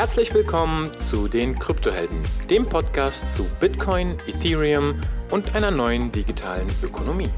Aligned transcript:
Herzlich 0.00 0.32
willkommen 0.32 0.86
zu 0.98 1.28
den 1.28 1.58
Kryptohelden, 1.58 2.22
dem 2.48 2.64
Podcast 2.64 3.30
zu 3.30 3.44
Bitcoin, 3.60 4.16
Ethereum 4.26 4.98
und 5.30 5.54
einer 5.54 5.70
neuen 5.70 6.10
digitalen 6.10 6.68
Ökonomie. 6.82 7.28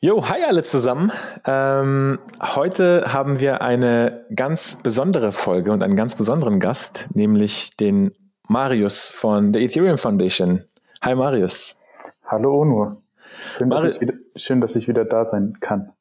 Jo, 0.00 0.28
hi 0.28 0.44
alle 0.46 0.64
zusammen. 0.64 1.10
Ähm, 1.46 2.18
heute 2.42 3.10
haben 3.10 3.40
wir 3.40 3.62
eine 3.62 4.26
ganz 4.36 4.82
besondere 4.82 5.32
Folge 5.32 5.72
und 5.72 5.82
einen 5.82 5.96
ganz 5.96 6.14
besonderen 6.14 6.60
Gast, 6.60 7.06
nämlich 7.14 7.74
den 7.78 8.12
Marius 8.48 9.10
von 9.10 9.54
der 9.54 9.62
Ethereum 9.62 9.96
Foundation. 9.96 10.62
Hi 11.02 11.14
Marius. 11.14 11.76
Hallo 12.24 12.60
Onur. 12.60 13.02
Schön, 13.48 13.68
Mari 13.68 13.86
dass 13.86 13.94
ich 13.94 14.00
wieder, 14.00 14.14
schön, 14.34 14.60
dass 14.60 14.76
ich 14.76 14.88
wieder 14.88 15.04
da 15.04 15.24
sein 15.24 15.58
kann. 15.60 15.92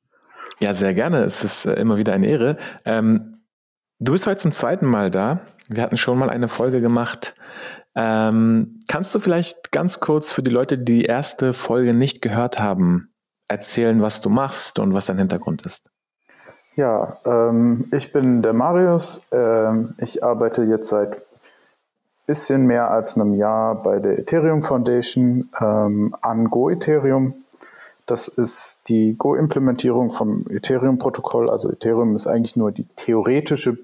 Ja, 0.59 0.73
sehr 0.73 0.93
gerne. 0.93 1.23
Es 1.23 1.43
ist 1.43 1.65
äh, 1.65 1.73
immer 1.73 1.97
wieder 1.97 2.13
eine 2.13 2.27
Ehre. 2.27 2.57
Ähm, 2.85 3.43
du 3.99 4.13
bist 4.13 4.25
heute 4.25 4.37
zum 4.37 4.51
zweiten 4.51 4.85
Mal 4.85 5.11
da. 5.11 5.41
Wir 5.67 5.83
hatten 5.83 5.97
schon 5.97 6.17
mal 6.17 6.29
eine 6.29 6.47
Folge 6.47 6.79
gemacht. 6.79 7.35
Ähm, 7.95 8.79
kannst 8.87 9.13
du 9.13 9.19
vielleicht 9.19 9.71
ganz 9.71 9.99
kurz 9.99 10.31
für 10.31 10.43
die 10.43 10.51
Leute, 10.51 10.77
die 10.77 10.99
die 10.99 11.05
erste 11.05 11.53
Folge 11.53 11.93
nicht 11.93 12.21
gehört 12.21 12.59
haben, 12.59 13.13
erzählen, 13.47 14.01
was 14.01 14.21
du 14.21 14.29
machst 14.29 14.79
und 14.79 14.93
was 14.93 15.07
dein 15.07 15.17
Hintergrund 15.17 15.65
ist? 15.65 15.89
Ja, 16.75 17.17
ähm, 17.25 17.89
ich 17.91 18.11
bin 18.11 18.41
der 18.41 18.53
Marius. 18.53 19.21
Ähm, 19.31 19.95
ich 19.97 20.23
arbeite 20.23 20.63
jetzt 20.63 20.87
seit 20.87 21.15
bisschen 22.25 22.65
mehr 22.65 22.91
als 22.91 23.15
einem 23.15 23.33
Jahr 23.33 23.83
bei 23.83 23.99
der 23.99 24.19
Ethereum 24.19 24.63
Foundation 24.63 25.49
ähm, 25.59 26.15
an 26.21 26.49
Go 26.49 26.69
Ethereum. 26.69 27.33
Das 28.07 28.27
ist 28.27 28.77
die 28.87 29.15
Go-Implementierung 29.17 30.11
vom 30.11 30.45
Ethereum-Protokoll. 30.49 31.49
Also 31.49 31.71
Ethereum 31.71 32.15
ist 32.15 32.27
eigentlich 32.27 32.55
nur 32.55 32.71
die 32.71 32.85
theoretische 32.95 33.77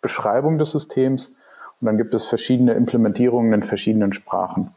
Beschreibung 0.00 0.58
des 0.58 0.72
Systems. 0.72 1.36
Und 1.80 1.86
dann 1.86 1.96
gibt 1.96 2.12
es 2.14 2.24
verschiedene 2.24 2.74
Implementierungen 2.74 3.52
in 3.52 3.62
verschiedenen 3.62 4.12
Sprachen 4.12 4.74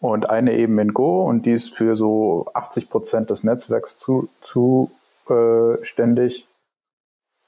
und 0.00 0.30
eine 0.30 0.54
eben 0.54 0.78
in 0.78 0.94
Go 0.94 1.26
und 1.26 1.46
die 1.46 1.52
ist 1.52 1.76
für 1.76 1.96
so 1.96 2.46
80 2.54 2.90
Prozent 2.90 3.30
des 3.30 3.44
Netzwerks 3.44 3.98
zuständig. 3.98 6.40
Äh, 6.40 6.44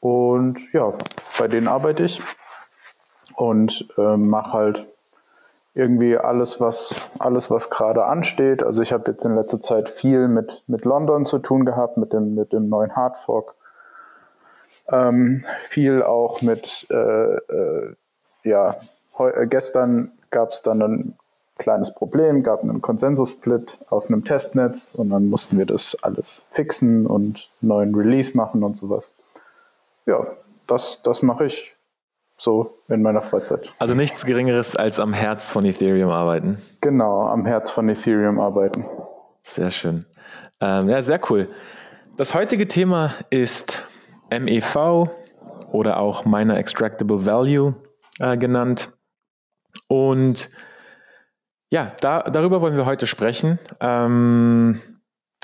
und 0.00 0.58
ja, 0.72 0.92
bei 1.38 1.48
denen 1.48 1.66
arbeite 1.68 2.04
ich 2.04 2.22
und 3.38 3.86
äh, 3.96 4.16
mache 4.16 4.52
halt 4.52 4.86
irgendwie 5.72 6.18
alles, 6.18 6.60
was 6.60 6.92
alles, 7.20 7.52
was 7.52 7.70
gerade 7.70 8.04
ansteht. 8.04 8.64
Also 8.64 8.82
ich 8.82 8.92
habe 8.92 9.12
jetzt 9.12 9.24
in 9.24 9.36
letzter 9.36 9.60
Zeit 9.60 9.88
viel 9.88 10.26
mit, 10.26 10.64
mit 10.66 10.84
London 10.84 11.24
zu 11.24 11.38
tun 11.38 11.64
gehabt, 11.64 11.96
mit 11.96 12.12
dem, 12.12 12.34
mit 12.34 12.52
dem 12.52 12.68
neuen 12.68 12.96
Hardfork. 12.96 13.54
Ähm, 14.88 15.44
viel 15.60 16.02
auch 16.02 16.42
mit, 16.42 16.88
äh, 16.90 17.36
äh, 17.36 17.94
ja, 18.42 18.76
gestern 19.44 20.10
gab 20.30 20.50
es 20.50 20.62
dann 20.62 20.82
ein 20.82 21.18
kleines 21.58 21.94
Problem, 21.94 22.42
gab 22.42 22.64
einen 22.64 22.82
Konsensus-Split 22.82 23.78
auf 23.88 24.08
einem 24.08 24.24
Testnetz 24.24 24.96
und 24.96 25.10
dann 25.10 25.28
mussten 25.28 25.58
wir 25.58 25.66
das 25.66 25.96
alles 26.02 26.42
fixen 26.50 27.06
und 27.06 27.48
einen 27.62 27.68
neuen 27.68 27.94
Release 27.94 28.36
machen 28.36 28.64
und 28.64 28.76
sowas. 28.76 29.14
Ja, 30.06 30.26
das, 30.66 31.02
das 31.02 31.22
mache 31.22 31.46
ich 31.46 31.72
so 32.38 32.70
in 32.88 33.02
meiner 33.02 33.20
Freizeit. 33.20 33.72
Also 33.78 33.94
nichts 33.94 34.24
Geringeres 34.24 34.76
als 34.76 34.98
am 34.98 35.12
Herz 35.12 35.50
von 35.50 35.64
Ethereum 35.64 36.10
arbeiten. 36.10 36.62
Genau, 36.80 37.26
am 37.26 37.44
Herz 37.44 37.70
von 37.70 37.88
Ethereum 37.88 38.40
arbeiten. 38.40 38.84
Sehr 39.42 39.70
schön. 39.70 40.06
Ähm, 40.60 40.88
ja, 40.88 41.02
sehr 41.02 41.20
cool. 41.30 41.48
Das 42.16 42.34
heutige 42.34 42.68
Thema 42.68 43.12
ist 43.30 43.80
MEV 44.30 45.08
oder 45.72 45.98
auch 45.98 46.24
Miner 46.24 46.56
Extractable 46.56 47.26
Value 47.26 47.74
äh, 48.20 48.36
genannt. 48.36 48.96
Und 49.88 50.50
ja, 51.70 51.92
da, 52.00 52.22
darüber 52.22 52.60
wollen 52.60 52.76
wir 52.76 52.86
heute 52.86 53.06
sprechen. 53.06 53.58
Ähm, 53.80 54.80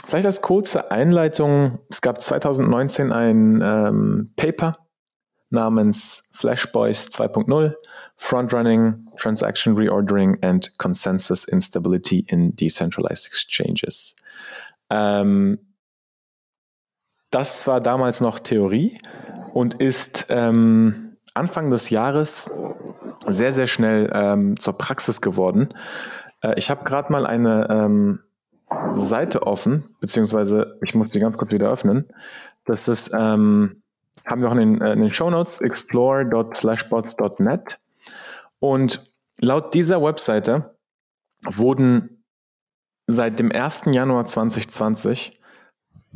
vielleicht 0.07 0.27
als 0.27 0.43
kurze 0.43 0.91
Einleitung. 0.91 1.81
Es 1.91 2.01
gab 2.01 2.21
2019 2.21 3.13
ein 3.13 3.61
ähm, 3.63 4.33
Paper 4.37 4.84
namens 5.51 6.31
Flashboys 6.33 7.09
2.0 7.09 7.75
Frontrunning, 8.17 9.07
Transaction 9.17 9.77
Reordering 9.77 10.39
and 10.43 10.77
Consensus 10.79 11.45
Instability 11.45 12.25
in 12.29 12.55
Decentralized 12.55 13.27
Exchanges. 13.27 14.15
Ähm, 14.91 15.59
das 17.31 17.67
war 17.67 17.81
damals 17.81 18.21
noch 18.21 18.39
Theorie 18.39 18.99
und 19.53 19.75
ist 19.75 20.27
ähm, 20.29 21.17
Anfang 21.35 21.71
des 21.71 21.91
Jahres 21.91 22.49
sehr, 23.27 23.51
sehr 23.51 23.67
schnell 23.67 24.11
ähm, 24.15 24.57
zur 24.57 24.79
Praxis 24.79 25.21
geworden. 25.21 25.75
Äh, 26.43 26.55
ich 26.57 26.71
habe 26.71 26.85
gerade 26.85 27.11
mal 27.11 27.27
eine 27.27 27.67
ähm, 27.69 28.21
Seite 28.93 29.47
offen, 29.47 29.85
beziehungsweise 30.01 30.79
ich 30.85 30.95
muss 30.95 31.11
sie 31.11 31.21
ganz 31.21 31.37
kurz 31.37 31.53
wieder 31.53 31.71
öffnen. 31.71 32.09
Das 32.65 32.87
ist, 32.89 33.11
ähm, 33.13 33.83
haben 34.27 34.43
wir 34.43 34.49
auch 34.49 34.57
in 34.57 34.59
den, 34.59 34.81
äh, 34.81 34.93
in 34.93 35.01
den 35.01 35.13
Show 35.13 35.31
Notes, 35.31 35.61
explore.flashbots.net. 35.61 37.79
Und 38.59 39.13
laut 39.41 39.75
dieser 39.75 40.03
Webseite 40.03 40.75
wurden 41.47 42.25
seit 43.07 43.39
dem 43.39 43.53
1. 43.53 43.83
Januar 43.93 44.25
2020 44.25 45.39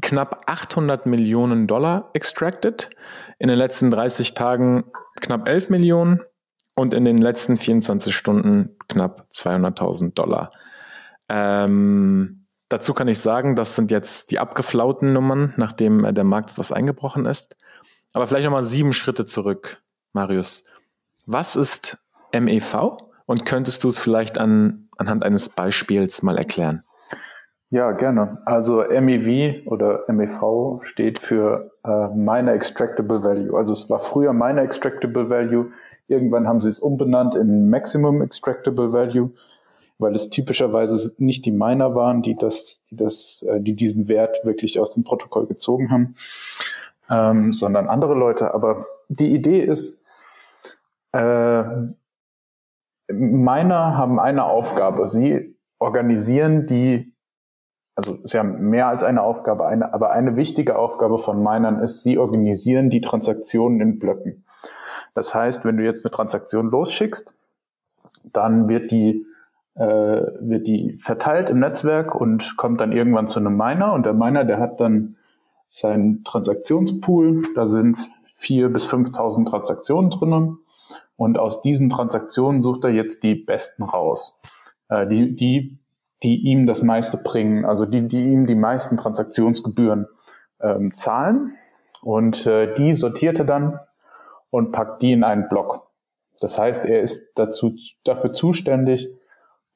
knapp 0.00 0.44
800 0.46 1.06
Millionen 1.06 1.66
Dollar 1.66 2.10
extracted. 2.14 2.90
In 3.38 3.48
den 3.48 3.58
letzten 3.58 3.90
30 3.90 4.34
Tagen 4.34 4.84
knapp 5.20 5.48
11 5.48 5.70
Millionen 5.70 6.20
und 6.74 6.94
in 6.94 7.04
den 7.04 7.18
letzten 7.18 7.56
24 7.56 8.14
Stunden 8.14 8.76
knapp 8.88 9.26
200.000 9.32 10.14
Dollar. 10.14 10.50
Ähm, 11.28 12.46
dazu 12.68 12.94
kann 12.94 13.08
ich 13.08 13.18
sagen, 13.18 13.56
das 13.56 13.74
sind 13.74 13.90
jetzt 13.90 14.30
die 14.30 14.38
abgeflauten 14.38 15.12
Nummern, 15.12 15.54
nachdem 15.56 16.04
äh, 16.04 16.12
der 16.12 16.24
Markt 16.24 16.50
etwas 16.50 16.72
eingebrochen 16.72 17.26
ist. 17.26 17.56
Aber 18.12 18.26
vielleicht 18.26 18.44
nochmal 18.44 18.64
sieben 18.64 18.92
Schritte 18.92 19.26
zurück, 19.26 19.82
Marius. 20.12 20.64
Was 21.26 21.56
ist 21.56 21.98
MEV 22.32 22.96
und 23.26 23.44
könntest 23.44 23.84
du 23.84 23.88
es 23.88 23.98
vielleicht 23.98 24.38
an, 24.38 24.88
anhand 24.96 25.24
eines 25.24 25.48
Beispiels 25.50 26.22
mal 26.22 26.38
erklären? 26.38 26.82
Ja, 27.70 27.92
gerne. 27.92 28.38
Also 28.46 28.82
MEV 28.82 29.66
oder 29.66 30.04
MEV 30.08 30.80
steht 30.82 31.18
für 31.18 31.70
äh, 31.84 32.08
Miner 32.08 32.52
Extractable 32.52 33.22
Value. 33.22 33.56
Also 33.56 33.74
es 33.74 33.90
war 33.90 34.00
früher 34.00 34.32
Miner 34.32 34.62
Extractable 34.62 35.28
Value. 35.28 35.70
Irgendwann 36.06 36.48
haben 36.48 36.62
sie 36.62 36.70
es 36.70 36.78
umbenannt 36.78 37.34
in 37.34 37.68
Maximum 37.68 38.22
Extractable 38.22 38.94
Value, 38.94 39.30
weil 39.98 40.14
es 40.14 40.30
typischerweise 40.30 41.12
nicht 41.18 41.44
die 41.44 41.50
Miner 41.50 41.94
waren, 41.94 42.22
die 42.22 42.36
das, 42.36 42.80
die 42.90 42.96
das, 42.96 43.44
äh, 43.46 43.60
die 43.60 43.74
diesen 43.74 44.08
Wert 44.08 44.38
wirklich 44.44 44.80
aus 44.80 44.94
dem 44.94 45.04
Protokoll 45.04 45.46
gezogen 45.46 45.90
haben, 45.90 46.14
ähm, 47.10 47.52
sondern 47.52 47.88
andere 47.88 48.14
Leute. 48.14 48.54
Aber 48.54 48.86
die 49.08 49.34
Idee 49.34 49.60
ist, 49.60 50.02
äh, 51.12 51.62
Miner 53.10 53.96
haben 53.96 54.20
eine 54.20 54.44
Aufgabe. 54.44 55.08
Sie 55.08 55.56
organisieren 55.78 56.66
die 56.66 57.12
also 57.98 58.16
sie 58.22 58.38
haben 58.38 58.70
mehr 58.70 58.86
als 58.86 59.02
eine 59.02 59.22
Aufgabe, 59.22 59.66
eine, 59.66 59.92
aber 59.92 60.12
eine 60.12 60.36
wichtige 60.36 60.78
Aufgabe 60.78 61.18
von 61.18 61.42
Minern 61.42 61.80
ist, 61.80 62.04
sie 62.04 62.16
organisieren 62.16 62.90
die 62.90 63.00
Transaktionen 63.00 63.80
in 63.80 63.98
Blöcken. 63.98 64.44
Das 65.16 65.34
heißt, 65.34 65.64
wenn 65.64 65.78
du 65.78 65.82
jetzt 65.82 66.06
eine 66.06 66.12
Transaktion 66.12 66.70
losschickst, 66.70 67.34
dann 68.22 68.68
wird 68.68 68.92
die, 68.92 69.26
äh, 69.74 69.82
wird 69.82 70.68
die 70.68 70.96
verteilt 71.02 71.50
im 71.50 71.58
Netzwerk 71.58 72.14
und 72.14 72.56
kommt 72.56 72.80
dann 72.80 72.92
irgendwann 72.92 73.30
zu 73.30 73.40
einem 73.40 73.56
Miner 73.56 73.92
und 73.92 74.06
der 74.06 74.14
Miner, 74.14 74.44
der 74.44 74.60
hat 74.60 74.80
dann 74.80 75.16
seinen 75.70 76.24
Transaktionspool, 76.24 77.42
da 77.54 77.66
sind 77.66 77.98
vier 78.36 78.68
bis 78.68 78.88
5.000 78.88 79.48
Transaktionen 79.48 80.10
drinnen 80.10 80.58
und 81.16 81.38
aus 81.38 81.62
diesen 81.62 81.90
Transaktionen 81.90 82.62
sucht 82.62 82.84
er 82.84 82.90
jetzt 82.90 83.22
die 83.22 83.34
besten 83.34 83.82
raus. 83.82 84.38
Äh, 84.88 85.06
die, 85.06 85.34
die 85.34 85.78
die 86.22 86.36
ihm 86.48 86.66
das 86.66 86.82
meiste 86.82 87.18
bringen, 87.18 87.64
also 87.64 87.86
die, 87.86 88.08
die 88.08 88.24
ihm 88.24 88.46
die 88.46 88.54
meisten 88.54 88.96
Transaktionsgebühren 88.96 90.06
ähm, 90.60 90.96
zahlen. 90.96 91.54
Und 92.02 92.46
äh, 92.46 92.74
die 92.74 92.94
sortiert 92.94 93.38
er 93.38 93.44
dann 93.44 93.78
und 94.50 94.72
packt 94.72 95.02
die 95.02 95.12
in 95.12 95.24
einen 95.24 95.48
Block. 95.48 95.86
Das 96.40 96.58
heißt, 96.58 96.84
er 96.86 97.02
ist 97.02 97.32
dazu, 97.34 97.74
dafür 98.04 98.32
zuständig, 98.32 99.08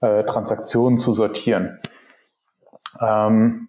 äh, 0.00 0.24
Transaktionen 0.24 0.98
zu 0.98 1.12
sortieren. 1.12 1.78
Ähm, 3.00 3.68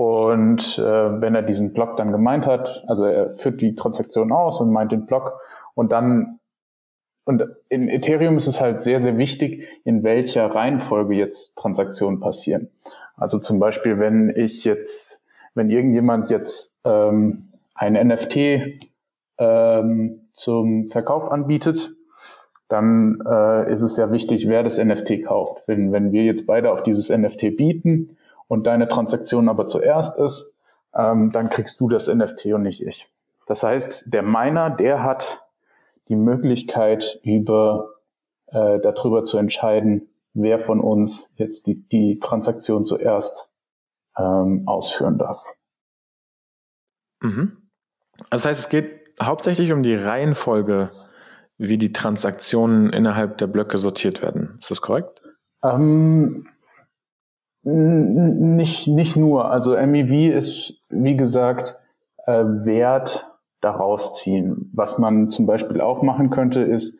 und 0.00 0.78
äh, 0.78 1.20
wenn 1.20 1.34
er 1.34 1.42
diesen 1.42 1.74
Block 1.74 1.98
dann 1.98 2.10
gemeint 2.10 2.46
hat, 2.46 2.84
also 2.86 3.04
er 3.04 3.28
führt 3.32 3.60
die 3.60 3.74
Transaktion 3.74 4.32
aus 4.32 4.58
und 4.58 4.72
meint 4.72 4.92
den 4.92 5.04
Block 5.04 5.38
und 5.74 5.92
dann 5.92 6.38
und 7.26 7.44
in 7.68 7.86
Ethereum 7.86 8.38
ist 8.38 8.46
es 8.46 8.62
halt 8.62 8.82
sehr, 8.82 9.02
sehr 9.02 9.18
wichtig, 9.18 9.68
in 9.84 10.02
welcher 10.02 10.46
Reihenfolge 10.46 11.16
jetzt 11.16 11.54
Transaktionen 11.54 12.18
passieren. 12.18 12.70
Also 13.18 13.38
zum 13.40 13.58
Beispiel, 13.58 13.98
wenn 13.98 14.30
ich 14.34 14.64
jetzt, 14.64 15.20
wenn 15.52 15.68
irgendjemand 15.68 16.30
jetzt 16.30 16.72
ähm, 16.84 17.50
ein 17.74 17.92
NFT 17.92 18.38
ähm, 19.36 20.22
zum 20.32 20.86
Verkauf 20.86 21.30
anbietet, 21.30 21.90
dann 22.68 23.18
äh, 23.28 23.70
ist 23.70 23.82
es 23.82 23.98
ja 23.98 24.10
wichtig, 24.10 24.48
wer 24.48 24.62
das 24.62 24.82
NFT 24.82 25.24
kauft. 25.24 25.68
Wenn, 25.68 25.92
wenn 25.92 26.10
wir 26.10 26.24
jetzt 26.24 26.46
beide 26.46 26.72
auf 26.72 26.84
dieses 26.84 27.10
NFT 27.10 27.58
bieten 27.58 28.16
und 28.50 28.66
deine 28.66 28.88
Transaktion 28.88 29.48
aber 29.48 29.68
zuerst 29.68 30.18
ist, 30.18 30.52
ähm, 30.92 31.30
dann 31.30 31.50
kriegst 31.50 31.78
du 31.78 31.88
das 31.88 32.12
NFT 32.12 32.46
und 32.46 32.62
nicht 32.62 32.84
ich. 32.84 33.08
Das 33.46 33.62
heißt, 33.62 34.12
der 34.12 34.22
Miner, 34.22 34.70
der 34.70 35.04
hat 35.04 35.46
die 36.08 36.16
Möglichkeit, 36.16 37.20
über 37.22 37.90
äh, 38.48 38.80
darüber 38.80 39.24
zu 39.24 39.38
entscheiden, 39.38 40.08
wer 40.34 40.58
von 40.58 40.80
uns 40.80 41.30
jetzt 41.36 41.68
die, 41.68 41.76
die 41.76 42.18
Transaktion 42.18 42.86
zuerst 42.86 43.48
ähm, 44.18 44.64
ausführen 44.66 45.16
darf. 45.16 45.44
Mhm. 47.20 47.56
Das 48.30 48.44
heißt, 48.44 48.58
es 48.58 48.68
geht 48.68 49.14
hauptsächlich 49.22 49.70
um 49.70 49.84
die 49.84 49.94
Reihenfolge 49.94 50.90
wie 51.56 51.78
die 51.78 51.92
Transaktionen 51.92 52.92
innerhalb 52.92 53.38
der 53.38 53.46
Blöcke 53.46 53.78
sortiert 53.78 54.22
werden. 54.22 54.56
Ist 54.58 54.72
das 54.72 54.80
korrekt? 54.80 55.22
Ähm, 55.62 56.48
nicht, 57.62 58.88
nicht 58.88 59.16
nur. 59.16 59.50
Also 59.50 59.72
MEV 59.72 60.34
ist, 60.34 60.80
wie 60.88 61.16
gesagt, 61.16 61.76
äh, 62.26 62.44
Wert 62.44 63.26
daraus 63.60 64.14
ziehen. 64.16 64.70
Was 64.74 64.98
man 64.98 65.30
zum 65.30 65.46
Beispiel 65.46 65.80
auch 65.80 66.02
machen 66.02 66.30
könnte, 66.30 66.62
ist, 66.62 66.98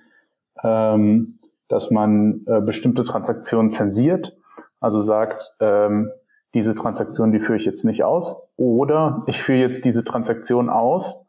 ähm, 0.62 1.38
dass 1.68 1.90
man 1.90 2.42
äh, 2.46 2.60
bestimmte 2.60 3.04
Transaktionen 3.04 3.72
zensiert. 3.72 4.36
Also 4.80 5.00
sagt, 5.00 5.54
ähm, 5.60 6.10
diese 6.54 6.74
Transaktion, 6.74 7.32
die 7.32 7.38
führe 7.38 7.58
ich 7.58 7.64
jetzt 7.64 7.84
nicht 7.84 8.04
aus. 8.04 8.36
Oder 8.56 9.22
ich 9.26 9.42
führe 9.42 9.60
jetzt 9.60 9.84
diese 9.84 10.04
Transaktion 10.04 10.68
aus, 10.68 11.24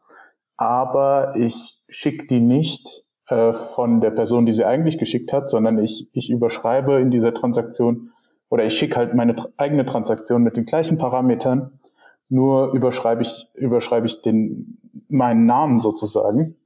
aber 0.56 1.34
ich 1.36 1.80
schicke 1.88 2.26
die 2.26 2.40
nicht 2.40 3.04
äh, 3.28 3.52
von 3.52 4.00
der 4.00 4.10
Person, 4.10 4.46
die 4.46 4.52
sie 4.52 4.64
eigentlich 4.64 4.98
geschickt 4.98 5.32
hat, 5.32 5.50
sondern 5.50 5.78
ich, 5.78 6.08
ich 6.12 6.30
überschreibe 6.30 7.00
in 7.00 7.10
dieser 7.10 7.32
Transaktion 7.32 8.11
oder 8.52 8.66
ich 8.66 8.76
schicke 8.76 8.96
halt 8.96 9.14
meine 9.14 9.34
eigene 9.56 9.86
Transaktion 9.86 10.42
mit 10.42 10.58
den 10.58 10.66
gleichen 10.66 10.98
Parametern, 10.98 11.80
nur 12.28 12.74
überschreibe 12.74 13.22
ich, 13.22 13.48
überschreibe 13.54 14.06
ich 14.06 14.20
den, 14.20 14.76
meinen 15.08 15.46
Namen 15.46 15.80
sozusagen 15.80 16.56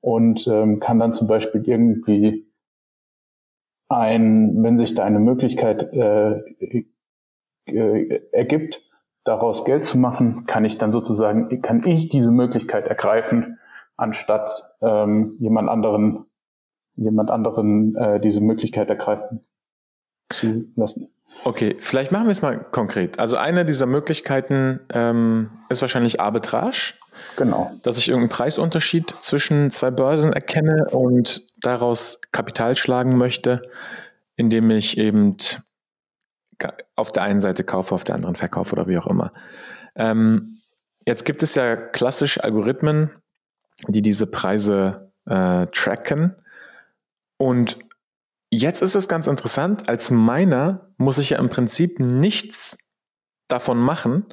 und 0.00 0.46
ähm, 0.46 0.80
kann 0.80 0.98
dann 0.98 1.12
zum 1.12 1.28
Beispiel 1.28 1.68
irgendwie 1.68 2.46
ein, 3.90 4.62
wenn 4.62 4.78
sich 4.78 4.94
da 4.94 5.04
eine 5.04 5.18
Möglichkeit 5.18 5.92
äh, 5.92 6.38
äh, 7.66 8.20
ergibt, 8.32 8.82
daraus 9.24 9.66
Geld 9.66 9.84
zu 9.84 9.98
machen, 9.98 10.46
kann 10.46 10.64
ich 10.64 10.78
dann 10.78 10.92
sozusagen, 10.92 11.60
kann 11.60 11.86
ich 11.86 12.08
diese 12.08 12.32
Möglichkeit 12.32 12.86
ergreifen, 12.86 13.58
anstatt 13.98 14.72
ähm, 14.80 15.36
jemand 15.40 15.68
anderen, 15.68 16.24
jemand 16.96 17.30
anderen 17.30 17.96
äh, 17.96 18.18
diese 18.18 18.40
Möglichkeit 18.40 18.88
ergreifen 18.88 19.42
zu 20.30 20.72
lassen. 20.74 21.13
Okay, 21.44 21.76
vielleicht 21.80 22.12
machen 22.12 22.26
wir 22.26 22.32
es 22.32 22.42
mal 22.42 22.58
konkret. 22.70 23.18
Also 23.18 23.36
eine 23.36 23.64
dieser 23.64 23.86
Möglichkeiten 23.86 24.80
ähm, 24.92 25.50
ist 25.68 25.80
wahrscheinlich 25.82 26.20
Arbitrage. 26.20 26.94
Genau. 27.36 27.72
Dass 27.82 27.98
ich 27.98 28.08
irgendeinen 28.08 28.30
Preisunterschied 28.30 29.14
zwischen 29.20 29.70
zwei 29.70 29.90
Börsen 29.90 30.32
erkenne 30.32 30.88
und 30.90 31.42
daraus 31.60 32.20
Kapital 32.32 32.76
schlagen 32.76 33.16
möchte, 33.16 33.62
indem 34.36 34.70
ich 34.70 34.98
eben 34.98 35.36
auf 36.96 37.12
der 37.12 37.24
einen 37.24 37.40
Seite 37.40 37.64
kaufe, 37.64 37.94
auf 37.94 38.04
der 38.04 38.14
anderen 38.14 38.36
verkaufe 38.36 38.72
oder 38.72 38.86
wie 38.86 38.98
auch 38.98 39.06
immer. 39.06 39.32
Ähm, 39.96 40.58
jetzt 41.06 41.24
gibt 41.24 41.42
es 41.42 41.54
ja 41.54 41.76
klassisch 41.76 42.40
Algorithmen, 42.40 43.10
die 43.88 44.02
diese 44.02 44.26
Preise 44.26 45.12
äh, 45.26 45.66
tracken. 45.66 46.36
Und 47.36 47.78
jetzt 48.56 48.82
ist 48.82 48.94
es 48.94 49.08
ganz 49.08 49.26
interessant, 49.26 49.88
als 49.88 50.10
Miner 50.10 50.92
muss 50.96 51.18
ich 51.18 51.30
ja 51.30 51.38
im 51.38 51.48
Prinzip 51.48 51.98
nichts 51.98 52.78
davon 53.48 53.78
machen, 53.78 54.26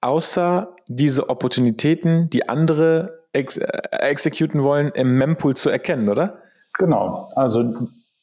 außer 0.00 0.74
diese 0.88 1.28
Opportunitäten, 1.28 2.30
die 2.30 2.48
andere 2.48 3.24
ex 3.32 3.56
äh, 3.56 3.66
exekuten 3.90 4.62
wollen, 4.62 4.92
im 4.94 5.18
Mempool 5.18 5.54
zu 5.54 5.70
erkennen, 5.70 6.08
oder? 6.08 6.38
Genau. 6.78 7.28
Also 7.36 7.74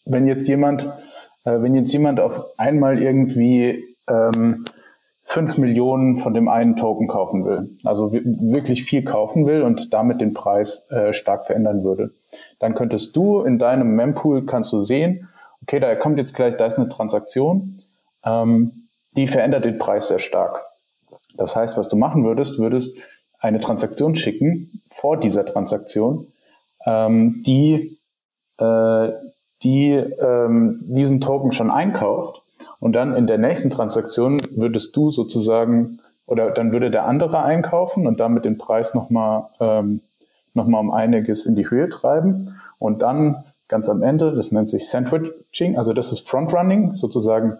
wenn 0.05 0.27
jetzt 0.27 0.47
jemand, 0.47 0.83
äh, 1.44 1.61
wenn 1.61 1.75
jetzt 1.75 1.94
jemand 1.94 2.19
auf 2.19 2.59
einmal 2.59 3.01
irgendwie 3.01 3.83
ähm, 4.09 4.65
5 5.25 5.59
Millionen 5.59 6.17
von 6.17 6.33
dem 6.33 6.49
einen 6.49 6.75
Token 6.75 7.07
kaufen 7.07 7.45
will, 7.45 7.69
also 7.85 8.11
wirklich 8.11 8.83
viel 8.83 9.03
kaufen 9.03 9.45
will 9.45 9.61
und 9.61 9.94
damit 9.94 10.19
den 10.19 10.33
Preis 10.33 10.87
äh, 10.89 11.13
stark 11.13 11.45
verändern 11.45 11.83
würde, 11.83 12.11
dann 12.59 12.75
könntest 12.75 13.15
du 13.15 13.41
in 13.41 13.57
deinem 13.57 13.95
Mempool 13.95 14.45
kannst 14.45 14.73
du 14.73 14.81
sehen, 14.81 15.29
okay, 15.63 15.79
da 15.79 15.95
kommt 15.95 16.17
jetzt 16.17 16.35
gleich, 16.35 16.57
da 16.57 16.65
ist 16.65 16.77
eine 16.77 16.89
Transaktion, 16.89 17.79
ähm, 18.23 18.71
die 19.15 19.27
verändert 19.27 19.65
den 19.65 19.77
Preis 19.77 20.07
sehr 20.07 20.19
stark. 20.19 20.63
Das 21.35 21.55
heißt, 21.55 21.77
was 21.77 21.87
du 21.87 21.95
machen 21.95 22.23
würdest, 22.23 22.59
würdest 22.59 22.97
eine 23.39 23.59
Transaktion 23.59 24.15
schicken 24.15 24.69
vor 24.93 25.17
dieser 25.17 25.45
Transaktion, 25.45 26.27
ähm, 26.85 27.43
die, 27.45 27.97
äh, 28.57 29.09
die 29.63 29.91
ähm, 29.91 30.79
diesen 30.83 31.21
Token 31.21 31.51
schon 31.51 31.71
einkauft 31.71 32.41
und 32.79 32.93
dann 32.93 33.15
in 33.15 33.27
der 33.27 33.37
nächsten 33.37 33.69
Transaktion 33.69 34.41
würdest 34.51 34.95
du 34.95 35.11
sozusagen 35.11 35.99
oder 36.25 36.51
dann 36.51 36.71
würde 36.71 36.91
der 36.91 37.05
andere 37.05 37.43
einkaufen 37.43 38.07
und 38.07 38.19
damit 38.19 38.45
den 38.45 38.57
Preis 38.57 38.93
nochmal 38.93 39.45
ähm, 39.59 40.01
noch 40.53 40.65
um 40.65 40.91
einiges 40.91 41.45
in 41.45 41.55
die 41.55 41.69
Höhe 41.69 41.89
treiben 41.89 42.59
und 42.79 43.01
dann 43.01 43.43
ganz 43.71 43.89
am 43.89 44.03
Ende, 44.03 44.33
das 44.33 44.51
nennt 44.51 44.69
sich 44.69 44.89
Sandwiching, 44.89 45.77
also 45.77 45.94
das 45.94 46.12
ist 46.12 46.29
Frontrunning, 46.29 46.94
sozusagen, 46.94 47.57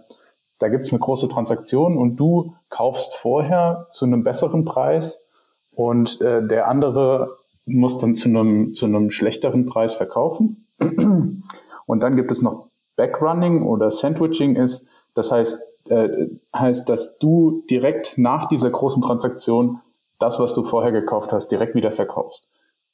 da 0.60 0.68
gibt 0.68 0.84
es 0.84 0.92
eine 0.92 1.00
große 1.00 1.30
Transaktion 1.30 1.98
und 1.98 2.18
du 2.18 2.54
kaufst 2.70 3.16
vorher 3.16 3.88
zu 3.92 4.06
einem 4.06 4.24
besseren 4.24 4.66
Preis 4.66 5.26
und 5.72 6.20
äh, 6.20 6.46
der 6.46 6.68
andere 6.68 7.32
muss 7.66 7.98
dann 7.98 8.16
zu 8.16 8.28
einem, 8.28 8.76
zu 8.76 8.86
einem 8.86 9.10
schlechteren 9.10 9.66
Preis 9.66 9.94
verkaufen. 9.94 10.66
Und 11.86 12.00
dann 12.02 12.16
gibt 12.16 12.32
es 12.32 12.42
noch 12.42 12.68
Backrunning 12.96 13.64
oder 13.64 13.92
Sandwiching 13.92 14.56
ist, 14.56 14.86
das 15.14 15.32
heißt, 15.32 15.60
äh, 15.90 16.28
heißt, 16.56 16.90
dass 16.90 17.18
du 17.20 17.64
direkt 17.70 18.18
nach 18.18 18.48
dieser 18.50 18.72
großen 18.72 19.02
Transaktion 19.02 19.80
das, 20.20 20.40
was 20.40 20.54
du 20.54 20.64
vorher 20.64 20.92
gekauft 20.92 21.32
hast, 21.32 21.50
direkt 21.50 21.76
wieder 21.76 21.92
verkaufst. 21.92 22.50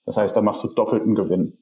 Das 0.06 0.18
heißt, 0.18 0.36
da 0.36 0.42
machst 0.42 0.64
du 0.64 0.68
doppelten 0.68 1.16
Gewinn 1.16 1.58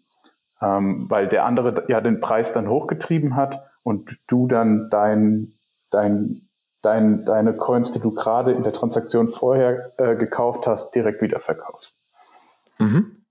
ähm, 0.62 1.05
weil 1.09 1.27
der 1.27 1.45
andere 1.45 1.85
ja 1.88 2.01
den 2.01 2.19
Preis 2.19 2.53
dann 2.53 2.69
hochgetrieben 2.69 3.35
hat 3.35 3.62
und 3.83 4.17
du 4.27 4.47
dann 4.47 4.89
dein, 4.89 5.47
dein, 5.91 6.41
dein, 6.81 7.25
deine 7.25 7.53
Coins, 7.53 7.91
die 7.91 8.00
du 8.00 8.13
gerade 8.13 8.51
in 8.51 8.63
der 8.63 8.74
Transaktion 8.74 9.27
vorher 9.27 9.91
äh, 9.97 10.15
gekauft 10.15 10.67
hast, 10.67 10.91
direkt 10.95 11.21
wieder 11.21 11.39
verkaufst. 11.39 11.97
Mhm. 12.79 13.24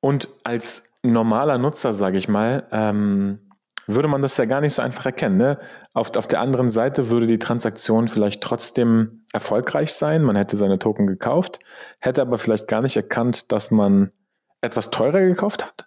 Und 0.00 0.28
als 0.44 0.82
normaler 1.02 1.58
Nutzer, 1.58 1.92
sage 1.92 2.18
ich 2.18 2.28
mal, 2.28 2.66
ähm, 2.72 3.50
würde 3.86 4.08
man 4.08 4.22
das 4.22 4.36
ja 4.36 4.44
gar 4.44 4.60
nicht 4.60 4.74
so 4.74 4.82
einfach 4.82 5.06
erkennen. 5.06 5.36
Ne? 5.36 5.58
Auf, 5.94 6.16
auf 6.16 6.26
der 6.26 6.40
anderen 6.40 6.68
Seite 6.68 7.10
würde 7.10 7.26
die 7.26 7.38
Transaktion 7.38 8.08
vielleicht 8.08 8.42
trotzdem 8.42 9.24
erfolgreich 9.32 9.92
sein. 9.92 10.22
Man 10.22 10.36
hätte 10.36 10.56
seine 10.56 10.78
Token 10.78 11.06
gekauft, 11.06 11.58
hätte 12.00 12.22
aber 12.22 12.38
vielleicht 12.38 12.68
gar 12.68 12.82
nicht 12.82 12.96
erkannt, 12.96 13.50
dass 13.52 13.70
man 13.70 14.12
etwas 14.60 14.90
teurer 14.90 15.20
gekauft 15.20 15.64
hat. 15.64 15.86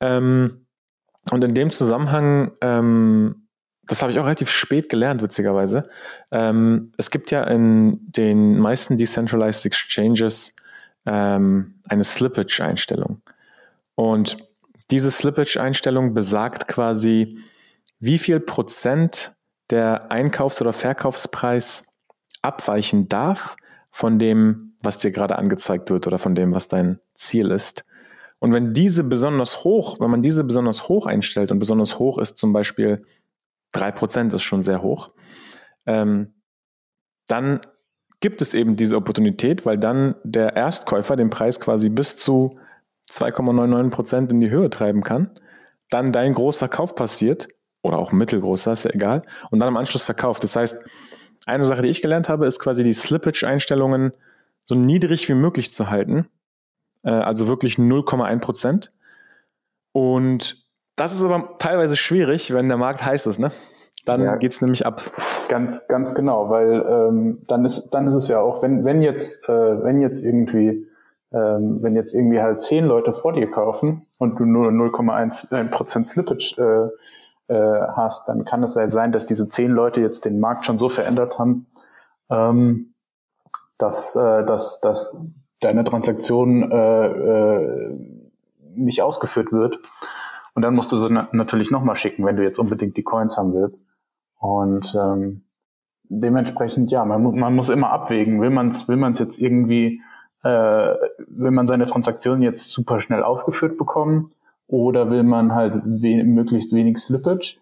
Ähm, 0.00 0.66
und 1.30 1.42
in 1.42 1.54
dem 1.54 1.70
Zusammenhang, 1.70 2.52
ähm, 2.60 3.48
das 3.86 4.02
habe 4.02 4.12
ich 4.12 4.18
auch 4.18 4.24
relativ 4.24 4.50
spät 4.50 4.88
gelernt, 4.88 5.22
witzigerweise. 5.22 5.88
Ähm, 6.30 6.92
es 6.96 7.10
gibt 7.10 7.30
ja 7.30 7.44
in 7.44 7.98
den 8.02 8.58
meisten 8.58 8.96
Decentralized 8.96 9.66
Exchanges 9.66 10.54
ähm, 11.06 11.80
eine 11.88 12.04
Slippage-Einstellung. 12.04 13.22
Und 13.94 14.36
diese 14.90 15.10
Slippage-Einstellung 15.10 16.14
besagt 16.14 16.68
quasi, 16.68 17.38
wie 18.00 18.18
viel 18.18 18.40
Prozent 18.40 19.34
der 19.70 20.10
Einkaufs- 20.10 20.60
oder 20.60 20.72
Verkaufspreis 20.72 21.86
abweichen 22.42 23.08
darf 23.08 23.56
von 23.90 24.18
dem, 24.18 24.73
was 24.84 24.98
dir 24.98 25.10
gerade 25.10 25.36
angezeigt 25.36 25.90
wird 25.90 26.06
oder 26.06 26.18
von 26.18 26.34
dem, 26.34 26.52
was 26.52 26.68
dein 26.68 26.98
Ziel 27.14 27.50
ist. 27.50 27.84
Und 28.38 28.52
wenn 28.52 28.72
diese 28.72 29.04
besonders 29.04 29.64
hoch, 29.64 30.00
wenn 30.00 30.10
man 30.10 30.22
diese 30.22 30.44
besonders 30.44 30.88
hoch 30.88 31.06
einstellt 31.06 31.50
und 31.50 31.58
besonders 31.58 31.98
hoch 31.98 32.18
ist 32.18 32.36
zum 32.36 32.52
Beispiel 32.52 33.04
3% 33.74 34.34
ist 34.34 34.42
schon 34.42 34.62
sehr 34.62 34.82
hoch, 34.82 35.12
ähm, 35.86 36.34
dann 37.26 37.60
gibt 38.20 38.40
es 38.40 38.54
eben 38.54 38.76
diese 38.76 38.96
Opportunität, 38.96 39.66
weil 39.66 39.78
dann 39.78 40.14
der 40.24 40.56
Erstkäufer 40.56 41.16
den 41.16 41.30
Preis 41.30 41.60
quasi 41.60 41.88
bis 41.88 42.16
zu 42.16 42.58
2,99 43.10 43.90
Prozent 43.90 44.32
in 44.32 44.40
die 44.40 44.50
Höhe 44.50 44.70
treiben 44.70 45.02
kann, 45.02 45.30
dann 45.90 46.12
dein 46.12 46.34
großer 46.34 46.68
Kauf 46.68 46.94
passiert, 46.94 47.48
oder 47.82 47.98
auch 47.98 48.12
mittelgroßer, 48.12 48.72
ist 48.72 48.84
ja 48.84 48.90
egal, 48.92 49.22
und 49.50 49.60
dann 49.60 49.68
im 49.68 49.76
Anschluss 49.76 50.06
verkauft. 50.06 50.42
Das 50.42 50.56
heißt, 50.56 50.82
eine 51.46 51.66
Sache, 51.66 51.82
die 51.82 51.90
ich 51.90 52.00
gelernt 52.00 52.28
habe, 52.28 52.46
ist 52.46 52.58
quasi 52.58 52.82
die 52.82 52.94
Slippage-Einstellungen 52.94 54.12
so 54.64 54.74
niedrig 54.74 55.28
wie 55.28 55.34
möglich 55.34 55.72
zu 55.72 55.90
halten. 55.90 56.26
Äh, 57.02 57.10
also 57.10 57.48
wirklich 57.48 57.76
0,1 57.76 58.40
Prozent. 58.40 58.92
Und 59.92 60.64
das 60.96 61.14
ist 61.14 61.22
aber 61.22 61.56
teilweise 61.58 61.96
schwierig, 61.96 62.52
wenn 62.52 62.68
der 62.68 62.78
Markt 62.78 63.04
heiß 63.04 63.26
ist, 63.26 63.38
ne? 63.38 63.52
Dann 64.04 64.22
ja, 64.22 64.36
es 64.36 64.60
nämlich 64.60 64.84
ab. 64.84 65.02
Ganz, 65.48 65.86
ganz 65.88 66.14
genau, 66.14 66.50
weil 66.50 66.84
ähm, 66.86 67.38
dann 67.46 67.64
ist 67.64 67.88
dann 67.90 68.06
ist 68.06 68.14
es 68.14 68.28
ja 68.28 68.40
auch, 68.40 68.62
wenn 68.62 68.84
wenn 68.84 69.00
jetzt 69.00 69.48
äh, 69.48 69.82
wenn 69.82 70.02
jetzt 70.02 70.22
irgendwie 70.22 70.86
ähm, 71.32 71.78
wenn 71.82 71.96
jetzt 71.96 72.14
irgendwie 72.14 72.40
halt 72.40 72.62
zehn 72.62 72.84
Leute 72.84 73.12
vor 73.12 73.32
dir 73.32 73.50
kaufen 73.50 74.06
und 74.18 74.38
du 74.38 74.44
nur 74.44 74.68
0,1 74.68 75.70
Prozent 75.70 76.06
Slippage 76.06 76.54
äh, 77.48 77.52
äh, 77.52 77.88
hast, 77.94 78.28
dann 78.28 78.44
kann 78.44 78.62
es 78.62 78.74
ja 78.74 78.88
sein, 78.88 79.12
dass 79.12 79.26
diese 79.26 79.48
zehn 79.48 79.70
Leute 79.70 80.00
jetzt 80.00 80.24
den 80.24 80.38
Markt 80.38 80.66
schon 80.66 80.78
so 80.78 80.88
verändert 80.88 81.38
haben, 81.38 81.66
ähm, 82.30 82.93
dass, 83.84 84.16
äh, 84.16 84.44
dass, 84.44 84.80
dass 84.80 85.16
deine 85.60 85.84
Transaktion 85.84 86.70
äh, 86.70 87.06
äh, 87.06 87.98
nicht 88.74 89.02
ausgeführt 89.02 89.52
wird. 89.52 89.78
Und 90.54 90.62
dann 90.62 90.74
musst 90.74 90.92
du 90.92 90.98
sie 90.98 91.10
na 91.10 91.28
natürlich 91.32 91.70
nochmal 91.70 91.96
schicken, 91.96 92.24
wenn 92.24 92.36
du 92.36 92.42
jetzt 92.42 92.58
unbedingt 92.58 92.96
die 92.96 93.02
Coins 93.02 93.36
haben 93.36 93.52
willst. 93.52 93.86
Und 94.38 94.94
ähm, 94.94 95.44
dementsprechend, 96.04 96.90
ja, 96.90 97.04
man, 97.04 97.22
man 97.22 97.54
muss 97.54 97.68
immer 97.68 97.90
abwägen, 97.90 98.40
will 98.40 98.50
man 98.50 98.70
es 98.70 98.88
will 98.88 98.96
man's 98.96 99.18
jetzt 99.18 99.38
irgendwie, 99.38 100.00
äh, 100.42 100.94
will 101.28 101.50
man 101.50 101.66
seine 101.66 101.86
Transaktion 101.86 102.42
jetzt 102.42 102.70
super 102.70 103.00
schnell 103.00 103.22
ausgeführt 103.22 103.76
bekommen 103.76 104.30
oder 104.66 105.10
will 105.10 105.22
man 105.24 105.54
halt 105.54 105.74
we 105.84 106.24
möglichst 106.24 106.72
wenig 106.72 106.98
Slippage? 106.98 107.58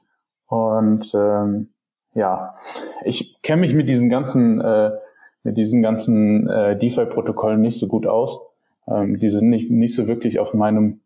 Und 0.46 1.12
ähm, 1.14 1.70
ja, 2.14 2.54
ich 3.04 3.40
kenne 3.42 3.62
mich 3.62 3.74
mit 3.74 3.88
diesen 3.88 4.10
ganzen 4.10 4.60
äh, 4.60 4.90
mit 5.44 5.56
diesen 5.56 5.82
ganzen 5.82 6.48
äh, 6.48 6.76
DeFi-Protokollen 6.76 7.60
nicht 7.60 7.78
so 7.78 7.86
gut 7.86 8.06
aus. 8.06 8.40
Ähm, 8.88 9.18
die 9.18 9.30
sind 9.30 9.50
nicht, 9.50 9.70
nicht 9.70 9.94
so 9.94 10.06
wirklich 10.06 10.38
auf 10.38 10.54
meinem, 10.54 11.00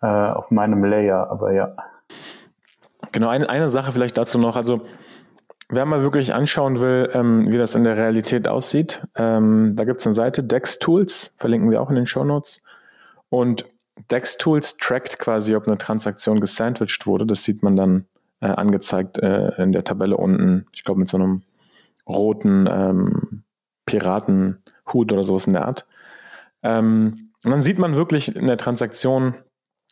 äh, 0.00 0.06
auf 0.06 0.50
meinem 0.50 0.84
Layer, 0.84 1.30
aber 1.30 1.52
ja. 1.52 1.74
Genau, 3.12 3.28
eine, 3.28 3.48
eine 3.48 3.68
Sache 3.68 3.92
vielleicht 3.92 4.16
dazu 4.16 4.38
noch. 4.38 4.56
Also, 4.56 4.82
wer 5.68 5.84
mal 5.84 6.02
wirklich 6.02 6.34
anschauen 6.34 6.80
will, 6.80 7.10
ähm, 7.14 7.50
wie 7.50 7.58
das 7.58 7.74
in 7.74 7.84
der 7.84 7.96
Realität 7.96 8.48
aussieht, 8.48 9.02
ähm, 9.16 9.74
da 9.76 9.84
gibt 9.84 10.00
es 10.00 10.06
eine 10.06 10.14
Seite, 10.14 10.42
Dex 10.42 10.78
Tools, 10.78 11.34
verlinken 11.38 11.70
wir 11.70 11.80
auch 11.80 11.90
in 11.90 11.96
den 11.96 12.06
Show 12.06 12.24
Notes. 12.24 12.62
Und 13.28 13.66
Dex 14.10 14.38
Tools 14.38 14.76
trackt 14.76 15.18
quasi, 15.18 15.54
ob 15.54 15.66
eine 15.66 15.78
Transaktion 15.78 16.40
gesandwiched 16.40 17.06
wurde. 17.06 17.26
Das 17.26 17.44
sieht 17.44 17.62
man 17.62 17.76
dann 17.76 18.06
äh, 18.40 18.46
angezeigt 18.46 19.18
äh, 19.18 19.62
in 19.62 19.72
der 19.72 19.84
Tabelle 19.84 20.16
unten, 20.16 20.66
ich 20.72 20.84
glaube 20.84 21.00
mit 21.00 21.08
so 21.08 21.16
einem 21.16 21.42
roten 22.08 22.68
ähm, 22.70 23.21
Piratenhut 23.92 25.12
oder 25.12 25.22
sowas 25.22 25.46
in 25.46 25.52
der 25.52 25.66
Art. 25.66 25.86
Ähm, 26.62 27.30
und 27.44 27.50
dann 27.50 27.60
sieht 27.60 27.78
man 27.78 27.96
wirklich 27.96 28.34
in 28.34 28.46
der 28.46 28.56
Transaktion, 28.56 29.34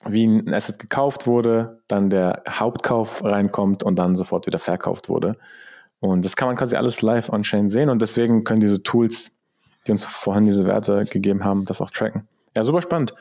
wie 0.07 0.27
ein 0.27 0.55
Asset 0.55 0.79
gekauft 0.79 1.27
wurde, 1.27 1.83
dann 1.89 2.09
der 2.09 2.43
Hauptkauf 2.49 3.23
reinkommt 3.23 3.83
und 3.83 3.99
dann 3.99 4.17
sofort 4.17 4.47
wieder 4.47 4.59
verkauft 4.59 5.11
wurde. 5.11 5.37
Und 5.99 6.25
das 6.25 6.37
kann 6.37 6.49
man 6.49 6.57
quasi 6.57 6.77
alles 6.77 7.03
live 7.03 7.29
on-chain 7.29 7.69
sehen 7.69 7.91
und 7.91 8.01
deswegen 8.01 8.45
können 8.45 8.61
diese 8.61 8.83
Tools, 8.83 9.33
die 9.87 9.91
uns 9.91 10.05
vorhin 10.05 10.47
diese 10.47 10.65
Werte 10.67 11.05
gegeben 11.05 11.45
haben, 11.45 11.67
das 11.67 11.83
auch 11.83 11.91
tracken. 11.91 12.27
Ja, 12.57 12.65
super 12.65 12.81
spannend. 12.81 13.13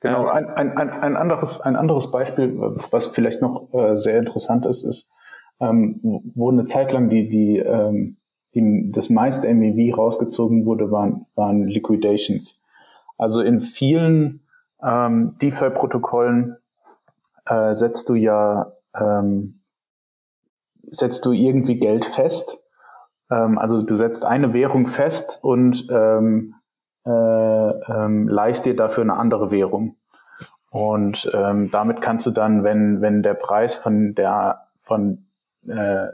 Genau, 0.00 0.26
ein, 0.26 0.46
ein, 0.48 0.76
ein, 0.76 0.90
ein, 0.90 1.16
anderes, 1.16 1.60
ein 1.60 1.76
anderes 1.76 2.10
Beispiel, 2.10 2.58
was 2.90 3.08
vielleicht 3.08 3.42
noch 3.42 3.72
äh, 3.74 3.96
sehr 3.96 4.18
interessant 4.18 4.64
ist, 4.64 4.82
ist, 4.84 5.10
ähm, 5.60 6.00
wo 6.34 6.50
eine 6.50 6.66
Zeit 6.66 6.92
lang 6.92 7.10
die, 7.10 7.28
die 7.28 7.58
ähm, 7.58 8.16
die, 8.54 8.90
das 8.92 9.10
meiste 9.10 9.52
MEV 9.52 9.96
rausgezogen 9.96 10.66
wurde, 10.66 10.90
waren, 10.90 11.26
waren 11.34 11.66
Liquidations. 11.66 12.60
Also 13.18 13.42
in 13.42 13.60
vielen 13.60 14.40
ähm, 14.82 15.36
DeFi-Protokollen 15.40 16.56
äh, 17.46 17.74
setzt 17.74 18.08
du 18.08 18.14
ja 18.14 18.66
ähm, 18.94 19.54
setzt 20.82 21.24
du 21.24 21.32
irgendwie 21.32 21.76
Geld 21.76 22.04
fest. 22.04 22.58
Ähm, 23.30 23.58
also 23.58 23.82
du 23.82 23.96
setzt 23.96 24.24
eine 24.24 24.52
Währung 24.52 24.86
fest 24.86 25.38
und 25.42 25.86
ähm, 25.90 26.54
äh, 27.06 27.10
ähm, 27.10 28.28
leist 28.28 28.66
dir 28.66 28.76
dafür 28.76 29.02
eine 29.02 29.16
andere 29.16 29.50
Währung. 29.50 29.96
Und 30.70 31.30
ähm, 31.32 31.70
damit 31.70 32.00
kannst 32.00 32.26
du 32.26 32.30
dann, 32.30 32.64
wenn, 32.64 33.00
wenn 33.00 33.22
der 33.22 33.34
Preis 33.34 33.76
von 33.76 34.14
der 34.14 34.60
von 34.82 35.18
äh, 35.68 36.08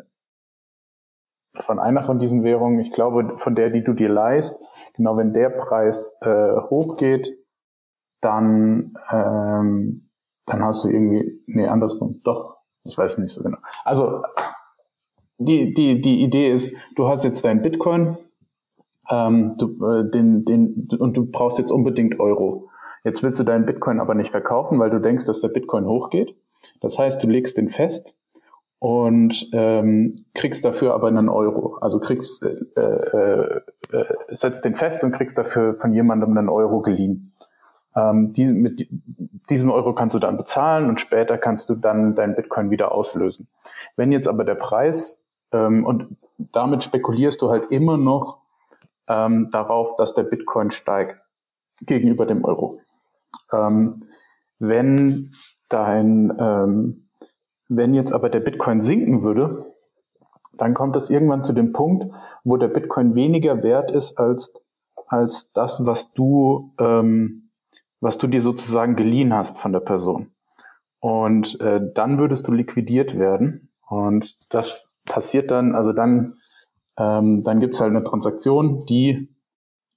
von 1.55 1.79
einer 1.79 2.03
von 2.05 2.19
diesen 2.19 2.45
Währungen, 2.45 2.81
ich 2.81 2.93
glaube, 2.93 3.37
von 3.37 3.55
der, 3.55 3.71
die 3.71 3.83
du 3.83 3.93
dir 3.93 4.09
leist, 4.09 4.61
genau 4.97 5.17
wenn 5.17 5.33
der 5.33 5.51
Preis 5.51 6.15
äh, 6.21 6.57
hochgeht, 6.57 7.29
dann, 8.21 8.95
ähm, 9.11 10.03
dann 10.47 10.65
hast 10.65 10.85
du 10.85 10.89
irgendwie, 10.89 11.33
nee, 11.47 11.67
andersrum, 11.67 12.21
doch, 12.25 12.57
ich 12.85 12.97
weiß 12.97 13.19
nicht 13.19 13.33
so 13.33 13.43
genau. 13.43 13.59
Also 13.85 14.23
die, 15.39 15.73
die, 15.75 16.01
die 16.01 16.23
Idee 16.23 16.53
ist, 16.53 16.77
du 16.97 17.09
hast 17.09 17.25
jetzt 17.25 17.45
dein 17.45 17.63
Bitcoin, 17.63 18.17
ähm, 19.11 19.55
du, 19.59 19.85
äh, 19.87 20.11
den, 20.11 20.45
den, 20.45 20.89
und 20.99 21.17
du 21.17 21.31
brauchst 21.31 21.59
jetzt 21.59 21.73
unbedingt 21.73 22.21
Euro. 22.21 22.69
Jetzt 23.03 23.23
willst 23.23 23.41
du 23.41 23.45
deinen 23.45 23.65
Bitcoin 23.65 23.99
aber 23.99 24.15
nicht 24.15 24.31
verkaufen, 24.31 24.79
weil 24.79 24.91
du 24.91 25.01
denkst, 25.01 25.25
dass 25.25 25.41
der 25.41 25.49
Bitcoin 25.49 25.87
hochgeht. 25.87 26.37
Das 26.83 26.99
heißt, 26.99 27.23
du 27.23 27.27
legst 27.27 27.57
den 27.57 27.71
fest 27.71 28.20
und 28.81 29.51
ähm, 29.53 30.25
kriegst 30.35 30.65
dafür 30.65 30.95
aber 30.95 31.09
einen 31.09 31.29
Euro. 31.29 31.77
Also 31.83 32.01
kriegst, 32.01 32.43
äh, 32.43 32.81
äh, 32.81 33.61
äh, 33.93 34.05
setzt 34.29 34.65
den 34.65 34.75
fest 34.75 35.05
und 35.05 35.13
kriegst 35.13 35.37
dafür 35.37 35.75
von 35.75 35.93
jemandem 35.93 36.37
einen 36.37 36.49
Euro 36.49 36.81
geliehen. 36.81 37.33
Ähm, 37.95 38.33
die, 38.33 38.47
mit 38.47 38.89
diesem 39.51 39.71
Euro 39.71 39.93
kannst 39.93 40.15
du 40.15 40.19
dann 40.19 40.39
bezahlen 40.39 40.89
und 40.89 40.99
später 40.99 41.37
kannst 41.37 41.69
du 41.69 41.75
dann 41.75 42.15
dein 42.15 42.35
Bitcoin 42.35 42.71
wieder 42.71 42.93
auslösen. 42.93 43.49
Wenn 43.97 44.13
jetzt 44.13 44.29
aber 44.29 44.45
der 44.45 44.55
Preis 44.55 45.23
ähm, 45.53 45.85
und 45.85 46.07
damit 46.39 46.83
spekulierst 46.83 47.43
du 47.43 47.51
halt 47.51 47.71
immer 47.71 47.99
noch 47.99 48.39
ähm, 49.09 49.51
darauf, 49.53 49.97
dass 49.97 50.15
der 50.15 50.23
Bitcoin 50.23 50.71
steigt 50.71 51.21
gegenüber 51.83 52.25
dem 52.25 52.47
Euro. 52.47 52.81
Ähm, 53.53 54.05
wenn 54.59 55.35
dein 55.69 56.33
ähm, 56.41 57.10
wenn 57.71 57.95
jetzt 57.95 58.13
aber 58.13 58.29
der 58.29 58.41
Bitcoin 58.41 58.83
sinken 58.83 59.23
würde, 59.23 59.65
dann 60.53 60.75
kommt 60.75 60.97
es 60.97 61.09
irgendwann 61.09 61.45
zu 61.45 61.53
dem 61.53 61.73
Punkt, 61.73 62.13
wo 62.45 62.57
der 62.57 62.69
Bitcoin 62.69 63.15
weniger 63.15 63.63
wert 63.63 63.93
ist 63.93 64.19
als, 64.19 64.53
als 65.07 65.51
das, 65.53 65.87
was 65.87 66.13
du, 66.13 66.73
ähm, 66.79 67.51
was 68.01 68.19
du 68.19 68.27
dir 68.27 68.43
sozusagen 68.43 68.97
geliehen 68.97 69.33
hast 69.33 69.57
von 69.57 69.73
der 69.73 69.81
Person. 69.81 70.33
Und 70.99 71.61
äh, 71.61 71.81
dann 71.95 72.19
würdest 72.19 72.47
du 72.49 72.53
liquidiert 72.53 73.19
werden. 73.19 73.71
Und 73.89 74.35
das 74.53 74.85
passiert 75.07 75.51
dann, 75.51 75.75
also 75.75 75.93
dann, 75.93 76.35
ähm, 76.99 77.45
dann 77.45 77.61
gibt's 77.61 77.81
halt 77.81 77.91
eine 77.91 78.05
Transaktion, 78.05 78.85
die 78.87 79.29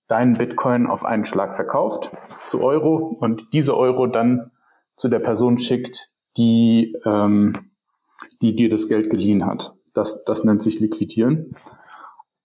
deinen 0.08 0.38
Bitcoin 0.38 0.86
auf 0.86 1.06
einen 1.06 1.25
Schlag 1.25 1.56
verkauft 1.56 2.12
zu 2.48 2.62
Euro 2.62 3.18
und 3.20 3.48
diese 3.51 3.75
Euro 3.75 4.06
dann 4.06 4.51
zu 4.96 5.10
der 5.10 5.20
Person 5.20 5.58
schickt, 5.58 6.13
die, 6.38 6.96
ähm, 7.06 7.58
die 8.42 8.56
dir 8.56 8.70
das 8.70 8.88
Geld 8.88 9.10
geliehen 9.10 9.46
hat. 9.46 9.74
Das, 9.94 10.24
das 10.24 10.44
nennt 10.44 10.62
sich 10.62 10.80
Liquidieren. 10.80 11.56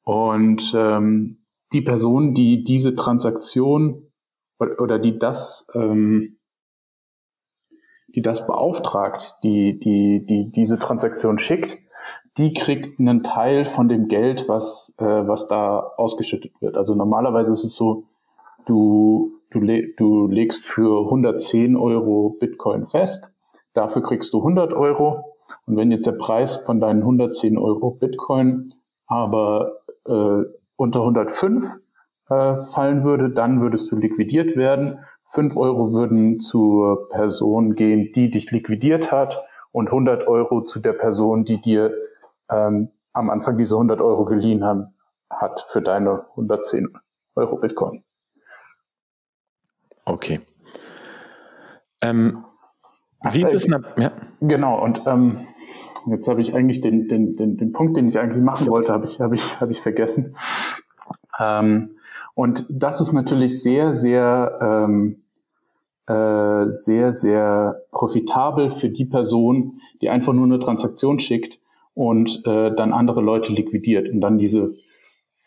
Und 0.05 0.73
ähm, 0.75 1.39
die 1.73 1.81
Person, 1.83 2.35
die 2.35 2.65
diese 2.65 2.95
Transaktion 2.95 4.11
oder 4.59 4.99
die 4.99 5.19
das, 5.19 5.67
ähm, 5.75 6.37
die 8.15 8.23
das 8.23 8.47
beauftragt, 8.47 9.37
die, 9.43 9.79
die, 9.79 10.25
die 10.27 10.51
diese 10.51 10.79
Transaktion 10.79 11.39
schickt, 11.39 11.79
die 12.39 12.53
kriegt 12.53 12.99
einen 12.99 13.23
Teil 13.23 13.65
von 13.65 13.89
dem 13.89 14.09
Geld, 14.09 14.49
was, 14.49 14.95
äh, 14.99 15.05
was 15.05 15.49
da 15.49 15.81
ausgeschüttet 15.97 16.53
wird. 16.61 16.77
Also 16.77 16.95
normalerweise 16.95 17.53
ist 17.53 17.65
es 17.65 17.75
so, 17.75 18.05
du, 18.67 19.31
du, 19.51 19.61
le 19.61 19.93
du 19.97 20.27
legst 20.27 20.65
für 20.65 21.05
110 21.05 21.77
Euro 21.77 22.37
Bitcoin 22.41 22.87
fest 22.87 23.31
Dafür 23.79 24.03
kriegst 24.03 24.33
du 24.33 24.39
100 24.39 24.73
Euro. 24.73 25.25
Und 25.67 25.77
wenn 25.77 25.93
jetzt 25.93 26.05
der 26.05 26.13
Preis 26.13 26.57
von 26.57 26.81
deinen 26.81 27.03
110 27.03 27.57
Euro 27.57 27.93
Bitcoin 27.93 28.73
aber 29.07 29.71
äh, 30.05 30.43
unter 30.75 31.01
105 31.03 31.65
äh, 32.29 32.57
fallen 32.57 33.05
würde, 33.05 33.31
dann 33.31 33.61
würdest 33.61 33.93
du 33.93 33.97
liquidiert 33.97 34.57
werden. 34.57 34.99
5 35.27 35.57
Euro 35.57 35.93
würden 35.93 36.41
zur 36.41 37.09
Person 37.11 37.77
gehen, 37.77 38.11
die 38.17 38.33
dich 38.33 38.51
liquidiert 38.51 39.13
hat 39.13 39.45
und 39.71 39.87
100 39.87 40.27
Euro 40.27 40.63
zu 40.63 40.81
der 40.81 40.95
Person, 40.95 41.45
die 41.45 41.61
dir 41.61 41.95
ähm, 42.51 42.89
am 43.13 43.31
Anfang 43.31 43.57
diese 43.59 43.77
100 43.77 44.01
Euro 44.01 44.25
geliehen 44.25 44.65
haben, 44.65 44.89
hat 45.31 45.61
für 45.69 45.83
deine 45.83 46.25
110 46.31 46.89
Euro 47.37 47.59
Bitcoin. 47.59 48.03
Okay. 50.05 50.41
Ähm, 52.01 52.45
wie 53.31 53.43
ist 53.43 53.53
es? 53.53 53.67
Äh, 53.67 53.81
ja. 53.97 54.13
Genau, 54.41 54.83
und 54.83 55.03
ähm, 55.07 55.47
jetzt 56.07 56.29
habe 56.29 56.41
ich 56.41 56.55
eigentlich 56.55 56.81
den, 56.81 57.09
den, 57.09 57.37
den, 57.37 57.57
den 57.57 57.73
Punkt, 57.73 57.97
den 57.97 58.09
ich 58.09 58.19
eigentlich 58.19 58.43
machen 58.43 58.69
wollte, 58.69 58.93
habe 58.93 59.05
ich, 59.05 59.21
hab 59.21 59.33
ich, 59.33 59.61
hab 59.61 59.71
ich 59.71 59.81
vergessen. 59.81 60.37
Ähm, 61.39 61.91
und 62.35 62.67
das 62.71 63.01
ist 63.01 63.13
natürlich 63.13 63.63
sehr, 63.63 63.93
sehr, 63.93 64.59
ähm, 64.61 65.17
äh, 66.07 66.69
sehr, 66.69 67.13
sehr 67.13 67.77
profitabel 67.91 68.71
für 68.71 68.89
die 68.89 69.05
Person, 69.05 69.81
die 70.01 70.09
einfach 70.09 70.33
nur 70.33 70.45
eine 70.45 70.59
Transaktion 70.59 71.19
schickt 71.19 71.59
und 71.95 72.47
äh, 72.47 72.75
dann 72.75 72.93
andere 72.93 73.21
Leute 73.21 73.53
liquidiert 73.53 74.09
und 74.09 74.21
dann 74.21 74.39
diese 74.39 74.71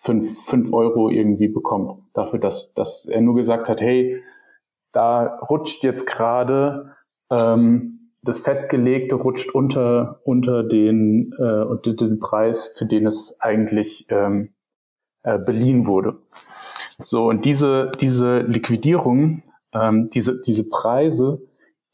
fünf, 0.02 0.46
fünf 0.46 0.74
Euro 0.74 1.10
irgendwie 1.10 1.48
bekommt. 1.48 2.04
Dafür, 2.14 2.40
dass, 2.40 2.74
dass 2.74 3.06
er 3.06 3.22
nur 3.22 3.36
gesagt 3.36 3.70
hat, 3.70 3.80
hey, 3.80 4.22
da 4.92 5.38
rutscht 5.50 5.84
jetzt 5.84 6.06
gerade 6.06 6.94
ähm, 7.32 8.12
das 8.22 8.38
Festgelegte 8.38 9.16
rutscht 9.16 9.50
unter, 9.56 10.20
unter, 10.26 10.64
den, 10.64 11.34
äh, 11.40 11.64
unter 11.64 11.94
den 11.94 12.20
Preis, 12.20 12.76
für 12.78 12.86
den 12.86 13.08
es 13.08 13.38
eigentlich 13.40 14.06
ähm, 14.10 14.50
äh, 15.24 15.40
beliehen 15.40 15.88
wurde. 15.88 16.18
So, 17.04 17.28
und 17.28 17.46
diese, 17.46 17.92
diese 18.00 18.42
Liquidierung, 18.42 19.42
ähm, 19.74 20.12
diese, 20.12 20.40
diese 20.40 20.70
Preise, 20.70 21.42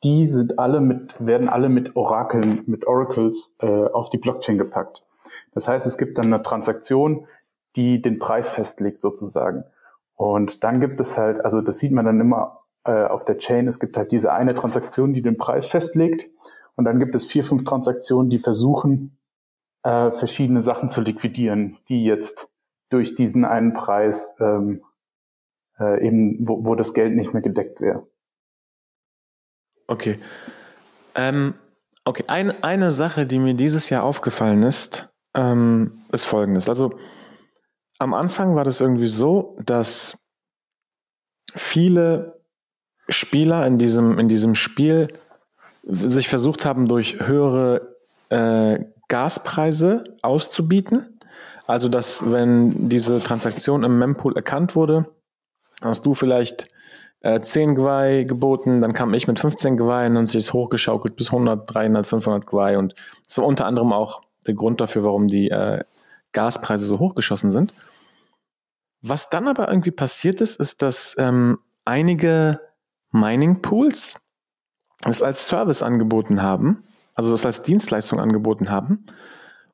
die 0.03 0.25
sind 0.25 0.59
alle 0.59 0.81
mit, 0.81 1.15
werden 1.25 1.47
alle 1.47 1.69
mit 1.69 1.95
Orakeln, 1.95 2.63
mit 2.65 2.85
Oracles 2.85 3.53
äh, 3.59 3.67
auf 3.67 4.09
die 4.09 4.17
Blockchain 4.17 4.57
gepackt. 4.57 5.03
Das 5.53 5.67
heißt, 5.67 5.87
es 5.87 5.97
gibt 5.97 6.17
dann 6.17 6.33
eine 6.33 6.43
Transaktion, 6.43 7.25
die 7.75 8.01
den 8.01 8.19
Preis 8.19 8.49
festlegt 8.49 9.01
sozusagen. 9.01 9.63
Und 10.15 10.63
dann 10.63 10.81
gibt 10.81 10.99
es 10.99 11.17
halt, 11.17 11.43
also 11.43 11.61
das 11.61 11.77
sieht 11.77 11.91
man 11.91 12.05
dann 12.05 12.19
immer 12.19 12.59
äh, 12.87 13.05
auf 13.05 13.25
der 13.25 13.37
Chain, 13.37 13.67
es 13.67 13.79
gibt 13.79 13.97
halt 13.97 14.11
diese 14.11 14.31
eine 14.33 14.55
Transaktion, 14.55 15.13
die 15.13 15.21
den 15.21 15.37
Preis 15.37 15.65
festlegt. 15.65 16.29
Und 16.75 16.85
dann 16.85 16.99
gibt 16.99 17.15
es 17.15 17.25
vier, 17.25 17.43
fünf 17.43 17.63
Transaktionen, 17.65 18.29
die 18.29 18.39
versuchen, 18.39 19.17
äh, 19.83 20.11
verschiedene 20.11 20.63
Sachen 20.63 20.89
zu 20.89 21.01
liquidieren, 21.01 21.77
die 21.89 22.03
jetzt 22.05 22.47
durch 22.89 23.15
diesen 23.15 23.45
einen 23.45 23.73
Preis 23.73 24.35
ähm, 24.39 24.81
äh, 25.79 26.05
eben, 26.05 26.47
wo, 26.47 26.65
wo 26.65 26.75
das 26.75 26.93
Geld 26.93 27.15
nicht 27.15 27.33
mehr 27.33 27.41
gedeckt 27.41 27.81
wäre. 27.81 28.07
Okay. 29.87 30.19
Ähm, 31.15 31.55
okay, 32.05 32.23
ein, 32.27 32.63
eine 32.63 32.91
Sache, 32.91 33.25
die 33.25 33.39
mir 33.39 33.53
dieses 33.53 33.89
Jahr 33.89 34.03
aufgefallen 34.03 34.63
ist, 34.63 35.09
ähm, 35.35 35.91
ist 36.11 36.23
folgendes. 36.23 36.69
Also 36.69 36.97
am 37.99 38.13
Anfang 38.13 38.55
war 38.55 38.63
das 38.63 38.81
irgendwie 38.81 39.07
so, 39.07 39.57
dass 39.63 40.17
viele 41.55 42.36
Spieler 43.09 43.65
in 43.65 43.77
diesem, 43.77 44.19
in 44.19 44.27
diesem 44.27 44.55
Spiel 44.55 45.07
sich 45.83 46.27
versucht 46.27 46.65
haben, 46.65 46.87
durch 46.87 47.19
höhere 47.19 47.95
äh, 48.29 48.79
Gaspreise 49.07 50.03
auszubieten. 50.21 51.19
Also, 51.65 51.89
dass 51.89 52.29
wenn 52.29 52.89
diese 52.89 53.19
Transaktion 53.19 53.83
im 53.83 53.99
Mempool 53.99 54.35
erkannt 54.35 54.75
wurde, 54.75 55.05
hast 55.81 56.05
du 56.05 56.13
vielleicht 56.13 56.67
äh, 57.21 57.41
10 57.41 57.75
Gwei 57.75 58.23
geboten, 58.23 58.81
dann 58.81 58.93
kam 58.93 59.13
ich 59.13 59.27
mit 59.27 59.39
15 59.39 59.77
Gwei 59.77 60.07
und 60.07 60.25
sich 60.25 60.37
ist 60.37 60.53
hochgeschaukelt 60.53 61.15
bis 61.15 61.27
100, 61.27 61.73
300, 61.73 62.05
500 62.05 62.45
Gwei. 62.45 62.77
Und 62.77 62.95
das 63.25 63.37
war 63.37 63.45
unter 63.45 63.65
anderem 63.65 63.91
auch 63.93 64.21
der 64.45 64.53
Grund 64.53 64.79
dafür, 64.81 65.03
warum 65.03 65.27
die 65.27 65.49
äh, 65.49 65.83
Gaspreise 66.31 66.85
so 66.85 66.99
hochgeschossen 66.99 67.49
sind. 67.49 67.73
Was 69.01 69.29
dann 69.29 69.47
aber 69.47 69.67
irgendwie 69.69 69.91
passiert 69.91 70.41
ist, 70.41 70.59
ist, 70.59 70.81
dass 70.81 71.15
ähm, 71.17 71.59
einige 71.85 72.59
Mining 73.19 73.61
Pools 73.61 74.15
es 75.05 75.21
als 75.21 75.47
Service 75.47 75.81
angeboten 75.81 76.41
haben, 76.41 76.83
also 77.15 77.31
das 77.31 77.45
als 77.45 77.61
Dienstleistung 77.61 78.19
angeboten 78.19 78.69
haben. 78.69 79.05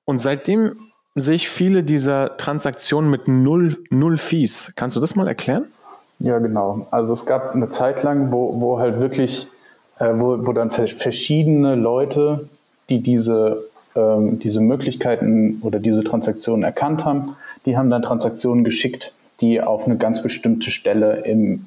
Und 0.05 0.19
seitdem 0.19 0.75
sehe 1.15 1.35
ich 1.35 1.49
viele 1.49 1.83
dieser 1.83 2.37
Transaktionen 2.37 3.09
mit 3.09 3.27
null, 3.27 3.77
null 3.89 4.17
Fees. 4.17 4.73
Kannst 4.75 4.95
du 4.95 4.99
das 4.99 5.15
mal 5.15 5.27
erklären? 5.27 5.65
Ja, 6.19 6.39
genau. 6.39 6.87
Also 6.91 7.13
es 7.13 7.25
gab 7.25 7.53
eine 7.53 7.69
Zeit 7.69 8.03
lang, 8.03 8.31
wo, 8.31 8.59
wo 8.59 8.79
halt 8.79 8.99
wirklich, 8.99 9.47
äh, 9.99 10.13
wo, 10.15 10.45
wo 10.45 10.53
dann 10.53 10.71
verschiedene 10.71 11.75
Leute, 11.75 12.49
die 12.89 13.01
diese, 13.01 13.63
ähm, 13.95 14.39
diese 14.39 14.61
Möglichkeiten 14.61 15.59
oder 15.61 15.79
diese 15.79 16.03
Transaktionen 16.03 16.63
erkannt 16.63 17.05
haben, 17.05 17.35
die 17.65 17.77
haben 17.77 17.89
dann 17.89 18.01
Transaktionen 18.01 18.63
geschickt, 18.63 19.13
die 19.41 19.61
auf 19.61 19.85
eine 19.85 19.97
ganz 19.97 20.21
bestimmte 20.21 20.71
Stelle 20.71 21.21
im, 21.25 21.65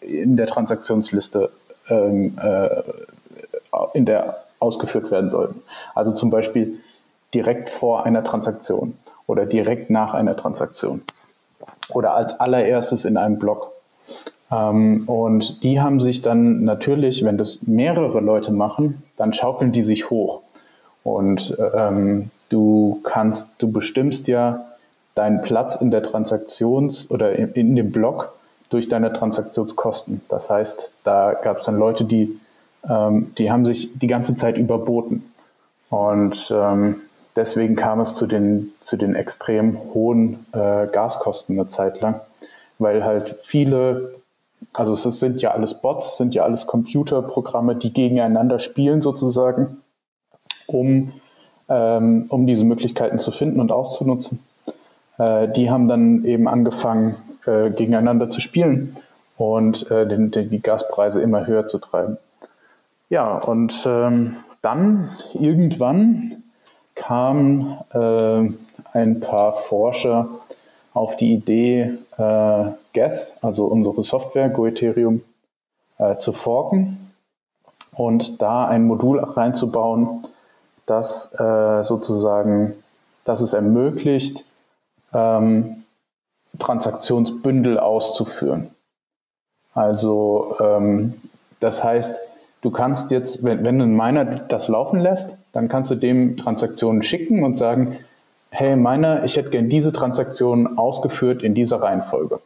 in 0.00 0.36
der 0.36 0.46
Transaktionsliste 0.46 1.50
ähm, 1.88 2.36
äh, 2.42 2.68
in 3.94 4.04
der 4.04 4.36
ausgeführt 4.58 5.10
werden 5.10 5.30
sollten. 5.30 5.62
Also 5.94 6.12
zum 6.12 6.30
Beispiel 6.30 6.78
direkt 7.34 7.68
vor 7.68 8.06
einer 8.06 8.24
Transaktion 8.24 8.94
oder 9.26 9.44
direkt 9.44 9.90
nach 9.90 10.14
einer 10.14 10.36
Transaktion 10.36 11.02
oder 11.90 12.14
als 12.14 12.40
allererstes 12.40 13.04
in 13.04 13.16
einem 13.16 13.38
Block. 13.38 13.72
Ähm, 14.50 15.04
und 15.06 15.62
die 15.62 15.80
haben 15.80 16.00
sich 16.00 16.22
dann 16.22 16.64
natürlich, 16.64 17.24
wenn 17.24 17.36
das 17.36 17.62
mehrere 17.62 18.20
Leute 18.20 18.52
machen, 18.52 19.02
dann 19.16 19.32
schaukeln 19.32 19.72
die 19.72 19.82
sich 19.82 20.10
hoch. 20.10 20.42
Und 21.02 21.56
ähm, 21.74 22.30
du 22.48 23.00
kannst, 23.04 23.50
du 23.58 23.70
bestimmst 23.70 24.28
ja 24.28 24.64
deinen 25.14 25.42
Platz 25.42 25.76
in 25.76 25.90
der 25.90 26.02
Transaktions- 26.02 27.10
oder 27.10 27.32
in, 27.32 27.52
in 27.52 27.76
dem 27.76 27.92
Block 27.92 28.35
durch 28.70 28.88
deine 28.88 29.12
Transaktionskosten. 29.12 30.22
Das 30.28 30.50
heißt, 30.50 30.92
da 31.04 31.34
gab 31.34 31.58
es 31.58 31.66
dann 31.66 31.78
Leute, 31.78 32.04
die, 32.04 32.38
ähm, 32.88 33.32
die 33.38 33.50
haben 33.50 33.64
sich 33.64 33.98
die 33.98 34.06
ganze 34.06 34.34
Zeit 34.34 34.58
überboten. 34.58 35.22
Und 35.88 36.50
ähm, 36.50 36.96
deswegen 37.36 37.76
kam 37.76 38.00
es 38.00 38.14
zu 38.14 38.26
den, 38.26 38.72
zu 38.82 38.96
den 38.96 39.14
extrem 39.14 39.78
hohen 39.94 40.44
äh, 40.52 40.86
Gaskosten 40.88 41.58
eine 41.58 41.68
Zeit 41.68 42.00
lang, 42.00 42.20
weil 42.78 43.04
halt 43.04 43.36
viele, 43.44 44.14
also 44.72 44.92
es 44.92 45.02
sind 45.20 45.40
ja 45.42 45.52
alles 45.52 45.74
Bots, 45.80 46.16
sind 46.16 46.34
ja 46.34 46.42
alles 46.42 46.66
Computerprogramme, 46.66 47.76
die 47.76 47.92
gegeneinander 47.92 48.58
spielen 48.58 49.00
sozusagen, 49.00 49.76
um, 50.66 51.12
ähm, 51.68 52.26
um 52.30 52.46
diese 52.46 52.64
Möglichkeiten 52.64 53.20
zu 53.20 53.30
finden 53.30 53.60
und 53.60 53.70
auszunutzen. 53.70 54.40
Äh, 55.18 55.48
die 55.52 55.70
haben 55.70 55.86
dann 55.86 56.24
eben 56.24 56.48
angefangen, 56.48 57.14
äh, 57.46 57.70
gegeneinander 57.70 58.30
zu 58.30 58.40
spielen 58.40 58.96
und 59.36 59.90
äh, 59.90 60.06
den, 60.06 60.30
den, 60.30 60.48
die 60.48 60.60
Gaspreise 60.60 61.20
immer 61.20 61.46
höher 61.46 61.66
zu 61.66 61.78
treiben. 61.78 62.18
Ja, 63.08 63.38
und 63.38 63.84
ähm, 63.86 64.36
dann 64.62 65.08
irgendwann 65.34 66.42
kamen 66.94 67.78
äh, 67.92 68.50
ein 68.92 69.20
paar 69.20 69.52
Forscher 69.52 70.28
auf 70.92 71.16
die 71.16 71.34
Idee, 71.34 71.98
äh, 72.16 72.64
Gas, 72.94 73.34
also 73.42 73.66
unsere 73.66 74.02
Software, 74.02 74.48
GoEthereum, 74.48 75.22
äh, 75.98 76.16
zu 76.16 76.32
forken 76.32 77.12
und 77.92 78.42
da 78.42 78.66
ein 78.66 78.86
Modul 78.86 79.20
reinzubauen, 79.20 80.24
das 80.86 81.32
äh, 81.38 81.82
sozusagen, 81.82 82.74
das 83.24 83.40
es 83.40 83.52
ermöglicht, 83.52 84.44
ähm, 85.12 85.84
Transaktionsbündel 86.58 87.78
auszuführen. 87.78 88.68
Also 89.74 90.56
ähm, 90.60 91.14
das 91.60 91.84
heißt, 91.84 92.20
du 92.62 92.70
kannst 92.70 93.10
jetzt, 93.10 93.44
wenn, 93.44 93.64
wenn 93.64 93.80
ein 93.80 93.96
Miner 93.96 94.24
das 94.24 94.68
laufen 94.68 95.00
lässt, 95.00 95.36
dann 95.52 95.68
kannst 95.68 95.90
du 95.90 95.94
dem 95.94 96.36
Transaktionen 96.36 97.02
schicken 97.02 97.44
und 97.44 97.58
sagen, 97.58 97.96
hey 98.50 98.76
Miner, 98.76 99.24
ich 99.24 99.36
hätte 99.36 99.50
gern 99.50 99.68
diese 99.68 99.92
Transaktion 99.92 100.78
ausgeführt 100.78 101.42
in 101.42 101.54
dieser 101.54 101.82
Reihenfolge. 101.82 102.40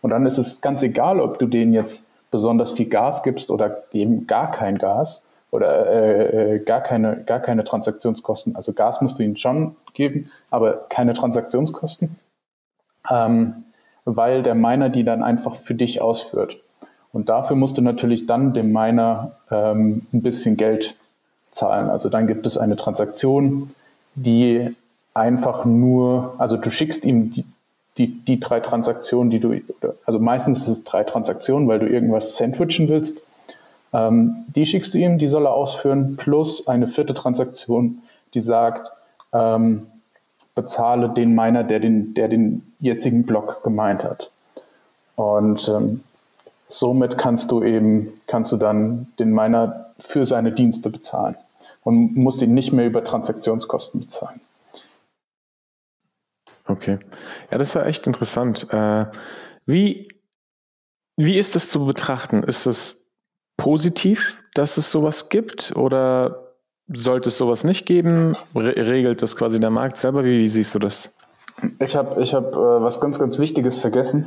Und 0.00 0.10
dann 0.10 0.26
ist 0.26 0.38
es 0.38 0.60
ganz 0.60 0.82
egal, 0.82 1.20
ob 1.20 1.38
du 1.38 1.46
denen 1.46 1.72
jetzt 1.72 2.04
besonders 2.30 2.72
viel 2.72 2.88
Gas 2.88 3.22
gibst 3.22 3.50
oder 3.50 3.84
eben 3.92 4.26
gar 4.26 4.50
kein 4.50 4.78
Gas 4.78 5.22
oder 5.50 5.86
äh, 5.86 6.54
äh, 6.54 6.58
gar, 6.58 6.80
keine, 6.80 7.22
gar 7.24 7.40
keine 7.40 7.64
Transaktionskosten. 7.64 8.56
Also 8.56 8.72
Gas 8.72 9.00
musst 9.00 9.18
du 9.18 9.22
ihnen 9.22 9.36
schon 9.36 9.76
geben, 9.94 10.30
aber 10.50 10.84
keine 10.88 11.14
Transaktionskosten 11.14 12.16
ähm, 13.10 13.64
weil 14.04 14.42
der 14.42 14.54
Miner 14.54 14.88
die 14.88 15.04
dann 15.04 15.22
einfach 15.22 15.54
für 15.54 15.74
dich 15.74 16.00
ausführt. 16.00 16.56
Und 17.12 17.28
dafür 17.28 17.56
musst 17.56 17.78
du 17.78 17.82
natürlich 17.82 18.26
dann 18.26 18.52
dem 18.52 18.72
Miner 18.72 19.32
ähm, 19.50 20.02
ein 20.12 20.22
bisschen 20.22 20.56
Geld 20.56 20.96
zahlen. 21.52 21.88
Also 21.88 22.08
dann 22.08 22.26
gibt 22.26 22.46
es 22.46 22.58
eine 22.58 22.76
Transaktion, 22.76 23.70
die 24.14 24.74
einfach 25.14 25.64
nur, 25.64 26.34
also 26.38 26.56
du 26.56 26.70
schickst 26.70 27.04
ihm 27.04 27.30
die, 27.30 27.44
die, 27.98 28.08
die 28.08 28.40
drei 28.40 28.58
Transaktionen, 28.58 29.30
die 29.30 29.38
du, 29.38 29.60
also 30.04 30.18
meistens 30.18 30.62
ist 30.62 30.68
es 30.68 30.84
drei 30.84 31.04
Transaktionen, 31.04 31.68
weil 31.68 31.78
du 31.78 31.86
irgendwas 31.86 32.36
sandwichen 32.36 32.88
willst. 32.88 33.20
Ähm, 33.92 34.34
die 34.48 34.66
schickst 34.66 34.92
du 34.92 34.98
ihm, 34.98 35.18
die 35.18 35.28
soll 35.28 35.46
er 35.46 35.54
ausführen, 35.54 36.16
plus 36.16 36.66
eine 36.66 36.88
vierte 36.88 37.14
Transaktion, 37.14 37.98
die 38.34 38.40
sagt, 38.40 38.90
ähm, 39.32 39.86
bezahle 40.54 41.10
den 41.10 41.34
Miner, 41.34 41.64
der 41.64 41.80
den, 41.80 42.14
der 42.14 42.28
den 42.28 42.62
jetzigen 42.78 43.26
Block 43.26 43.62
gemeint 43.64 44.04
hat. 44.04 44.30
Und 45.16 45.68
ähm, 45.68 46.00
somit 46.68 47.18
kannst 47.18 47.50
du 47.50 47.62
eben, 47.62 48.12
kannst 48.26 48.52
du 48.52 48.56
dann 48.56 49.08
den 49.18 49.32
Miner 49.32 49.86
für 49.98 50.26
seine 50.26 50.52
Dienste 50.52 50.90
bezahlen 50.90 51.36
und 51.82 52.16
musst 52.16 52.42
ihn 52.42 52.54
nicht 52.54 52.72
mehr 52.72 52.86
über 52.86 53.04
Transaktionskosten 53.04 54.00
bezahlen. 54.00 54.40
Okay. 56.66 56.98
Ja, 57.50 57.58
das 57.58 57.74
war 57.74 57.86
echt 57.86 58.06
interessant. 58.06 58.66
Äh, 58.70 59.06
wie, 59.66 60.08
wie 61.16 61.38
ist 61.38 61.54
das 61.54 61.68
zu 61.68 61.84
betrachten? 61.84 62.42
Ist 62.42 62.66
es 62.66 63.06
positiv, 63.56 64.42
dass 64.54 64.76
es 64.78 64.90
sowas 64.90 65.28
gibt 65.28 65.76
oder 65.76 66.43
sollte 66.88 67.28
es 67.28 67.36
sowas 67.36 67.64
nicht 67.64 67.86
geben? 67.86 68.36
Re 68.54 68.74
regelt 68.76 69.22
das 69.22 69.36
quasi 69.36 69.60
der 69.60 69.70
Markt 69.70 69.96
selber? 69.96 70.24
Wie, 70.24 70.38
wie 70.38 70.48
siehst 70.48 70.74
du 70.74 70.78
das? 70.78 71.14
Ich 71.78 71.96
habe 71.96 72.22
ich 72.22 72.34
hab, 72.34 72.52
äh, 72.52 72.56
was 72.56 73.00
ganz, 73.00 73.18
ganz 73.18 73.38
Wichtiges 73.38 73.78
vergessen, 73.78 74.26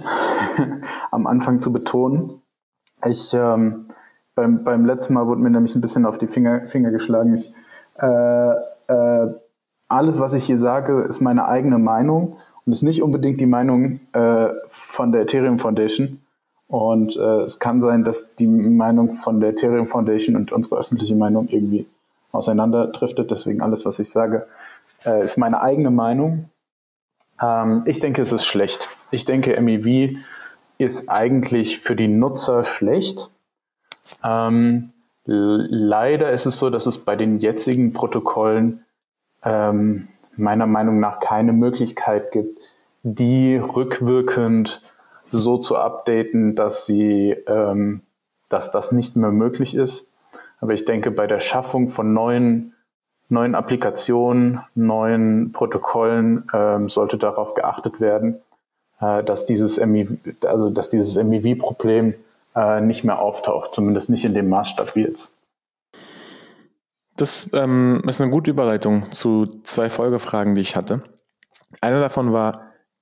am 1.12 1.28
Anfang 1.28 1.60
zu 1.60 1.72
betonen. 1.72 2.42
Ich, 3.06 3.34
ähm, 3.34 3.88
beim, 4.34 4.64
beim 4.64 4.86
letzten 4.86 5.14
Mal 5.14 5.28
wurde 5.28 5.42
mir 5.42 5.50
nämlich 5.50 5.76
ein 5.76 5.82
bisschen 5.82 6.06
auf 6.06 6.18
die 6.18 6.28
Finger, 6.28 6.68
Finger 6.68 6.92
geschlagen. 6.92 7.34
Ich, 7.34 7.52
äh, 8.00 8.52
äh, 8.88 9.34
alles, 9.88 10.20
was 10.20 10.34
ich 10.34 10.46
hier 10.46 10.60
sage, 10.60 11.02
ist 11.02 11.22
meine 11.22 11.48
eigene 11.48 11.78
Meinung 11.78 12.38
und 12.66 12.74
ist 12.74 12.84
nicht 12.84 13.02
unbedingt 13.02 13.40
die 13.40 13.46
Meinung 13.46 14.00
äh, 14.14 14.50
von 14.70 15.12
der 15.12 15.22
Ethereum 15.22 15.60
Foundation. 15.60 16.22
Und 16.68 17.16
äh, 17.16 17.42
es 17.42 17.60
kann 17.60 17.82
sein, 17.82 18.04
dass 18.04 18.36
die 18.36 18.48
Meinung 18.48 19.14
von 19.14 19.40
der 19.40 19.52
Ethereum 19.52 19.88
Foundation 19.88 20.36
und 20.36 20.52
unsere 20.52 20.78
öffentliche 20.78 21.16
Meinung 21.16 21.48
irgendwie 21.50 21.86
auseinanderdriftet. 22.32 23.32
Deswegen 23.32 23.62
alles, 23.62 23.86
was 23.86 24.00
ich 24.00 24.10
sage, 24.10 24.46
äh, 25.06 25.24
ist 25.24 25.38
meine 25.38 25.62
eigene 25.62 25.92
Meinung. 25.92 26.50
Ähm, 27.42 27.84
ich 27.86 28.00
denke, 28.00 28.22
es 28.22 28.32
ist 28.32 28.46
schlecht. 28.46 28.90
Ich 29.12 29.26
denke, 29.26 29.60
MEV 29.62 30.18
ist 30.78 31.10
eigentlich 31.10 31.80
für 31.80 31.96
die 31.96 32.08
Nutzer 32.08 32.64
schlecht. 32.64 33.32
Ähm, 34.24 34.92
leider 35.26 36.32
ist 36.32 36.46
es 36.46 36.58
so, 36.58 36.70
dass 36.70 36.86
es 36.86 37.00
bei 37.00 37.16
den 37.16 37.40
jetzigen 37.40 37.94
Protokollen 37.94 38.86
ähm, 39.44 40.08
meiner 40.36 40.68
Meinung 40.68 41.00
nach 41.00 41.20
keine 41.20 41.54
Möglichkeit 41.54 42.32
gibt, 42.32 42.58
die 43.04 43.58
rückwirkend 43.58 44.82
so 45.32 45.58
zu 45.58 45.78
updaten, 45.78 46.56
dass 46.56 46.86
sie, 46.86 47.32
ähm, 47.48 48.02
dass 48.50 48.72
das 48.72 48.92
nicht 48.92 49.16
mehr 49.16 49.32
möglich 49.32 49.76
ist. 49.76 50.08
Aber 50.60 50.74
ich 50.74 50.86
denke, 50.86 51.12
bei 51.12 51.28
der 51.28 51.40
Schaffung 51.40 51.90
von 51.90 52.14
neuen, 52.14 52.74
neuen 53.30 53.56
Applikationen, 53.56 54.62
neuen 54.76 55.52
Protokollen 55.52 56.48
ähm, 56.54 56.90
sollte 56.90 57.18
darauf 57.18 57.54
geachtet 57.54 58.02
werden, 58.02 58.42
äh, 59.00 59.24
dass 59.24 59.46
dieses 59.46 59.78
MEV, 59.78 60.18
also 60.46 60.70
dass 60.70 60.90
dieses 60.90 61.16
MEV-Problem 61.22 62.14
äh, 62.56 62.82
nicht 62.82 63.04
mehr 63.04 63.20
auftaucht, 63.20 63.76
zumindest 63.76 64.10
nicht 64.10 64.26
in 64.26 64.34
dem 64.34 64.50
Maßstab 64.50 64.96
wie 64.96 65.04
jetzt. 65.04 65.32
Das 67.16 67.50
ähm, 67.54 68.04
ist 68.08 68.22
eine 68.22 68.30
gute 68.30 68.52
Überleitung 68.52 69.12
zu 69.12 69.48
zwei 69.64 69.90
Folgefragen, 69.90 70.54
die 70.56 70.62
ich 70.62 70.76
hatte. 70.76 71.02
Eine 71.82 72.00
davon 72.00 72.32
war, 72.32 72.62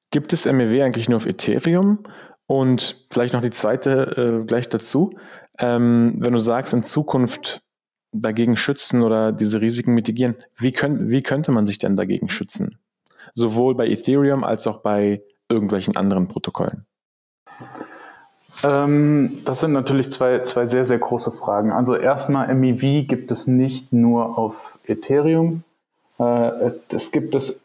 gibt 0.09 0.31
es 0.33 0.45
MEW 0.45 0.81
eigentlich 0.83 1.09
nur 1.09 1.17
auf 1.17 1.25
Ethereum? 1.25 1.99
Und 2.47 3.05
vielleicht 3.10 3.34
noch 3.34 3.41
die 3.41 3.49
zweite 3.49 4.41
äh, 4.41 4.45
gleich 4.45 4.69
dazu. 4.69 5.12
Ähm, 5.58 6.15
wenn 6.19 6.34
du 6.34 6.39
sagst, 6.39 6.73
in 6.73 6.84
Zukunft 6.84 7.62
dagegen 8.12 8.55
schützen 8.55 9.01
oder 9.01 9.31
diese 9.31 9.62
Risiken 9.62 9.93
mitigieren, 9.93 10.36
wie, 10.55 10.71
könnt, 10.71 11.10
wie 11.10 11.23
könnte 11.23 11.51
man 11.51 11.65
sich 11.65 11.79
denn 11.79 11.95
dagegen 11.95 12.29
schützen? 12.29 12.79
Sowohl 13.34 13.75
bei 13.75 13.88
Ethereum 13.88 14.43
als 14.43 14.67
auch 14.67 14.81
bei 14.81 15.21
irgendwelchen 15.49 15.95
anderen 15.95 16.27
Protokollen. 16.27 16.86
Ähm, 18.63 19.39
das 19.43 19.60
sind 19.60 19.73
natürlich 19.73 20.12
zwei, 20.12 20.39
zwei 20.39 20.65
sehr, 20.65 20.86
sehr 20.86 20.99
große 20.99 21.31
Fragen. 21.31 21.71
Also 21.71 21.95
erstmal 21.95 22.53
MEV 22.53 23.08
gibt 23.08 23.31
es 23.31 23.47
nicht 23.47 23.91
nur 23.91 24.38
auf 24.38 24.79
Ethereum. 24.86 25.63
Äh, 26.19 26.71
es 26.89 27.12
gibt 27.12 27.36
es 27.36 27.64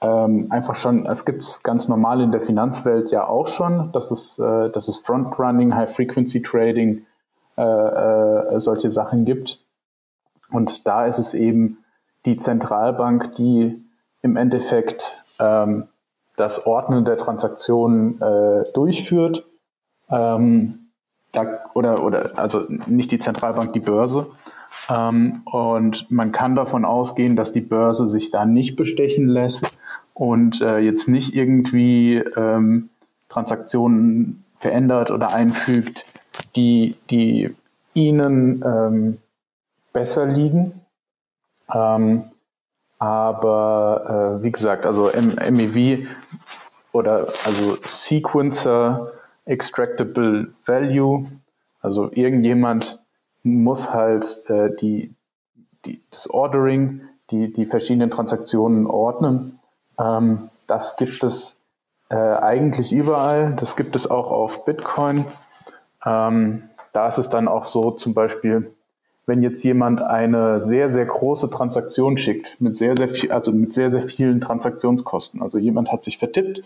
ähm, 0.00 0.46
einfach 0.50 0.76
schon, 0.76 1.06
es 1.06 1.24
gibt 1.24 1.42
es 1.42 1.62
ganz 1.62 1.88
normal 1.88 2.20
in 2.20 2.30
der 2.30 2.40
Finanzwelt 2.40 3.10
ja 3.10 3.26
auch 3.26 3.48
schon. 3.48 3.90
Das 3.92 4.10
ist, 4.10 4.38
äh, 4.38 4.70
dass 4.70 4.88
es 4.88 4.98
Frontrunning, 4.98 5.74
High-Frequency 5.74 6.42
Trading, 6.42 7.04
äh, 7.56 7.62
äh, 7.62 8.60
solche 8.60 8.90
Sachen 8.90 9.24
gibt. 9.24 9.58
Und 10.50 10.86
da 10.86 11.06
ist 11.06 11.18
es 11.18 11.34
eben 11.34 11.78
die 12.24 12.36
Zentralbank, 12.36 13.34
die 13.34 13.84
im 14.22 14.36
Endeffekt 14.36 15.14
ähm, 15.40 15.88
das 16.36 16.66
Ordnen 16.66 17.04
der 17.04 17.16
Transaktionen 17.16 18.20
äh, 18.20 18.64
durchführt 18.74 19.44
ähm, 20.08 20.90
da, 21.32 21.58
oder, 21.74 22.04
oder 22.04 22.30
also 22.36 22.64
nicht 22.86 23.10
die 23.10 23.18
Zentralbank, 23.18 23.72
die 23.72 23.80
Börse. 23.80 24.26
Ähm, 24.88 25.42
und 25.44 26.10
man 26.10 26.30
kann 26.30 26.54
davon 26.54 26.84
ausgehen, 26.84 27.34
dass 27.34 27.52
die 27.52 27.60
Börse 27.60 28.06
sich 28.06 28.30
da 28.30 28.44
nicht 28.46 28.76
bestechen 28.76 29.28
lässt 29.28 29.66
und 30.18 30.60
äh, 30.60 30.78
jetzt 30.78 31.06
nicht 31.06 31.36
irgendwie 31.36 32.16
ähm, 32.16 32.90
Transaktionen 33.28 34.44
verändert 34.58 35.12
oder 35.12 35.32
einfügt, 35.32 36.04
die, 36.56 36.96
die 37.08 37.54
ihnen 37.94 38.62
ähm, 38.66 39.18
besser 39.92 40.26
liegen. 40.26 40.72
Ähm, 41.72 42.24
aber 42.98 44.40
äh, 44.40 44.42
wie 44.42 44.50
gesagt, 44.50 44.86
also 44.86 45.12
MEV 45.14 46.08
oder 46.90 47.28
also 47.44 47.76
Sequencer 47.84 49.12
Extractable 49.44 50.52
Value. 50.66 51.28
Also 51.80 52.10
irgendjemand 52.12 52.98
muss 53.44 53.92
halt 53.92 54.26
äh, 54.48 54.70
die, 54.80 55.14
die, 55.84 56.02
das 56.10 56.28
Ordering, 56.28 57.02
die, 57.30 57.52
die 57.52 57.66
verschiedenen 57.66 58.10
Transaktionen 58.10 58.84
ordnen. 58.86 59.57
Ähm, 59.98 60.50
das 60.66 60.96
gibt 60.96 61.24
es 61.24 61.56
äh, 62.10 62.16
eigentlich 62.16 62.92
überall. 62.92 63.54
Das 63.58 63.76
gibt 63.76 63.96
es 63.96 64.10
auch 64.10 64.30
auf 64.30 64.64
Bitcoin. 64.64 65.24
Ähm, 66.04 66.62
da 66.92 67.08
ist 67.08 67.18
es 67.18 67.28
dann 67.28 67.48
auch 67.48 67.66
so, 67.66 67.90
zum 67.90 68.14
Beispiel, 68.14 68.70
wenn 69.26 69.42
jetzt 69.42 69.62
jemand 69.62 70.00
eine 70.00 70.62
sehr, 70.62 70.88
sehr 70.88 71.04
große 71.04 71.50
Transaktion 71.50 72.16
schickt, 72.16 72.60
mit 72.60 72.78
sehr, 72.78 72.96
sehr 72.96 73.08
viel, 73.08 73.30
also 73.30 73.52
mit 73.52 73.74
sehr, 73.74 73.90
sehr 73.90 74.02
vielen 74.02 74.40
Transaktionskosten. 74.40 75.42
Also 75.42 75.58
jemand 75.58 75.92
hat 75.92 76.02
sich 76.02 76.18
vertippt 76.18 76.62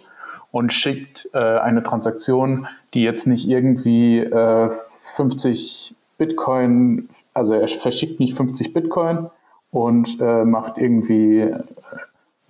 und 0.53 0.73
schickt 0.73 1.29
äh, 1.33 1.39
eine 1.39 1.83
Transaktion, 1.83 2.69
die 2.95 3.03
jetzt 3.03 3.27
nicht 3.27 3.49
irgendwie 3.49 4.19
äh, 4.19 4.71
50 5.17 5.97
Bitcoin, 6.19 7.09
also 7.35 7.55
er 7.55 7.67
verschickt 7.67 8.21
nicht 8.21 8.37
50 8.37 8.73
Bitcoin 8.73 9.29
und 9.71 10.21
äh, 10.21 10.45
macht 10.45 10.79
irgendwie 10.79 11.53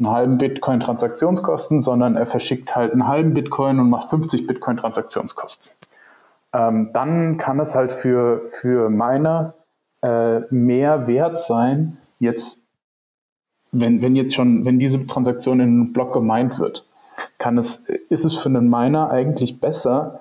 einen 0.04 0.14
halben 0.14 0.38
Bitcoin 0.38 0.80
Transaktionskosten, 0.80 1.82
sondern 1.82 2.16
er 2.16 2.26
verschickt 2.26 2.74
halt 2.74 2.92
einen 2.92 3.06
halben 3.06 3.34
Bitcoin 3.34 3.78
und 3.78 3.90
macht 3.90 4.10
50 4.10 4.46
Bitcoin 4.46 4.76
Transaktionskosten. 4.76 5.70
Ähm, 6.52 6.90
dann 6.92 7.36
kann 7.38 7.60
es 7.60 7.74
halt 7.74 7.92
für, 7.92 8.40
für 8.40 8.90
Miner 8.90 9.54
äh, 10.02 10.40
mehr 10.50 11.06
wert 11.06 11.40
sein, 11.40 11.96
jetzt, 12.18 12.58
wenn, 13.70 14.02
wenn 14.02 14.16
jetzt 14.16 14.34
schon, 14.34 14.64
wenn 14.64 14.78
diese 14.78 15.06
Transaktion 15.06 15.60
in 15.60 15.68
einem 15.68 15.92
Block 15.92 16.12
gemeint 16.12 16.58
wird 16.58 16.84
kann 17.38 17.58
es, 17.58 17.82
ist 18.08 18.24
es 18.24 18.36
für 18.36 18.48
einen 18.48 18.70
Miner 18.70 19.10
eigentlich 19.10 19.60
besser, 19.60 20.20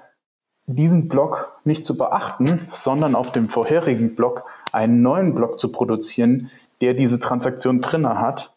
diesen 0.66 1.08
Block 1.08 1.62
nicht 1.64 1.86
zu 1.86 1.98
beachten, 1.98 2.68
sondern 2.74 3.16
auf 3.16 3.32
dem 3.32 3.48
vorherigen 3.48 4.16
Block 4.16 4.44
einen 4.72 5.02
neuen 5.02 5.36
Block 5.36 5.60
zu 5.60 5.72
produzieren, 5.72 6.50
der 6.82 6.94
diese 6.94 7.20
Transaktion 7.20 7.82
drinne 7.82 8.20
hat, 8.20 8.52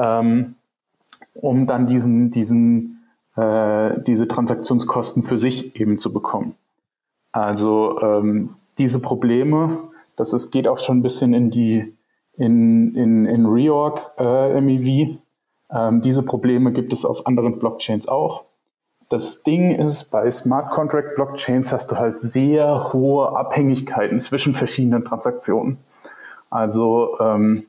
ähm, 0.00 0.54
um 1.34 1.66
dann 1.66 1.86
diesen, 1.86 2.30
diesen, 2.30 3.04
äh, 3.36 4.00
diese 4.06 4.26
Transaktionskosten 4.28 5.22
für 5.22 5.38
sich 5.38 5.78
eben 5.80 5.98
zu 5.98 6.12
bekommen. 6.12 6.54
Also 7.32 8.00
ähm, 8.00 8.50
diese 8.78 9.00
Probleme, 9.00 9.78
das 10.16 10.32
ist, 10.32 10.50
geht 10.50 10.66
auch 10.66 10.78
schon 10.78 10.98
ein 10.98 11.02
bisschen 11.02 11.34
in 11.34 11.50
die 11.50 11.94
in, 12.36 12.94
in, 12.94 13.26
in 13.26 13.44
Reorg 13.44 14.12
äh, 14.18 14.60
MEV, 14.60 15.18
ähm, 15.72 16.00
diese 16.00 16.22
Probleme 16.22 16.72
gibt 16.72 16.92
es 16.92 17.04
auf 17.04 17.26
anderen 17.26 17.58
Blockchains 17.58 18.08
auch. 18.08 18.44
Das 19.08 19.42
Ding 19.42 19.74
ist, 19.74 20.10
bei 20.10 20.30
Smart 20.30 20.70
Contract 20.70 21.16
Blockchains 21.16 21.72
hast 21.72 21.90
du 21.90 21.96
halt 21.96 22.20
sehr 22.20 22.92
hohe 22.92 23.36
Abhängigkeiten 23.36 24.20
zwischen 24.20 24.54
verschiedenen 24.54 25.04
Transaktionen. 25.04 25.78
Also 26.48 27.18
ähm, 27.20 27.64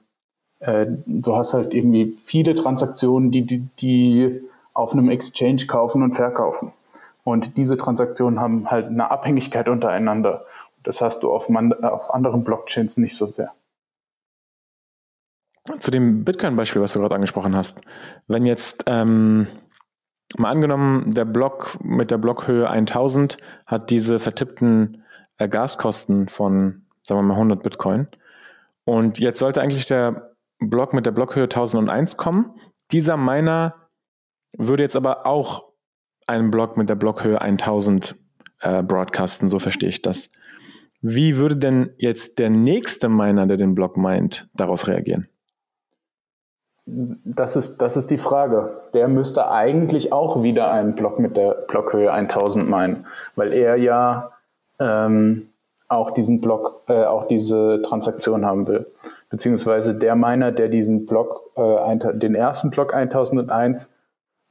äh, 0.61 0.85
du 1.05 1.35
hast 1.35 1.53
halt 1.53 1.73
irgendwie 1.73 2.05
viele 2.05 2.55
Transaktionen, 2.55 3.31
die, 3.31 3.41
die, 3.41 3.67
die 3.79 4.41
auf 4.73 4.93
einem 4.93 5.09
Exchange 5.09 5.65
kaufen 5.67 6.03
und 6.03 6.13
verkaufen. 6.13 6.71
Und 7.23 7.57
diese 7.57 7.77
Transaktionen 7.77 8.39
haben 8.39 8.69
halt 8.69 8.87
eine 8.87 9.11
Abhängigkeit 9.11 9.67
untereinander. 9.69 10.45
Das 10.83 11.01
hast 11.01 11.23
du 11.23 11.31
auf, 11.31 11.49
man, 11.49 11.73
auf 11.83 12.13
anderen 12.13 12.43
Blockchains 12.43 12.97
nicht 12.97 13.15
so 13.15 13.27
sehr. 13.27 13.51
Zu 15.79 15.91
dem 15.91 16.23
Bitcoin-Beispiel, 16.23 16.81
was 16.81 16.93
du 16.93 16.99
gerade 16.99 17.15
angesprochen 17.15 17.55
hast. 17.55 17.81
Wenn 18.27 18.45
jetzt 18.45 18.83
ähm, 18.87 19.47
mal 20.37 20.49
angenommen, 20.49 21.09
der 21.11 21.25
Block 21.25 21.77
mit 21.83 22.09
der 22.09 22.17
Blockhöhe 22.17 22.69
1000 22.69 23.37
hat 23.67 23.89
diese 23.89 24.19
vertippten 24.19 25.03
äh, 25.37 25.47
Gaskosten 25.47 26.29
von, 26.29 26.85
sagen 27.03 27.19
wir 27.19 27.23
mal, 27.23 27.35
100 27.35 27.61
Bitcoin. 27.61 28.07
Und 28.85 29.19
jetzt 29.19 29.39
sollte 29.39 29.61
eigentlich 29.61 29.85
der 29.85 30.30
Block 30.61 30.93
mit 30.93 31.05
der 31.05 31.11
Blockhöhe 31.11 31.43
1001 31.43 32.17
kommen. 32.17 32.53
Dieser 32.91 33.17
Miner 33.17 33.75
würde 34.57 34.83
jetzt 34.83 34.95
aber 34.95 35.25
auch 35.25 35.71
einen 36.27 36.51
Block 36.51 36.77
mit 36.77 36.89
der 36.89 36.95
Blockhöhe 36.95 37.41
1000 37.41 38.15
äh, 38.61 38.83
broadcasten, 38.83 39.47
so 39.47 39.59
verstehe 39.59 39.89
ich 39.89 40.01
das. 40.01 40.29
Wie 41.01 41.37
würde 41.37 41.57
denn 41.57 41.93
jetzt 41.97 42.37
der 42.37 42.49
nächste 42.49 43.09
Miner, 43.09 43.47
der 43.47 43.57
den 43.57 43.73
Block 43.73 43.97
meint, 43.97 44.47
darauf 44.53 44.87
reagieren? 44.87 45.27
Das 46.85 47.55
ist, 47.55 47.77
das 47.77 47.97
ist 47.97 48.11
die 48.11 48.17
Frage. 48.17 48.71
Der 48.93 49.07
müsste 49.07 49.49
eigentlich 49.49 50.13
auch 50.13 50.43
wieder 50.43 50.71
einen 50.71 50.95
Block 50.95 51.19
mit 51.19 51.37
der 51.37 51.55
Blockhöhe 51.67 52.11
1000 52.11 52.69
meinen, 52.69 53.05
weil 53.35 53.53
er 53.53 53.77
ja 53.77 54.31
ähm, 54.79 55.49
auch 55.87 56.11
diesen 56.11 56.41
Block, 56.41 56.83
äh, 56.87 57.03
auch 57.03 57.27
diese 57.27 57.81
Transaktion 57.83 58.45
haben 58.45 58.67
will. 58.67 58.85
Beziehungsweise 59.31 59.95
der 59.95 60.15
Miner, 60.15 60.51
der 60.51 60.67
diesen 60.67 61.05
Block, 61.05 61.39
äh, 61.55 61.97
den 62.13 62.35
ersten 62.35 62.69
Block 62.69 62.93
1001 62.93 63.91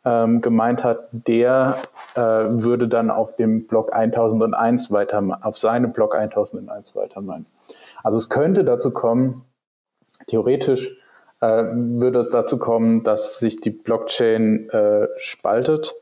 ähm, 0.05 0.41
gemeint 0.41 0.83
hat, 0.83 1.01
der 1.13 1.77
äh, 2.15 2.21
würde 2.21 2.89
dann 2.89 3.11
auf 3.11 3.37
dem 3.37 3.67
Block 3.67 3.95
1001 3.95 4.91
weiter, 4.91 5.39
auf 5.43 5.59
seinem 5.59 5.93
Block 5.93 6.15
1001 6.15 6.97
weiter 6.97 7.21
meinen. 7.21 7.47
Also 8.03 8.17
es 8.17 8.31
könnte 8.31 8.65
dazu 8.65 8.91
kommen, 8.91 9.45
theoretisch, 10.27 10.91
äh, 11.41 11.47
würde 11.47 12.21
es 12.21 12.31
dazu 12.31 12.57
kommen, 12.59 13.05
dass 13.05 13.37
sich 13.37 13.61
die 13.61 13.71
Blockchain 13.71 14.71
äh, 14.71 15.09
spaltet 15.19 15.95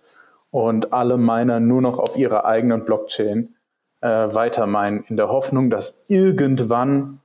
und 0.53 0.93
alle 0.93 1.17
Miner 1.17 1.59
nur 1.59 1.83
noch 1.83 1.99
auf 1.99 2.17
ihrer 2.17 2.45
eigenen 2.45 2.85
Blockchain 2.85 3.57
äh, 4.01 4.09
weiter 4.09 4.67
meinen, 4.67 5.05
in 5.09 5.17
der 5.17 5.29
Hoffnung, 5.29 5.71
dass 5.71 5.99
irgendwann 6.07 7.21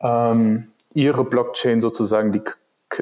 ähm, 0.00 0.68
ihre 0.96 1.24
Blockchain 1.24 1.82
sozusagen 1.82 2.32
die, 2.32 2.40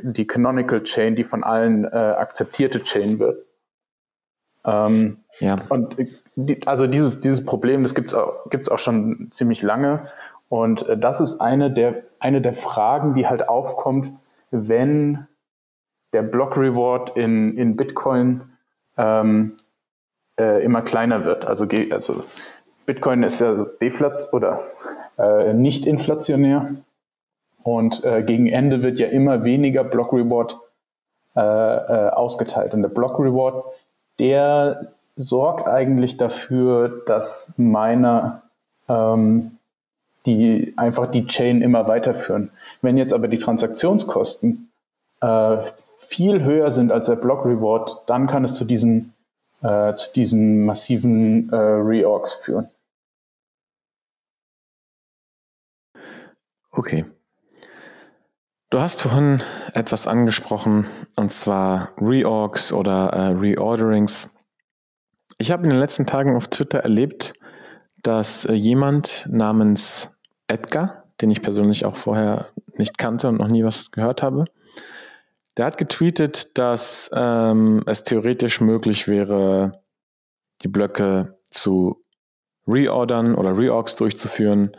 die 0.02 0.26
Canonical 0.26 0.82
Chain, 0.82 1.14
die 1.14 1.22
von 1.22 1.44
allen 1.44 1.84
äh, 1.84 1.88
akzeptierte 1.88 2.82
Chain 2.82 3.20
wird. 3.20 3.38
Ähm, 4.64 5.18
ja. 5.38 5.56
Und 5.68 5.96
die, 6.34 6.66
also 6.66 6.88
dieses, 6.88 7.20
dieses 7.20 7.44
Problem, 7.44 7.84
das 7.84 7.94
gibt 7.94 8.08
es 8.08 8.14
auch, 8.14 8.50
gibt's 8.50 8.68
auch 8.68 8.80
schon 8.80 9.30
ziemlich 9.32 9.62
lange. 9.62 10.08
Und 10.48 10.88
äh, 10.88 10.96
das 10.96 11.20
ist 11.20 11.40
eine 11.40 11.70
der, 11.70 12.02
eine 12.18 12.40
der 12.40 12.52
Fragen, 12.52 13.14
die 13.14 13.28
halt 13.28 13.48
aufkommt, 13.48 14.10
wenn 14.50 15.26
der 16.12 16.22
Block 16.22 16.56
Reward 16.56 17.16
in, 17.16 17.56
in 17.56 17.76
Bitcoin 17.76 18.42
ähm, 18.96 19.52
äh, 20.36 20.64
immer 20.64 20.82
kleiner 20.82 21.24
wird. 21.24 21.46
Also, 21.46 21.68
also 21.90 22.24
Bitcoin 22.86 23.22
ist 23.22 23.38
ja 23.38 23.66
deflats 23.80 24.32
oder 24.32 24.60
äh, 25.16 25.52
nicht 25.52 25.86
inflationär 25.86 26.70
und 27.64 28.04
äh, 28.04 28.22
gegen 28.22 28.46
Ende 28.46 28.82
wird 28.82 28.98
ja 29.00 29.08
immer 29.08 29.42
weniger 29.42 29.82
Block 29.82 30.12
Reward 30.12 30.56
äh, 31.34 31.40
äh, 31.40 32.10
ausgeteilt. 32.10 32.74
Und 32.74 32.82
der 32.82 32.90
Block 32.90 33.18
Reward, 33.18 33.64
der 34.18 34.92
sorgt 35.16 35.66
eigentlich 35.66 36.16
dafür, 36.16 37.02
dass 37.06 37.52
Miner 37.56 38.42
ähm, 38.88 39.58
die 40.26 40.72
einfach 40.76 41.10
die 41.10 41.26
Chain 41.26 41.60
immer 41.62 41.88
weiterführen. 41.88 42.50
Wenn 42.82 42.96
jetzt 42.96 43.12
aber 43.12 43.28
die 43.28 43.38
Transaktionskosten 43.38 44.70
äh, 45.20 45.56
viel 45.98 46.42
höher 46.42 46.70
sind 46.70 46.92
als 46.92 47.06
der 47.06 47.16
Block 47.16 47.44
Reward, 47.44 48.04
dann 48.06 48.26
kann 48.26 48.44
es 48.44 48.54
zu 48.54 48.64
diesen, 48.64 49.14
äh, 49.62 49.94
zu 49.94 50.12
diesen 50.14 50.64
massiven 50.64 51.50
äh, 51.50 51.56
Reorgs 51.56 52.34
führen. 52.34 52.68
Okay. 56.70 57.04
Du 58.74 58.80
hast 58.80 59.02
vorhin 59.02 59.40
etwas 59.72 60.08
angesprochen, 60.08 60.88
und 61.14 61.30
zwar 61.30 61.92
Reorgs 61.96 62.72
oder 62.72 63.10
äh, 63.10 63.28
Reorderings. 63.28 64.36
Ich 65.38 65.52
habe 65.52 65.62
in 65.62 65.70
den 65.70 65.78
letzten 65.78 66.06
Tagen 66.06 66.34
auf 66.34 66.48
Twitter 66.48 66.80
erlebt, 66.80 67.34
dass 68.02 68.44
äh, 68.46 68.52
jemand 68.52 69.28
namens 69.30 70.20
Edgar, 70.48 71.04
den 71.20 71.30
ich 71.30 71.40
persönlich 71.40 71.84
auch 71.84 71.94
vorher 71.94 72.48
nicht 72.76 72.98
kannte 72.98 73.28
und 73.28 73.38
noch 73.38 73.46
nie 73.46 73.62
was 73.62 73.92
gehört 73.92 74.24
habe. 74.24 74.44
Der 75.56 75.66
hat 75.66 75.78
getweetet, 75.78 76.58
dass 76.58 77.12
ähm, 77.14 77.84
es 77.86 78.02
theoretisch 78.02 78.60
möglich 78.60 79.06
wäre, 79.06 79.82
die 80.62 80.68
Blöcke 80.68 81.38
zu 81.48 82.02
reordern 82.66 83.36
oder 83.36 83.56
Reorgs 83.56 83.94
durchzuführen 83.94 84.72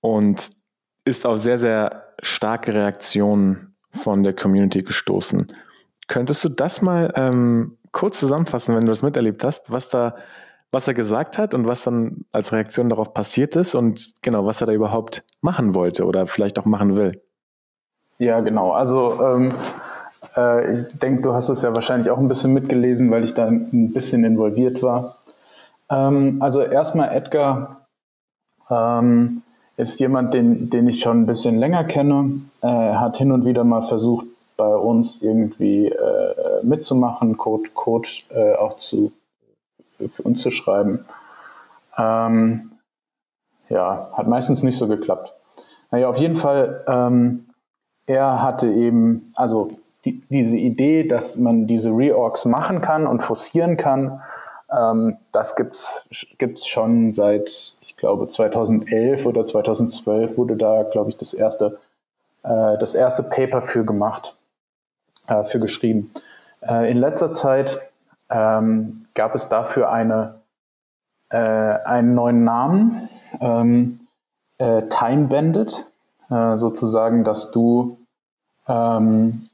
und 0.00 0.56
ist 1.06 1.24
auf 1.24 1.38
sehr, 1.38 1.56
sehr 1.56 2.02
starke 2.20 2.74
Reaktionen 2.74 3.74
von 3.92 4.22
der 4.22 4.34
Community 4.34 4.82
gestoßen. 4.82 5.52
Könntest 6.08 6.44
du 6.44 6.48
das 6.50 6.82
mal 6.82 7.12
ähm, 7.16 7.78
kurz 7.92 8.20
zusammenfassen, 8.20 8.74
wenn 8.74 8.82
du 8.82 8.88
das 8.88 9.02
miterlebt 9.02 9.42
hast, 9.42 9.70
was 9.70 9.88
da, 9.88 10.16
was 10.72 10.86
er 10.86 10.94
gesagt 10.94 11.38
hat 11.38 11.54
und 11.54 11.66
was 11.66 11.84
dann 11.84 12.24
als 12.32 12.52
Reaktion 12.52 12.90
darauf 12.90 13.14
passiert 13.14 13.56
ist 13.56 13.74
und 13.74 14.14
genau, 14.22 14.44
was 14.44 14.60
er 14.60 14.66
da 14.66 14.72
überhaupt 14.72 15.24
machen 15.40 15.74
wollte 15.74 16.04
oder 16.04 16.26
vielleicht 16.26 16.58
auch 16.58 16.66
machen 16.66 16.96
will? 16.96 17.22
Ja, 18.18 18.40
genau. 18.40 18.72
Also 18.72 19.20
ähm, 19.22 19.54
äh, 20.36 20.74
ich 20.74 20.88
denke, 20.98 21.22
du 21.22 21.34
hast 21.34 21.48
es 21.48 21.62
ja 21.62 21.74
wahrscheinlich 21.74 22.10
auch 22.10 22.18
ein 22.18 22.28
bisschen 22.28 22.52
mitgelesen, 22.52 23.10
weil 23.10 23.24
ich 23.24 23.34
da 23.34 23.46
ein 23.46 23.92
bisschen 23.92 24.24
involviert 24.24 24.82
war. 24.82 25.16
Ähm, 25.88 26.38
also 26.40 26.62
erstmal 26.62 27.14
Edgar 27.14 27.86
ähm, 28.70 29.42
ist 29.76 30.00
jemand, 30.00 30.34
den, 30.34 30.70
den 30.70 30.88
ich 30.88 31.00
schon 31.00 31.22
ein 31.22 31.26
bisschen 31.26 31.58
länger 31.58 31.84
kenne. 31.84 32.40
Äh, 32.62 32.66
er 32.66 33.00
hat 33.00 33.18
hin 33.18 33.32
und 33.32 33.44
wieder 33.44 33.64
mal 33.64 33.82
versucht, 33.82 34.26
bei 34.56 34.74
uns 34.74 35.20
irgendwie 35.20 35.88
äh, 35.88 36.62
mitzumachen, 36.62 37.36
Code, 37.36 37.68
Code 37.74 38.08
äh, 38.30 38.54
auch 38.54 38.78
zu, 38.78 39.12
für 39.98 40.22
uns 40.22 40.42
zu 40.42 40.50
schreiben. 40.50 41.04
Ähm, 41.98 42.70
ja, 43.68 44.08
hat 44.16 44.28
meistens 44.28 44.62
nicht 44.62 44.78
so 44.78 44.88
geklappt. 44.88 45.32
Naja, 45.90 46.08
auf 46.08 46.16
jeden 46.16 46.36
Fall 46.36 46.84
ähm, 46.88 47.46
er 48.06 48.42
hatte 48.42 48.68
eben, 48.68 49.32
also 49.34 49.72
die, 50.04 50.22
diese 50.28 50.56
Idee, 50.56 51.04
dass 51.04 51.36
man 51.36 51.66
diese 51.66 51.90
Reorgs 51.90 52.44
machen 52.44 52.80
kann 52.80 53.06
und 53.06 53.22
forcieren 53.22 53.76
kann, 53.76 54.22
ähm, 54.70 55.16
das 55.32 55.56
gibt's 55.56 56.06
gibt's 56.38 56.66
schon 56.66 57.12
seit, 57.12 57.74
ich 57.96 58.00
glaube, 58.00 58.28
2011 58.28 59.24
oder 59.24 59.46
2012 59.46 60.36
wurde 60.36 60.56
da, 60.56 60.82
glaube 60.82 61.08
ich, 61.08 61.16
das 61.16 61.32
erste, 61.32 61.78
äh, 62.42 62.76
das 62.76 62.94
erste 62.94 63.22
Paper 63.22 63.62
für 63.62 63.86
gemacht, 63.86 64.34
äh, 65.28 65.44
für 65.44 65.60
geschrieben. 65.60 66.12
Äh, 66.60 66.90
in 66.90 66.98
letzter 66.98 67.34
Zeit 67.34 67.80
ähm, 68.28 69.06
gab 69.14 69.34
es 69.34 69.48
dafür 69.48 69.90
eine, 69.90 70.34
äh, 71.30 71.38
einen 71.38 72.14
neuen 72.14 72.44
Namen, 72.44 73.08
ähm, 73.40 74.00
äh, 74.58 74.82
Time 74.90 75.28
Bandit 75.28 75.86
äh, 76.28 76.58
sozusagen, 76.58 77.24
dass 77.24 77.50
du, 77.50 77.96
ähm, 78.68 79.48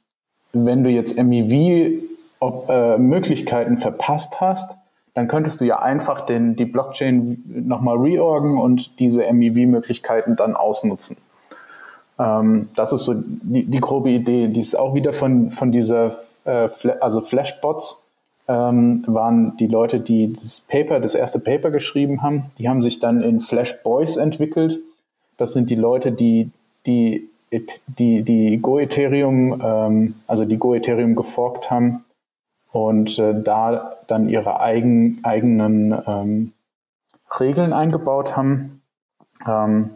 wenn 0.53 0.83
du 0.83 0.91
jetzt 0.91 1.17
MEV-Möglichkeiten 1.17 3.77
äh, 3.77 3.81
verpasst 3.81 4.41
hast, 4.41 4.75
dann 5.15 5.29
könntest 5.29 5.61
du 5.61 5.65
ja 5.65 5.79
einfach 5.81 6.25
den, 6.25 6.57
die 6.57 6.65
Blockchain 6.65 7.43
nochmal 7.47 7.99
reorgen 7.99 8.59
und 8.59 8.99
diese 8.99 9.31
MEV-Möglichkeiten 9.31 10.37
dann 10.37 10.57
ausnutzen. 10.57 11.17
Ähm, 12.19 12.69
das 12.77 12.93
ist 12.93 13.05
so 13.05 13.15
die, 13.15 13.65
die, 13.65 13.81
grobe 13.81 14.11
Idee. 14.11 14.49
Die 14.49 14.61
ist 14.61 14.79
auch 14.79 14.95
wieder 14.95 15.13
von, 15.13 15.51
von 15.51 15.71
dieser, 15.71 16.17
äh, 16.45 16.69
also 17.01 17.21
Flashbots 17.21 18.03
ähm, 18.49 19.05
waren 19.07 19.57
die 19.59 19.67
Leute, 19.67 20.01
die 20.01 20.33
das 20.33 20.63
Paper, 20.67 20.99
das 20.99 21.15
erste 21.15 21.39
Paper 21.39 21.71
geschrieben 21.71 22.23
haben. 22.23 22.51
Die 22.59 22.69
haben 22.69 22.83
sich 22.83 22.99
dann 22.99 23.23
in 23.23 23.41
Flashboys 23.41 24.17
entwickelt. 24.17 24.81
Das 25.37 25.53
sind 25.53 25.69
die 25.69 25.77
Leute, 25.77 26.13
die 26.13 26.51
die, 26.87 27.29
die, 27.53 28.23
die 28.23 28.59
Go-Ethereum, 28.59 29.61
ähm, 29.63 30.15
also 30.27 30.45
die 30.45 30.57
Go-Ethereum 30.57 31.15
geforkt 31.15 31.71
haben 31.71 32.05
und 32.73 33.19
äh, 33.19 33.41
da 33.43 33.93
dann 34.09 34.29
ihre 34.29 34.61
eigen, 34.61 35.21
eigenen 35.23 36.03
ähm, 36.07 36.53
Regeln 37.39 37.73
eingebaut 37.73 38.37
haben. 38.37 38.83
Ähm, 39.47 39.91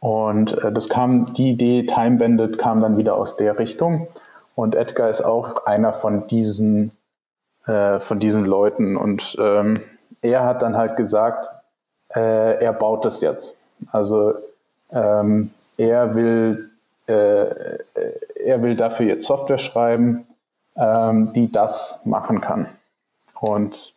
und 0.00 0.58
äh, 0.64 0.72
das 0.72 0.88
kam, 0.88 1.34
die 1.34 1.50
Idee 1.50 1.86
Time 1.86 2.18
Bandit 2.18 2.58
kam 2.58 2.80
dann 2.80 2.96
wieder 2.96 3.16
aus 3.16 3.36
der 3.36 3.58
Richtung. 3.58 4.08
Und 4.54 4.74
Edgar 4.74 5.10
ist 5.10 5.22
auch 5.22 5.66
einer 5.66 5.92
von 5.92 6.26
diesen, 6.26 6.92
äh, 7.66 7.98
von 8.00 8.20
diesen 8.20 8.44
Leuten. 8.44 8.96
Und 8.96 9.36
ähm, 9.38 9.80
er 10.22 10.44
hat 10.44 10.62
dann 10.62 10.76
halt 10.76 10.96
gesagt, 10.96 11.48
äh, 12.14 12.62
er 12.62 12.72
baut 12.72 13.04
das 13.04 13.20
jetzt. 13.20 13.56
Also 13.92 14.32
ähm, 14.90 15.50
er 15.76 16.14
will, 16.14 16.70
äh, 17.06 17.46
er 18.44 18.62
will 18.62 18.76
dafür 18.76 19.06
jetzt 19.06 19.26
Software 19.26 19.58
schreiben, 19.58 20.24
ähm, 20.76 21.32
die 21.32 21.50
das 21.50 22.00
machen 22.04 22.40
kann. 22.40 22.66
Und 23.40 23.94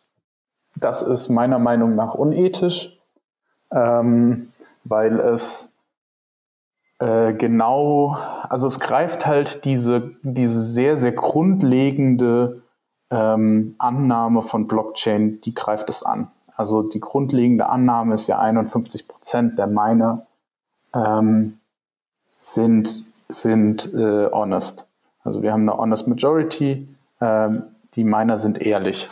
das 0.76 1.02
ist 1.02 1.28
meiner 1.28 1.58
Meinung 1.58 1.94
nach 1.94 2.14
unethisch, 2.14 2.96
ähm, 3.72 4.52
weil 4.84 5.18
es 5.20 5.70
äh, 7.00 7.32
genau, 7.34 8.16
also 8.48 8.66
es 8.66 8.80
greift 8.80 9.26
halt 9.26 9.64
diese, 9.64 10.12
diese 10.22 10.62
sehr, 10.62 10.96
sehr 10.98 11.12
grundlegende 11.12 12.62
ähm, 13.10 13.76
Annahme 13.78 14.42
von 14.42 14.66
Blockchain, 14.66 15.40
die 15.40 15.54
greift 15.54 15.88
es 15.88 16.02
an. 16.02 16.30
Also 16.56 16.82
die 16.82 17.00
grundlegende 17.00 17.68
Annahme 17.68 18.16
ist 18.16 18.26
ja 18.26 18.40
51 18.40 19.06
Prozent 19.06 19.58
der 19.58 19.68
Miner 19.68 20.26
ähm, 20.92 21.58
sind, 22.40 23.04
sind 23.28 23.92
äh, 23.94 24.28
honest. 24.32 24.87
Also 25.28 25.42
wir 25.42 25.52
haben 25.52 25.68
eine 25.68 25.76
honest 25.76 26.08
majority, 26.08 26.88
ähm, 27.20 27.64
die 27.92 28.02
Miner 28.02 28.38
sind 28.38 28.62
ehrlich. 28.62 29.10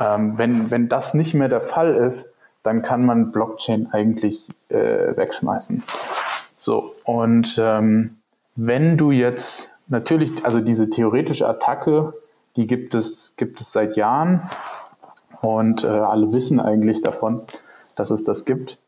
Ähm, 0.00 0.38
wenn, 0.38 0.70
wenn 0.70 0.88
das 0.88 1.12
nicht 1.12 1.34
mehr 1.34 1.50
der 1.50 1.60
Fall 1.60 1.94
ist, 1.96 2.24
dann 2.62 2.80
kann 2.80 3.04
man 3.04 3.30
Blockchain 3.30 3.88
eigentlich 3.92 4.48
äh, 4.70 5.14
wegschmeißen. 5.14 5.82
So, 6.58 6.94
und 7.04 7.58
ähm, 7.62 8.16
wenn 8.56 8.96
du 8.96 9.10
jetzt 9.10 9.68
natürlich, 9.88 10.46
also 10.46 10.60
diese 10.60 10.88
theoretische 10.88 11.46
Attacke, 11.46 12.14
die 12.56 12.66
gibt 12.66 12.94
es, 12.94 13.34
gibt 13.36 13.60
es 13.60 13.70
seit 13.70 13.98
Jahren 13.98 14.40
und 15.42 15.84
äh, 15.84 15.88
alle 15.88 16.32
wissen 16.32 16.58
eigentlich 16.58 17.02
davon, 17.02 17.42
dass 17.96 18.10
es 18.10 18.24
das 18.24 18.46
gibt. 18.46 18.78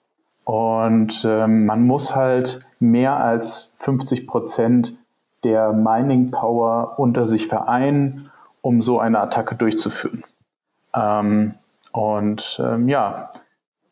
Und 0.45 1.23
ähm, 1.27 1.67
man 1.67 1.87
muss 1.87 2.17
halt 2.17 2.61
mehr 2.81 3.19
als 3.19 3.69
50 3.81 4.27
Prozent 4.27 4.95
der 5.44 5.72
Mining 5.72 6.31
Power 6.31 6.98
unter 6.98 7.26
sich 7.26 7.46
vereinen, 7.46 8.31
um 8.61 8.83
so 8.83 8.98
eine 9.00 9.20
Attacke 9.20 9.55
durchzuführen. 9.57 10.22
Ähm, 10.94 11.55
und 11.92 12.61
ähm, 12.64 12.88
ja, 12.88 13.31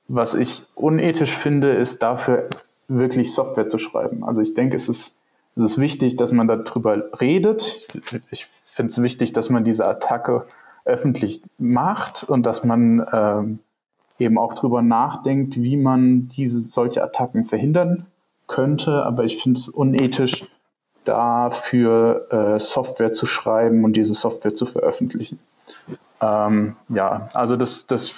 was 0.09 0.35
ich 0.35 0.65
unethisch 0.75 1.35
finde, 1.35 1.71
ist 1.73 2.03
dafür 2.03 2.49
wirklich 2.89 3.33
Software 3.33 3.69
zu 3.69 3.79
schreiben. 3.79 4.25
Also 4.25 4.41
ich 4.41 4.55
denke, 4.55 4.75
es 4.75 4.89
ist, 4.89 5.15
es 5.57 5.63
ist 5.63 5.79
wichtig, 5.79 6.17
dass 6.17 6.33
man 6.33 6.49
darüber 6.49 7.21
redet. 7.21 7.87
Ich 8.31 8.47
finde 8.73 8.91
es 8.91 9.03
wichtig, 9.03 9.33
dass 9.33 9.51
man 9.51 9.65
diese 9.65 9.87
Attacke 9.87 10.47
öffentlich 10.85 11.43
macht 11.59 12.25
und 12.25 12.45
dass 12.45 12.65
man 12.65 13.07
ähm, 13.13 13.59
eben 14.19 14.39
auch 14.39 14.55
darüber 14.55 14.83
nachdenkt, 14.83 15.61
wie 15.61 15.77
man 15.77 16.29
diese 16.29 16.61
solche 16.61 17.03
Attacken 17.03 17.45
verhindern 17.45 18.07
könnte. 18.47 19.05
Aber 19.05 19.25
ich 19.25 19.43
finde 19.43 19.59
es 19.59 19.69
unethisch, 19.69 20.47
dafür 21.05 22.27
äh, 22.31 22.61
Software 22.61 23.13
zu 23.13 23.27
schreiben 23.27 23.85
und 23.85 23.95
diese 23.97 24.15
Software 24.15 24.55
zu 24.55 24.67
veröffentlichen. 24.67 25.39
Ähm, 26.21 26.77
ja, 26.89 27.31
also 27.35 27.57
das, 27.57 27.87
das 27.87 28.15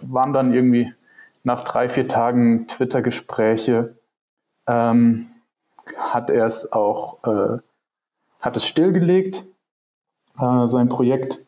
waren 0.00 0.32
dann 0.32 0.52
irgendwie 0.52 0.92
nach 1.44 1.62
drei, 1.64 1.88
vier 1.88 2.08
Tagen 2.08 2.66
Twitter-Gespräche 2.68 3.96
ähm, 4.66 5.26
hat 5.96 6.30
er 6.30 6.46
es 6.46 6.72
auch, 6.72 7.22
äh, 7.24 7.58
hat 8.40 8.56
es 8.56 8.66
stillgelegt, 8.66 9.44
äh, 10.38 10.66
sein 10.66 10.88
Projekt. 10.88 11.38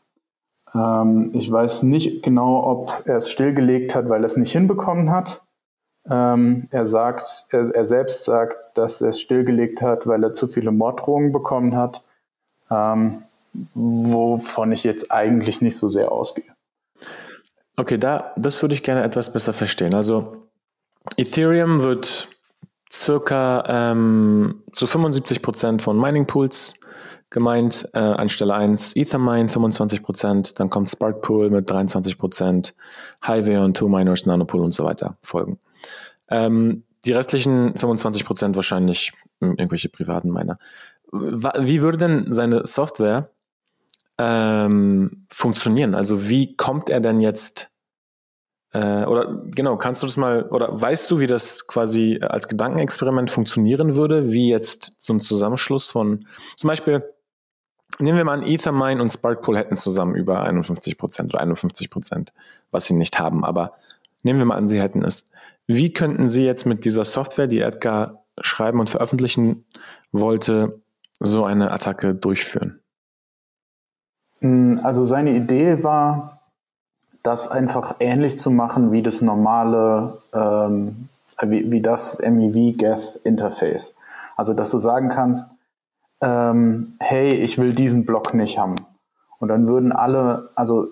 Ähm, 0.75 1.31
ich 1.33 1.51
weiß 1.51 1.83
nicht 1.83 2.23
genau, 2.23 2.65
ob 2.65 3.03
er 3.07 3.17
es 3.17 3.31
stillgelegt 3.31 3.95
hat, 3.95 4.09
weil 4.09 4.23
er 4.23 4.27
es 4.27 4.37
nicht 4.37 4.53
hinbekommen 4.53 5.11
hat. 5.11 5.43
Ähm, 6.09 6.69
er 6.71 6.87
sagt, 6.87 7.47
er, 7.51 7.75
er, 7.75 7.85
selbst 7.85 8.25
sagt, 8.25 8.57
dass 8.75 9.01
er 9.01 9.11
es 9.11 9.21
stillgelegt 9.21 9.83
hat, 9.83 10.07
weil 10.07 10.23
er 10.23 10.35
zu 10.35 10.47
viele 10.47 10.71
Morddrohungen 10.71 11.33
bekommen 11.33 11.77
hat, 11.77 12.03
ähm, 12.71 13.23
wovon 13.75 14.73
ich 14.73 14.85
jetzt 14.85 15.11
eigentlich 15.11 15.61
nicht 15.61 15.77
so 15.77 15.89
sehr 15.89 16.13
ausgehe. 16.13 16.45
Okay, 17.77 17.99
da, 17.99 18.33
das 18.37 18.63
würde 18.63 18.75
ich 18.75 18.83
gerne 18.83 19.03
etwas 19.03 19.33
besser 19.33 19.53
verstehen. 19.53 19.95
Also 19.95 20.47
Ethereum 21.17 21.83
wird 21.83 22.29
circa 22.93 23.65
ähm, 23.67 24.63
zu 24.73 24.87
75 24.87 25.43
Prozent 25.43 25.83
von 25.83 26.01
Mining 26.01 26.27
Pools 26.27 26.75
gemeint, 27.31 27.89
äh, 27.93 27.99
anstelle 27.99 28.55
1 28.55 28.95
Ethermine 28.95 29.49
25 29.49 30.03
Prozent, 30.03 30.61
dann 30.61 30.71
kommt 30.71 30.89
Spark 30.89 31.23
Pool 31.23 31.51
mit 31.51 31.69
23 31.69 32.19
Prozent, 32.19 32.75
Highway 33.27 33.57
und 33.57 33.77
Two 33.77 33.89
Miners, 33.89 34.27
Nanopool 34.27 34.61
und 34.61 34.73
so 34.73 34.85
weiter 34.85 35.17
folgen. 35.23 35.59
Ähm, 36.29 36.85
die 37.05 37.13
restlichen 37.13 37.77
25 37.77 38.25
Prozent 38.25 38.57
wahrscheinlich 38.57 39.13
irgendwelche 39.41 39.89
privaten 39.89 40.33
Miner. 40.33 40.59
Wie 41.13 41.83
würde 41.83 41.99
denn 41.99 42.33
seine 42.33 42.67
Software 42.67 43.31
ähm, 44.19 45.27
funktionieren? 45.31 45.95
Also 45.95 46.29
wie 46.29 46.57
kommt 46.57 46.91
er 46.91 47.01
denn 47.01 47.21
jetzt 47.21 47.71
äh, 48.77 49.05
oder 49.07 49.43
genau, 49.47 49.77
kannst 49.77 50.03
du 50.03 50.07
das 50.07 50.19
mal, 50.19 50.43
oder 50.51 50.69
weißt 50.79 51.11
du, 51.11 51.19
wie 51.19 51.27
das 51.27 51.67
quasi 51.67 52.21
als 52.21 52.47
Gedankenexperiment 52.47 53.31
funktionieren 53.31 53.95
würde, 53.95 54.33
wie 54.33 54.51
jetzt 54.51 54.93
so 54.99 55.15
ein 55.15 55.21
Zusammenschluss 55.21 55.91
von, 55.91 56.27
zum 56.57 56.69
Beispiel, 56.69 57.03
nehmen 58.01 58.19
wir 58.19 58.25
mal 58.25 58.35
an, 58.35 58.47
Ethermine 58.47 59.01
und 59.01 59.09
Sparkpool 59.09 59.57
hätten 59.57 59.77
zusammen 59.77 60.15
über 60.15 60.43
51 60.43 60.99
Prozent 60.99 61.33
oder 61.33 61.43
51 61.43 61.89
Prozent, 61.89 62.35
was 62.71 62.85
sie 62.85 62.95
nicht 62.95 63.19
haben, 63.19 63.45
aber 63.45 63.73
nehmen 64.23 64.41
wir 64.41 64.47
mal 64.47 64.57
an, 64.57 64.69
sie 64.69 64.81
hätten 64.81 65.03
es. 65.03 65.31
Wie 65.67 65.93
könnten 65.93 66.29
sie 66.29 66.45
jetzt 66.45 66.67
mit 66.67 66.85
dieser 66.85 67.05
Software, 67.05 67.47
die 67.47 67.61
Edgar 67.61 68.25
schreiben 68.41 68.81
und 68.81 68.91
veröffentlichen 68.91 69.65
wollte, 70.13 70.81
so 71.19 71.45
eine 71.45 71.71
Attacke 71.71 72.15
durchführen? 72.15 72.81
Hm, 74.41 74.81
also 74.83 75.05
seine 75.05 75.33
Idee 75.33 75.83
war, 75.83 76.41
das 77.23 77.49
einfach 77.49 77.97
ähnlich 77.99 78.39
zu 78.39 78.51
machen 78.51 78.93
wie 78.93 79.03
das 79.03 79.21
normale, 79.21 80.19
ähm, 80.33 81.09
wie, 81.43 81.71
wie 81.73 81.83
das 81.83 82.21
MEV-Geth-Interface. 82.21 83.95
Also, 84.37 84.55
dass 84.55 84.71
du 84.71 84.79
sagen 84.79 85.09
kannst, 85.09 85.51
ähm, 86.21 86.95
hey, 87.01 87.35
ich 87.35 87.59
will 87.59 87.75
diesen 87.75 88.07
Block 88.07 88.33
nicht 88.35 88.59
haben. 88.59 88.77
Und 89.39 89.49
dann 89.49 89.67
würden 89.67 89.93
alle, 89.93 90.51
also 90.55 90.87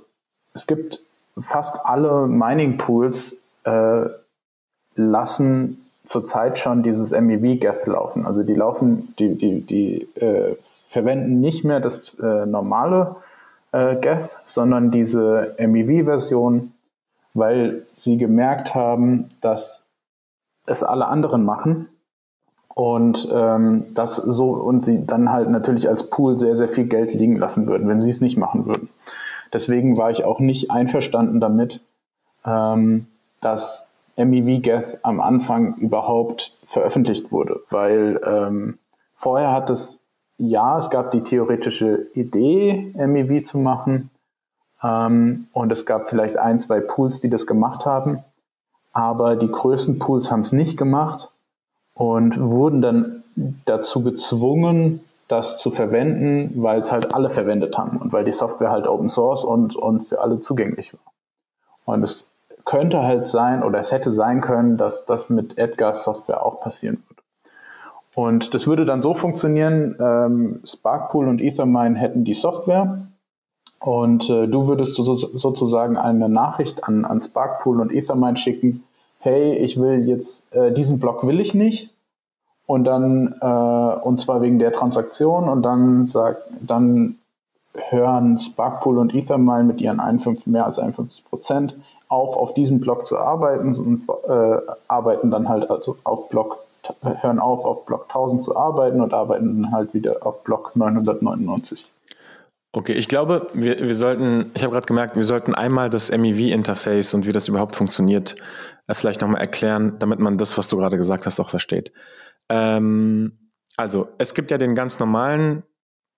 es 0.55 0.67
gibt 0.67 1.01
fast 1.39 1.85
alle 1.85 2.27
Mining 2.27 2.79
Pools 2.79 3.37
äh, 3.65 4.07
lassen 4.97 5.79
zurzeit 6.07 6.59
schon 6.59 6.83
dieses 6.83 7.13
MEV-Geth 7.13 7.87
laufen. 7.87 8.27
Also 8.27 8.43
die 8.43 8.55
laufen, 8.55 9.15
die, 9.19 9.37
die, 9.37 9.63
die 9.63 10.03
äh, 10.21 10.57
verwenden 10.89 11.41
nicht 11.41 11.65
mehr 11.65 11.81
das 11.81 12.15
äh, 12.19 12.47
normale 12.47 13.17
äh, 13.73 13.97
Geth, 13.97 14.37
sondern 14.47 14.91
diese 14.91 15.55
MEV-Version, 15.59 16.73
weil 17.33 17.83
sie 17.97 18.17
gemerkt 18.19 18.75
haben, 18.75 19.31
dass 19.41 19.85
es 20.67 20.83
alle 20.83 21.07
anderen 21.07 21.45
machen 21.45 21.89
und 22.75 23.29
ähm, 23.33 23.85
das 23.95 24.17
so 24.17 24.51
und 24.51 24.85
sie 24.85 25.07
dann 25.07 25.31
halt 25.31 25.49
natürlich 25.49 25.89
als 25.89 26.11
Pool 26.11 26.39
sehr, 26.39 26.57
sehr 26.57 26.69
viel 26.69 26.87
Geld 26.87 27.15
liegen 27.15 27.37
lassen 27.37 27.67
würden, 27.67 27.89
wenn 27.89 28.01
sie 28.01 28.11
es 28.11 28.21
nicht 28.21 28.37
machen 28.37 28.67
würden. 28.67 28.89
Deswegen 29.53 29.97
war 29.97 30.11
ich 30.11 30.25
auch 30.25 30.41
nicht 30.41 30.71
einverstanden 30.71 31.41
damit, 31.41 31.81
ähm, 32.45 33.07
dass 33.41 33.87
MEV-Geth 34.17 35.01
am 35.03 35.21
Anfang 35.21 35.75
überhaupt 35.77 36.53
veröffentlicht 36.69 37.33
wurde, 37.33 37.61
weil 37.71 38.21
ähm, 38.25 38.79
vorher 39.17 39.53
hat 39.53 39.71
es 39.71 39.99
ja, 40.37 40.79
es 40.79 40.91
gab 40.91 41.13
die 41.13 41.23
theoretische 41.23 42.07
Idee, 42.15 42.93
MEV 42.97 43.45
zu 43.45 43.59
machen. 43.59 44.11
Ähm, 44.83 45.47
und 45.53 45.73
es 45.73 45.87
gab 45.87 46.07
vielleicht 46.07 46.37
ein, 46.39 46.61
zwei 46.61 46.81
Pools, 46.81 47.21
die 47.21 47.31
das 47.31 47.47
gemacht 47.47 47.87
haben. 47.87 48.23
Aber 48.93 49.37
die 49.37 49.51
größten 49.51 49.99
Pools 49.99 50.31
haben 50.31 50.41
es 50.41 50.53
nicht 50.53 50.77
gemacht 50.77 51.31
und 51.95 52.41
wurden 52.41 52.83
dann 52.83 53.23
dazu 53.65 54.03
gezwungen, 54.03 55.01
das 55.27 55.57
zu 55.59 55.71
verwenden, 55.71 56.63
weil 56.63 56.81
es 56.81 56.93
halt 56.93 57.15
alle 57.15 57.31
verwendet 57.31 57.79
haben 57.79 57.97
und 57.97 58.13
weil 58.13 58.25
die 58.25 58.33
Software 58.33 58.71
halt 58.71 58.87
Open 58.87 59.09
Source 59.09 59.45
und, 59.45 59.75
und 59.75 60.03
für 60.03 60.21
alle 60.21 60.41
zugänglich 60.41 60.93
war. 60.93 61.01
Und 61.87 62.03
es 62.03 62.29
könnte 62.65 63.03
halt 63.03 63.29
sein 63.29 63.63
oder 63.63 63.79
es 63.79 63.93
hätte 63.93 64.11
sein 64.11 64.41
können, 64.41 64.77
dass 64.77 65.05
das 65.05 65.31
mit 65.31 65.59
Edgar's 65.59 66.05
Software 66.05 66.45
auch 66.45 66.61
passieren 66.61 67.03
würde. 67.09 67.23
Und 68.15 68.55
das 68.55 68.67
würde 68.67 68.85
dann 68.85 69.03
so 69.03 69.15
funktionieren, 69.15 69.97
ähm, 70.01 70.61
Sparkpool 70.65 71.29
und 71.29 71.43
Ethermine 71.43 71.99
hätten 71.99 72.25
die 72.25 72.35
Software 72.35 73.07
und 73.81 74.31
äh, 74.31 74.47
du 74.47 74.67
würdest 74.69 74.95
so, 74.95 75.15
sozusagen 75.15 75.97
eine 75.97 76.29
Nachricht 76.29 76.85
an, 76.85 77.05
an 77.05 77.21
Sparkpool 77.21 77.81
und 77.81 77.93
Ethermine 77.93 78.37
schicken, 78.37 78.85
hey, 79.19 79.57
ich 79.57 79.81
will 79.81 80.09
jetzt, 80.09 80.45
äh, 80.53 80.73
diesen 80.73 81.01
Block 81.01 81.27
will 81.27 81.41
ich 81.41 81.55
nicht 81.55 81.91
und 82.67 82.85
dann, 82.85 83.35
äh, 83.41 83.45
und 83.47 84.21
zwar 84.21 84.41
wegen 84.43 84.59
der 84.59 84.73
Transaktion 84.73 85.49
und 85.49 85.63
dann 85.63 86.07
sagt, 86.07 86.43
dann 86.61 87.17
hören 87.91 88.39
Sparkpool 88.39 88.99
und 88.99 89.15
Ethermine 89.15 89.65
mit 89.65 89.81
ihren 89.81 89.99
51, 89.99 90.47
mehr 90.47 90.65
als 90.65 90.79
51 90.79 91.25
Prozent 91.25 91.75
auf, 92.15 92.37
auf 92.37 92.55
diesem 92.55 92.81
Block 92.81 93.07
zu 93.07 93.19
arbeiten 93.19 93.75
und 93.75 94.03
äh, 94.29 94.59
arbeiten 94.89 95.31
dann 95.31 95.49
halt 95.49 95.71
also 95.71 95.97
auf 96.05 96.29
Block 96.29 96.59
hören 97.03 97.39
auf, 97.39 97.65
auf 97.65 97.87
Block 97.87 98.03
1000 98.09 98.45
zu 98.45 98.57
arbeiten 98.57 99.01
und 99.01 99.15
arbeiten 99.15 99.63
dann 99.63 99.73
halt 99.73 99.95
wieder 99.95 100.27
auf 100.27 100.45
Block 100.45 100.77
999. 100.77 101.87
Okay, 102.73 102.95
ich 102.95 103.07
glaube, 103.07 103.47
wir, 103.55 103.79
wir 103.79 103.95
sollten, 103.95 104.51
ich 104.55 104.63
habe 104.65 104.73
gerade 104.73 104.87
gemerkt, 104.87 105.15
wir 105.15 105.23
sollten 105.23 105.55
einmal 105.55 105.91
das 105.91 106.11
MEV-Interface 106.11 107.15
und 107.15 107.25
wie 107.27 107.33
das 107.33 107.47
überhaupt 107.47 107.77
funktioniert, 107.77 108.35
äh, 108.89 108.95
vielleicht 108.95 109.21
nochmal 109.21 109.41
erklären, 109.41 109.97
damit 110.01 110.19
man 110.19 110.39
das, 110.39 110.59
was 110.59 110.69
du 110.69 110.77
gerade 110.77 110.97
gesagt 110.97 111.25
hast, 111.25 111.39
auch 111.39 111.51
versteht. 111.51 111.93
Ähm, 112.49 113.51
also, 113.77 114.09
es 114.19 114.35
gibt 114.35 114.51
ja 114.51 114.59
den 114.59 114.75
ganz 114.75 114.99
normalen 114.99 115.63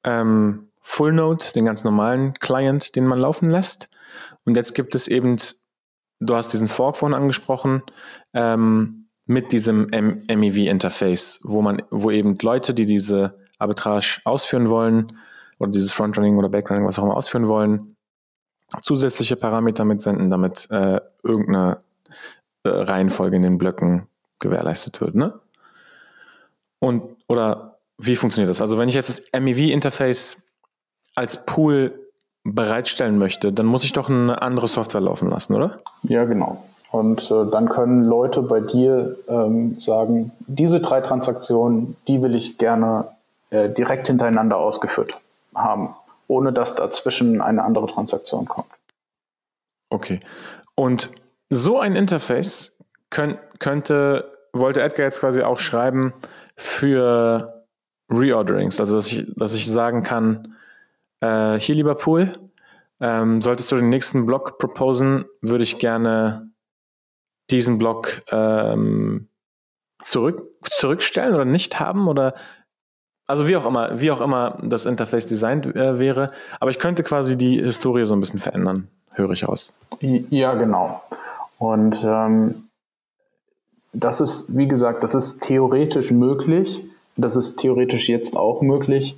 ähm, 0.03 0.71
Full 0.81 1.13
Node, 1.13 1.45
den 1.55 1.67
ganz 1.67 1.85
normalen 1.85 2.33
Client, 2.35 2.97
den 2.97 3.07
man 3.07 3.19
laufen 3.19 3.51
lässt. 3.51 3.91
Und 4.47 4.57
jetzt 4.57 4.75
gibt 4.75 4.95
es 4.95 5.09
eben, 5.09 5.37
du 6.21 6.35
hast 6.35 6.53
diesen 6.53 6.69
Fork 6.69 6.97
vorhin 6.97 7.17
angesprochen, 7.17 7.83
ähm, 8.35 9.09
mit 9.27 9.51
diesem 9.51 9.87
MEV-Interface, 9.91 11.41
wo 11.43 11.61
man, 11.61 11.83
wo 11.91 12.11
eben 12.11 12.39
Leute, 12.41 12.75
die 12.75 12.87
diese 12.87 13.37
Arbitrage 13.59 14.21
ausführen 14.25 14.69
wollen, 14.69 15.19
oder 15.59 15.71
dieses 15.71 15.93
Frontrunning 15.93 16.37
oder 16.37 16.49
Backrunning, 16.49 16.87
was 16.87 16.99
auch 16.99 17.05
immer 17.05 17.17
ausführen 17.17 17.49
wollen, 17.49 17.97
zusätzliche 18.83 19.37
Parameter 19.37 19.85
mitsenden, 19.85 20.31
damit 20.31 20.69
äh, 20.71 21.01
irgendeine 21.23 21.79
äh, 22.65 22.69
Reihenfolge 22.69 23.37
in 23.37 23.43
den 23.43 23.59
Blöcken 23.59 24.07
gewährleistet 24.39 25.01
wird. 25.01 25.15
Ne? 25.15 25.41
Und, 26.79 27.17
oder 27.27 27.79
wie 27.99 28.17
funktioniert 28.17 28.51
das? 28.51 28.61
Also 28.61 28.77
wenn 28.77 28.89
ich 28.89 28.95
jetzt 28.95 29.09
das 29.09 29.23
MEV-Interface 29.33 30.51
als 31.15 31.47
Pool 31.47 32.06
bereitstellen 32.55 33.19
möchte, 33.19 33.53
dann 33.53 33.67
muss 33.67 33.85
ich 33.85 33.93
doch 33.93 34.09
eine 34.09 34.41
andere 34.43 34.69
Software 34.69 35.01
laufen 35.01 35.29
lassen, 35.29 35.55
oder? 35.55 35.79
Ja, 36.03 36.25
genau. 36.25 36.63
Und 36.91 37.31
äh, 37.31 37.51
dann 37.51 37.69
können 37.69 38.05
Leute 38.05 38.43
bei 38.43 38.61
dir 38.61 39.17
ähm, 39.29 39.79
sagen, 39.81 40.33
diese 40.47 40.81
drei 40.81 41.01
Transaktionen, 41.01 41.97
die 42.07 42.23
will 42.23 42.35
ich 42.35 42.59
gerne 42.59 43.09
äh, 43.51 43.69
direkt 43.69 44.07
hintereinander 44.07 44.57
ausgeführt 44.57 45.13
haben, 45.55 45.91
ohne 46.29 46.53
dass 46.53 46.75
dazwischen 46.75 47.41
eine 47.41 47.65
andere 47.65 47.87
Transaktion 47.87 48.47
kommt. 48.47 48.69
Okay. 49.91 50.21
Und 50.75 51.11
so 51.51 51.79
ein 51.79 51.97
Interface 51.97 52.77
könnt, 53.11 53.39
könnte, 53.59 54.33
wollte 54.53 54.83
Edgar 54.83 55.07
jetzt 55.07 55.21
quasi 55.21 55.43
auch 55.43 55.59
schreiben 55.59 56.13
für 56.57 57.65
Reorderings, 58.11 58.79
also 58.79 58.97
dass 58.97 59.07
ich, 59.07 59.27
dass 59.37 59.53
ich 59.53 59.71
sagen 59.71 60.03
kann, 60.03 60.57
äh, 61.21 61.59
hier 61.59 61.75
lieber 61.75 61.95
Pool, 61.95 62.39
ähm, 63.01 63.41
solltest 63.41 63.71
du 63.71 63.77
den 63.77 63.89
nächsten 63.89 64.27
Block 64.27 64.59
proposen, 64.59 65.25
würde 65.41 65.65
ich 65.65 65.79
gerne 65.79 66.51
diesen 67.51 67.79
Block 67.79 68.23
ähm, 68.31 69.29
zurück, 70.03 70.49
zurückstellen 70.63 71.35
oder 71.35 71.45
nicht 71.45 71.79
haben 71.81 72.09
oder 72.09 72.35
also 73.27 73.49
wie 73.49 73.57
auch 73.57 73.67
immer, 73.67 74.01
wie 74.01 74.11
auch 74.13 74.21
immer 74.21 74.59
das 74.63 74.87
Interface 74.87 75.27
designt 75.27 75.67
äh, 75.67 75.99
wäre, 75.99 76.31
aber 76.61 76.71
ich 76.71 76.79
könnte 76.79 77.03
quasi 77.03 77.37
die 77.37 77.61
Historie 77.61 78.07
so 78.07 78.15
ein 78.15 78.21
bisschen 78.21 78.39
verändern, 78.39 78.89
höre 79.15 79.31
ich 79.31 79.49
aus. 79.49 79.75
Ja, 80.01 80.55
genau. 80.55 81.03
Und 81.59 82.05
ähm, 82.05 82.69
das 83.93 84.21
ist, 84.21 84.57
wie 84.57 84.69
gesagt, 84.69 85.03
das 85.03 85.15
ist 85.15 85.41
theoretisch 85.41 86.11
möglich. 86.11 86.83
Das 87.17 87.35
ist 87.35 87.57
theoretisch 87.57 88.09
jetzt 88.09 88.37
auch 88.37 88.61
möglich. 88.61 89.17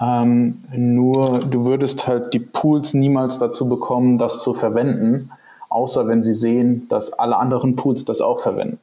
Ähm, 0.00 0.62
nur 0.72 1.40
du 1.40 1.64
würdest 1.64 2.06
halt 2.06 2.34
die 2.34 2.40
Pools 2.40 2.94
niemals 2.94 3.38
dazu 3.38 3.68
bekommen, 3.68 4.18
das 4.18 4.42
zu 4.42 4.54
verwenden, 4.54 5.30
außer 5.68 6.08
wenn 6.08 6.22
sie 6.24 6.34
sehen, 6.34 6.88
dass 6.88 7.12
alle 7.12 7.36
anderen 7.36 7.76
Pools 7.76 8.04
das 8.04 8.20
auch 8.20 8.40
verwenden. 8.40 8.78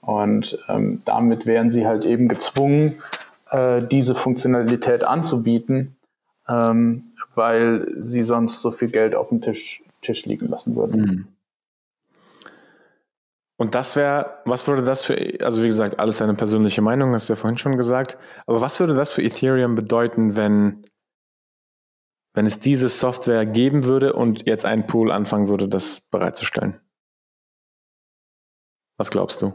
Und 0.00 0.58
ähm, 0.68 1.02
damit 1.04 1.46
wären 1.46 1.70
sie 1.70 1.86
halt 1.86 2.04
eben 2.04 2.28
gezwungen, 2.28 2.96
äh, 3.50 3.82
diese 3.82 4.14
Funktionalität 4.14 5.04
anzubieten, 5.04 5.96
ähm, 6.48 7.04
weil 7.34 7.86
sie 8.00 8.22
sonst 8.22 8.60
so 8.60 8.70
viel 8.70 8.88
Geld 8.88 9.14
auf 9.14 9.30
dem 9.30 9.40
Tisch, 9.40 9.82
Tisch 10.02 10.26
liegen 10.26 10.48
lassen 10.48 10.76
würden. 10.76 11.00
Mhm. 11.00 11.26
Und 13.56 13.74
das 13.74 13.94
wäre, 13.94 14.42
was 14.44 14.66
würde 14.66 14.82
das 14.82 15.04
für, 15.04 15.16
also 15.42 15.62
wie 15.62 15.66
gesagt, 15.66 16.00
alles 16.00 16.20
eine 16.20 16.34
persönliche 16.34 16.82
Meinung, 16.82 17.14
hast 17.14 17.28
du 17.28 17.34
ja 17.34 17.36
vorhin 17.36 17.56
schon 17.56 17.76
gesagt, 17.76 18.18
aber 18.46 18.60
was 18.60 18.80
würde 18.80 18.94
das 18.94 19.12
für 19.12 19.22
Ethereum 19.22 19.76
bedeuten, 19.76 20.36
wenn, 20.36 20.84
wenn 22.34 22.46
es 22.46 22.58
diese 22.58 22.88
Software 22.88 23.46
geben 23.46 23.84
würde 23.84 24.14
und 24.14 24.46
jetzt 24.46 24.64
ein 24.64 24.86
Pool 24.86 25.12
anfangen 25.12 25.48
würde, 25.48 25.68
das 25.68 26.00
bereitzustellen? 26.00 26.80
Was 28.96 29.10
glaubst 29.10 29.40
du? 29.42 29.52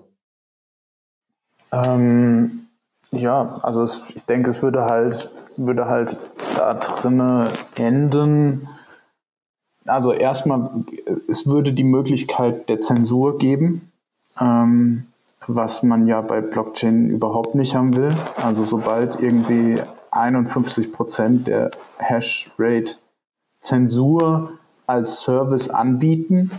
Ähm, 1.71 2.67
ja, 3.11 3.55
also 3.63 3.83
es, 3.83 4.11
ich 4.15 4.25
denke, 4.25 4.49
es 4.49 4.63
würde 4.63 4.85
halt, 4.85 5.29
würde 5.57 5.85
halt 5.85 6.17
da 6.55 6.73
drinnen 6.73 7.49
enden. 7.75 8.67
Also 9.85 10.13
erstmal, 10.13 10.69
es 11.27 11.47
würde 11.47 11.73
die 11.73 11.83
Möglichkeit 11.83 12.69
der 12.69 12.81
Zensur 12.81 13.37
geben, 13.37 13.88
ähm, 14.39 15.05
was 15.47 15.83
man 15.83 16.07
ja 16.07 16.21
bei 16.21 16.41
Blockchain 16.41 17.09
überhaupt 17.09 17.55
nicht 17.55 17.75
haben 17.75 17.95
will. 17.95 18.15
Also 18.41 18.63
sobald 18.63 19.19
irgendwie 19.19 19.81
51 20.11 20.93
Prozent 20.93 21.47
der 21.47 21.71
Hashrate 21.97 22.95
Zensur 23.61 24.51
als 24.87 25.21
Service 25.21 25.69
anbieten, 25.69 26.51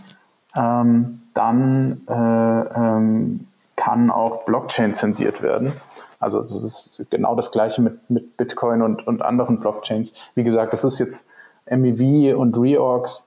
ähm, 0.56 1.22
dann 1.34 2.00
äh, 2.08 2.12
ähm, 2.12 3.46
kann 3.76 4.10
auch 4.10 4.44
Blockchain 4.44 4.94
zensiert 4.94 5.42
werden. 5.42 5.72
Also 6.18 6.42
das 6.42 6.54
ist 6.54 7.06
genau 7.10 7.34
das 7.34 7.50
gleiche 7.50 7.80
mit, 7.80 8.10
mit 8.10 8.36
Bitcoin 8.36 8.82
und, 8.82 9.06
und 9.06 9.22
anderen 9.22 9.58
Blockchains. 9.58 10.12
Wie 10.34 10.44
gesagt, 10.44 10.72
das 10.72 10.84
ist 10.84 10.98
jetzt 10.98 11.24
MEV 11.70 12.36
und 12.36 12.56
Reorgs. 12.58 13.24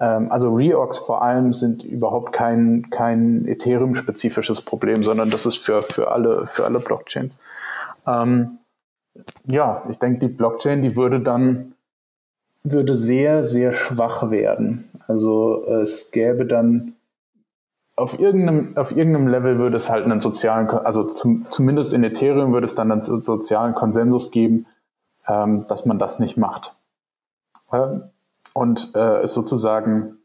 Ähm, 0.00 0.32
also 0.32 0.54
Reorgs 0.54 0.98
vor 0.98 1.22
allem 1.22 1.54
sind 1.54 1.84
überhaupt 1.84 2.32
kein, 2.32 2.88
kein 2.90 3.46
Ethereum-spezifisches 3.46 4.62
Problem, 4.62 5.04
sondern 5.04 5.30
das 5.30 5.46
ist 5.46 5.58
für, 5.58 5.82
für, 5.82 6.10
alle, 6.10 6.46
für 6.46 6.64
alle 6.64 6.80
Blockchains. 6.80 7.38
Ähm, 8.06 8.58
ja, 9.44 9.82
ich 9.90 9.98
denke, 9.98 10.20
die 10.20 10.34
Blockchain, 10.34 10.82
die 10.82 10.96
würde 10.96 11.20
dann 11.20 11.74
würde 12.62 12.94
sehr, 12.94 13.44
sehr 13.44 13.72
schwach 13.72 14.30
werden. 14.30 14.88
Also 15.08 15.64
es 15.66 16.10
gäbe 16.10 16.44
dann 16.44 16.94
auf 17.96 18.18
irgendeinem, 18.18 18.76
auf 18.76 18.96
irgendeinem 18.96 19.28
Level 19.28 19.58
würde 19.58 19.76
es 19.76 19.90
halt 19.90 20.04
einen 20.04 20.20
sozialen, 20.20 20.68
also 20.68 21.04
zum, 21.04 21.46
zumindest 21.50 21.92
in 21.92 22.04
Ethereum 22.04 22.52
würde 22.52 22.64
es 22.64 22.74
dann 22.74 22.90
einen 22.90 23.02
sozialen 23.02 23.74
Konsensus 23.74 24.30
geben, 24.30 24.66
ähm, 25.26 25.66
dass 25.68 25.84
man 25.84 25.98
das 25.98 26.18
nicht 26.18 26.36
macht. 26.36 26.74
Ähm, 27.72 28.04
und 28.54 28.94
äh, 28.94 29.22
es 29.22 29.34
sozusagen 29.34 30.18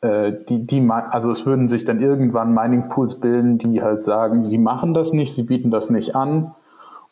äh, 0.00 0.32
die, 0.48 0.66
die, 0.66 0.88
also 0.90 1.32
es 1.32 1.46
würden 1.46 1.68
sich 1.68 1.84
dann 1.84 2.00
irgendwann 2.00 2.54
Mining 2.54 2.88
Pools 2.88 3.20
bilden, 3.20 3.58
die 3.58 3.82
halt 3.82 4.04
sagen, 4.04 4.44
sie 4.44 4.58
machen 4.58 4.94
das 4.94 5.12
nicht, 5.12 5.34
sie 5.34 5.44
bieten 5.44 5.70
das 5.70 5.90
nicht 5.90 6.14
an. 6.14 6.54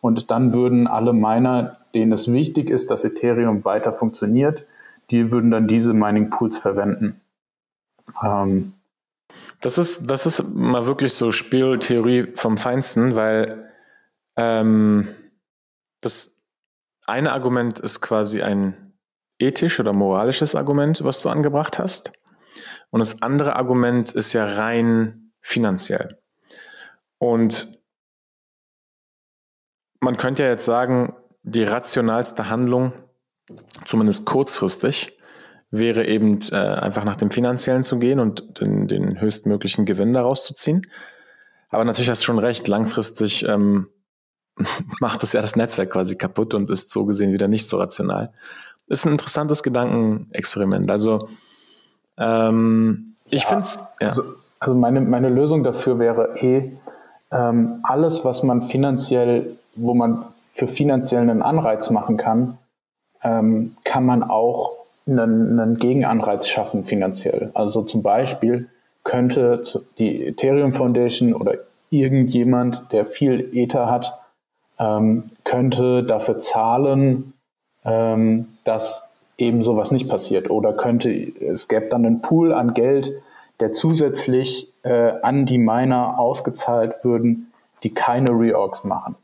Und 0.00 0.30
dann 0.30 0.52
würden 0.52 0.86
alle 0.86 1.14
Miner, 1.14 1.76
denen 1.94 2.12
es 2.12 2.30
wichtig 2.30 2.68
ist, 2.68 2.90
dass 2.90 3.05
Ethereum 3.05 3.64
weiter 3.64 3.92
funktioniert, 3.92 4.66
die 5.11 5.32
würden 5.32 5.50
dann 5.50 5.66
diese 5.66 5.94
Mining 5.94 6.30
Pools 6.30 6.59
verwenden. 6.59 7.20
Ähm, 8.22 8.74
das 9.61 9.78
ist, 9.78 10.11
das 10.11 10.26
ist 10.26 10.42
mal 10.55 10.86
wirklich 10.86 11.14
so 11.14 11.32
Spieltheorie 11.32 12.32
vom 12.34 12.59
Feinsten, 12.59 13.16
weil 13.16 13.70
ähm, 14.36 15.09
das 16.02 16.32
eine 17.07 17.32
Argument 17.32 17.78
ist 17.78 18.02
quasi 18.02 18.42
ein 18.42 18.84
ethisch 19.45 19.80
oder 19.80 19.92
moralisches 19.92 20.55
Argument, 20.55 21.03
was 21.05 21.20
du 21.20 21.28
angebracht 21.28 21.78
hast. 21.78 22.12
Und 22.90 23.01
das 23.01 23.22
andere 23.22 23.57
Argument 23.57 24.12
ist 24.12 24.32
ja 24.32 24.45
rein 24.47 25.32
finanziell. 25.40 26.18
Und 27.18 27.78
man 30.01 30.16
könnte 30.16 30.42
ja 30.42 30.49
jetzt 30.49 30.64
sagen, 30.64 31.14
die 31.42 31.64
rationalste 31.64 32.49
Handlung, 32.49 32.92
zumindest 33.84 34.26
kurzfristig, 34.26 35.18
wäre 35.70 36.07
eben 36.07 36.38
äh, 36.53 36.57
einfach 36.57 37.05
nach 37.05 37.16
dem 37.16 37.30
Finanziellen 37.30 37.82
zu 37.82 37.99
gehen 37.99 38.20
und 38.20 38.61
den, 38.61 38.86
den 38.86 39.20
höchstmöglichen 39.20 39.86
Gewinn 39.86 40.12
daraus 40.12 40.45
zu 40.45 40.55
ziehen. 40.55 40.86
Aber 41.68 41.84
natürlich 41.84 42.09
hast 42.09 42.20
du 42.20 42.26
schon 42.26 42.38
recht, 42.38 42.68
langfristig 42.68 43.45
ähm, 43.49 43.88
macht 45.01 45.22
das 45.22 45.32
ja 45.32 45.40
das 45.40 45.57
Netzwerk 45.57 45.90
quasi 45.90 46.16
kaputt 46.16 46.55
und 46.55 46.70
ist 46.70 46.90
so 46.90 47.05
gesehen 47.05 47.32
wieder 47.32 47.49
nicht 47.49 47.66
so 47.66 47.78
rational. 47.78 48.32
Ist 48.87 49.07
ein 49.07 49.12
interessantes 49.12 49.62
Gedankenexperiment. 49.62 50.91
Also 50.91 51.28
ähm, 52.18 53.14
ich 53.30 53.43
ja, 53.43 53.49
finde 53.49 53.64
es. 53.64 53.85
Ja. 54.01 54.09
Also, 54.09 54.22
also, 54.61 54.74
meine, 54.74 55.01
meine 55.01 55.28
Lösung 55.28 55.62
dafür 55.62 55.99
wäre 55.99 56.37
eh, 56.41 56.72
ähm, 57.32 57.80
alles, 57.82 58.24
was 58.24 58.43
man 58.43 58.62
finanziell, 58.62 59.57
wo 59.74 59.95
man 59.95 60.24
für 60.53 60.68
finanziellen 60.68 61.30
einen 61.30 61.43
Anreiz 61.43 61.91
machen 61.91 62.16
kann, 62.16 62.59
ähm, 63.22 63.74
kann 63.85 64.07
man 64.07 64.22
auch 64.22 64.72
einen, 65.07 65.59
einen 65.59 65.76
Gegenanreiz 65.76 66.47
schaffen 66.49 66.85
finanziell. 66.85 67.51
Also 67.55 67.82
zum 67.82 68.03
Beispiel 68.03 68.68
könnte 69.03 69.62
die 69.99 70.26
Ethereum 70.26 70.72
Foundation 70.72 71.35
oder 71.35 71.55
irgendjemand, 71.91 72.93
der 72.93 73.05
viel 73.05 73.51
Ether 73.53 73.91
hat, 73.91 74.14
ähm, 74.78 75.24
könnte 75.45 76.03
dafür 76.05 76.41
zahlen, 76.41 77.35
ähm, 77.85 78.47
dass 78.65 79.05
eben 79.39 79.62
sowas 79.62 79.91
nicht 79.91 80.09
passiert. 80.09 80.51
Oder 80.51 80.73
könnte, 80.73 81.11
es 81.11 81.69
gäbe 81.69 81.87
dann 81.87 82.05
einen 82.05 82.23
Pool 82.23 82.53
an 82.53 82.75
Geld, 82.75 83.12
der 83.61 83.73
zusätzlich 83.73 84.69
äh, 84.83 85.12
an 85.23 85.47
die 85.47 85.59
Miner 85.59 86.19
ausgezahlt 86.19 86.95
würden, 87.03 87.53
die 87.83 87.95
keine 87.95 88.31
Reorgs 88.31 88.85
machen. 88.85 89.17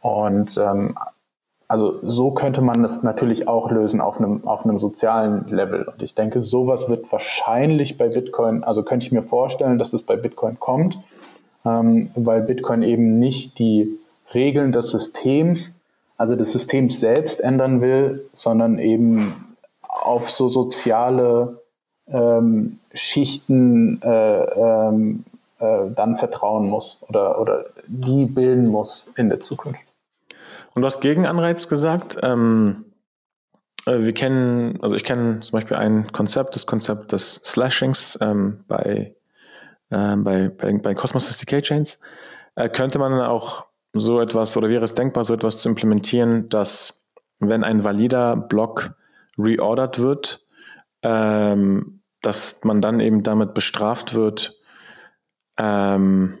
Und 0.00 0.56
ähm, 0.58 0.96
also 1.66 1.98
so 2.02 2.30
könnte 2.30 2.62
man 2.62 2.82
das 2.82 3.02
natürlich 3.02 3.46
auch 3.46 3.70
lösen 3.70 4.00
auf 4.00 4.18
einem, 4.18 4.46
auf 4.48 4.64
einem 4.64 4.78
sozialen 4.78 5.46
Level. 5.48 5.82
Und 5.82 6.02
ich 6.02 6.14
denke, 6.14 6.40
sowas 6.40 6.88
wird 6.88 7.10
wahrscheinlich 7.12 7.98
bei 7.98 8.08
Bitcoin, 8.08 8.64
also 8.64 8.82
könnte 8.82 9.04
ich 9.04 9.12
mir 9.12 9.22
vorstellen, 9.22 9.78
dass 9.78 9.92
es 9.92 10.02
bei 10.02 10.16
Bitcoin 10.16 10.58
kommt, 10.58 10.98
ähm, 11.66 12.10
weil 12.14 12.42
Bitcoin 12.42 12.82
eben 12.82 13.18
nicht 13.18 13.58
die 13.58 13.98
Regeln 14.32 14.72
des 14.72 14.90
Systems, 14.90 15.72
also 16.18 16.36
des 16.36 16.52
Systems 16.52 17.00
selbst 17.00 17.40
ändern 17.40 17.80
will, 17.80 18.28
sondern 18.34 18.78
eben 18.78 19.56
auf 19.80 20.28
so 20.30 20.48
soziale 20.48 21.62
ähm, 22.08 22.78
Schichten 22.92 24.02
äh, 24.02 24.42
ähm, 24.42 25.24
äh, 25.60 25.90
dann 25.94 26.16
vertrauen 26.16 26.68
muss 26.68 26.98
oder, 27.08 27.40
oder 27.40 27.64
die 27.86 28.26
bilden 28.26 28.68
muss 28.68 29.08
in 29.16 29.28
der 29.28 29.40
Zukunft. 29.40 29.80
Und 30.74 30.82
du 30.82 30.86
hast 30.86 31.00
Gegenanreiz 31.00 31.68
gesagt. 31.68 32.18
Ähm, 32.22 32.84
äh, 33.86 34.00
wir 34.00 34.12
kennen, 34.12 34.78
also 34.82 34.96
ich 34.96 35.04
kenne 35.04 35.40
zum 35.40 35.52
Beispiel 35.52 35.76
ein 35.76 36.10
Konzept, 36.12 36.54
das 36.54 36.66
Konzept 36.66 37.12
des 37.12 37.36
Slashings 37.44 38.18
ähm, 38.20 38.64
bei, 38.68 39.14
äh, 39.90 40.16
bei, 40.16 40.48
bei, 40.48 40.72
bei 40.72 40.94
Cosmos 40.94 41.28
SDK 41.28 41.62
Chains. 41.62 42.00
Äh, 42.54 42.68
könnte 42.68 42.98
man 42.98 43.12
auch 43.20 43.67
so 43.92 44.20
etwas 44.20 44.56
oder 44.56 44.68
wäre 44.68 44.84
es 44.84 44.94
denkbar, 44.94 45.24
so 45.24 45.34
etwas 45.34 45.58
zu 45.58 45.68
implementieren, 45.68 46.48
dass 46.48 47.08
wenn 47.38 47.64
ein 47.64 47.84
valider 47.84 48.36
Block 48.36 48.94
reordert 49.38 49.98
wird, 49.98 50.46
ähm, 51.02 52.00
dass 52.22 52.64
man 52.64 52.80
dann 52.80 53.00
eben 53.00 53.22
damit 53.22 53.54
bestraft 53.54 54.14
wird, 54.14 54.58
ähm, 55.58 56.38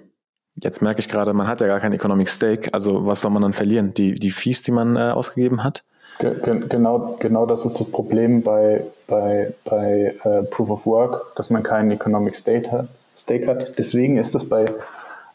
jetzt 0.56 0.82
merke 0.82 1.00
ich 1.00 1.08
gerade, 1.08 1.32
man 1.32 1.46
hat 1.46 1.60
ja 1.60 1.66
gar 1.66 1.80
kein 1.80 1.92
Economic 1.92 2.28
Stake, 2.28 2.72
also 2.72 3.06
was 3.06 3.20
soll 3.20 3.30
man 3.30 3.42
dann 3.42 3.52
verlieren? 3.52 3.94
Die, 3.94 4.14
die 4.14 4.30
Fees, 4.30 4.62
die 4.62 4.72
man 4.72 4.96
äh, 4.96 5.10
ausgegeben 5.10 5.62
hat? 5.62 5.84
Genau, 6.18 7.16
genau 7.20 7.46
das 7.46 7.64
ist 7.64 7.80
das 7.80 7.90
Problem 7.92 8.42
bei, 8.42 8.84
bei, 9.06 9.54
bei 9.64 10.14
äh, 10.24 10.42
Proof 10.50 10.70
of 10.70 10.86
Work, 10.86 11.36
dass 11.36 11.50
man 11.50 11.62
keinen 11.62 11.92
Economic 11.92 12.34
Stake 12.34 12.72
hat. 12.72 12.88
Stake 13.16 13.46
hat. 13.46 13.78
Deswegen 13.78 14.16
ist 14.16 14.34
das 14.34 14.48
bei 14.48 14.72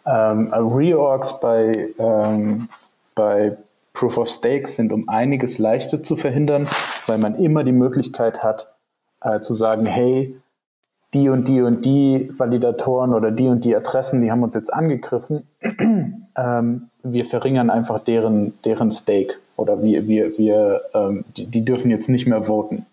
ähm, 0.05 0.53
Reorgs, 0.53 1.39
bei, 1.39 1.89
ähm, 1.97 2.69
bei 3.15 3.57
Proof 3.93 4.17
of 4.17 4.29
Stake 4.29 4.67
sind 4.67 4.91
um 4.91 5.07
einiges 5.07 5.57
leichter 5.57 6.03
zu 6.03 6.15
verhindern, 6.15 6.67
weil 7.07 7.17
man 7.17 7.35
immer 7.35 7.63
die 7.63 7.71
Möglichkeit 7.71 8.43
hat, 8.43 8.73
äh, 9.21 9.41
zu 9.41 9.53
sagen, 9.53 9.85
hey, 9.85 10.35
die 11.13 11.29
und 11.29 11.47
die 11.47 11.61
und 11.61 11.85
die 11.85 12.31
Validatoren 12.37 13.13
oder 13.13 13.31
die 13.31 13.47
und 13.47 13.63
die 13.65 13.75
Adressen, 13.75 14.21
die 14.21 14.31
haben 14.31 14.43
uns 14.43 14.55
jetzt 14.55 14.73
angegriffen. 14.73 15.47
ähm, 16.35 16.89
wir 17.03 17.25
verringern 17.25 17.69
einfach 17.69 17.99
deren, 17.99 18.53
deren 18.63 18.91
Stake 18.91 19.35
oder 19.55 19.83
wir, 19.83 20.07
wir, 20.07 20.37
wir, 20.37 20.81
ähm, 20.93 21.23
die, 21.37 21.45
die, 21.45 21.63
dürfen 21.63 21.91
jetzt 21.91 22.09
nicht 22.09 22.25
mehr 22.25 22.43
voten 22.43 22.85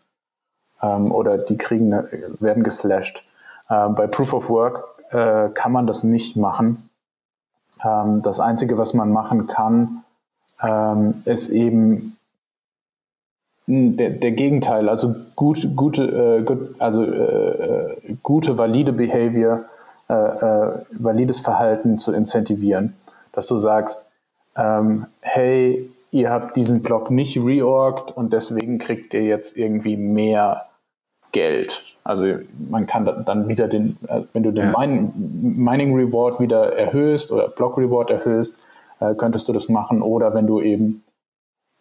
ähm, 0.83 1.13
oder 1.13 1.39
die 1.39 1.57
kriegen, 1.57 1.93
werden 2.41 2.63
geslashed. 2.63 3.23
Ähm, 3.71 3.95
bei 3.95 4.07
Proof 4.07 4.35
of 4.35 4.51
Work 4.51 4.85
äh, 5.11 5.49
kann 5.55 5.73
man 5.73 5.87
das 5.87 6.05
nicht 6.05 6.37
machen. 6.37 6.89
Ähm, 7.85 8.22
das 8.22 8.41
Einzige, 8.41 8.78
was 8.78 8.95
man 8.95 9.12
machen 9.12 9.47
kann, 9.47 10.05
ähm, 10.62 11.14
ist 11.24 11.49
eben 11.49 12.16
der, 13.66 14.11
der 14.11 14.33
Gegenteil, 14.33 14.89
also 14.89 15.14
gut, 15.37 15.68
gute, 15.76 16.03
äh, 16.05 16.43
gut, 16.43 16.81
also 16.81 17.05
äh, 17.05 18.16
gute, 18.22 18.59
valide 18.59 18.93
Behavior, 18.93 19.64
äh, 20.09 20.14
äh, 20.14 20.72
valides 20.99 21.41
Verhalten 21.41 21.99
zu 21.99 22.12
incentivieren. 22.12 22.97
Dass 23.33 23.47
du 23.47 23.59
sagst, 23.59 24.05
ähm, 24.57 25.07
hey, 25.20 25.89
ihr 26.11 26.31
habt 26.31 26.57
diesen 26.57 26.83
Block 26.83 27.11
nicht 27.11 27.37
reorgt 27.37 28.16
und 28.16 28.33
deswegen 28.33 28.78
kriegt 28.78 29.14
ihr 29.14 29.22
jetzt 29.22 29.57
irgendwie 29.57 29.97
mehr 29.97 30.62
Geld. 31.31 31.89
Also 32.05 32.27
man 32.71 32.87
kann 32.87 33.25
dann 33.27 33.49
wieder 33.49 33.69
den, 33.69 33.97
äh, 34.09 34.23
wenn 34.33 34.43
du 34.43 34.53
den 34.53 34.73
ja. 34.73 34.79
Mining 34.79 35.95
Reward 35.95 36.41
wieder 36.41 36.77
erhöhst 36.77 37.31
oder 37.31 37.49
Block 37.49 37.77
Reward 37.77 38.11
erhöhst, 38.11 38.67
äh, 39.01 39.15
könntest 39.15 39.49
du 39.49 39.53
das 39.53 39.69
machen. 39.69 40.03
Oder 40.03 40.35
wenn 40.35 40.47
du 40.47 40.61
eben 40.61 41.05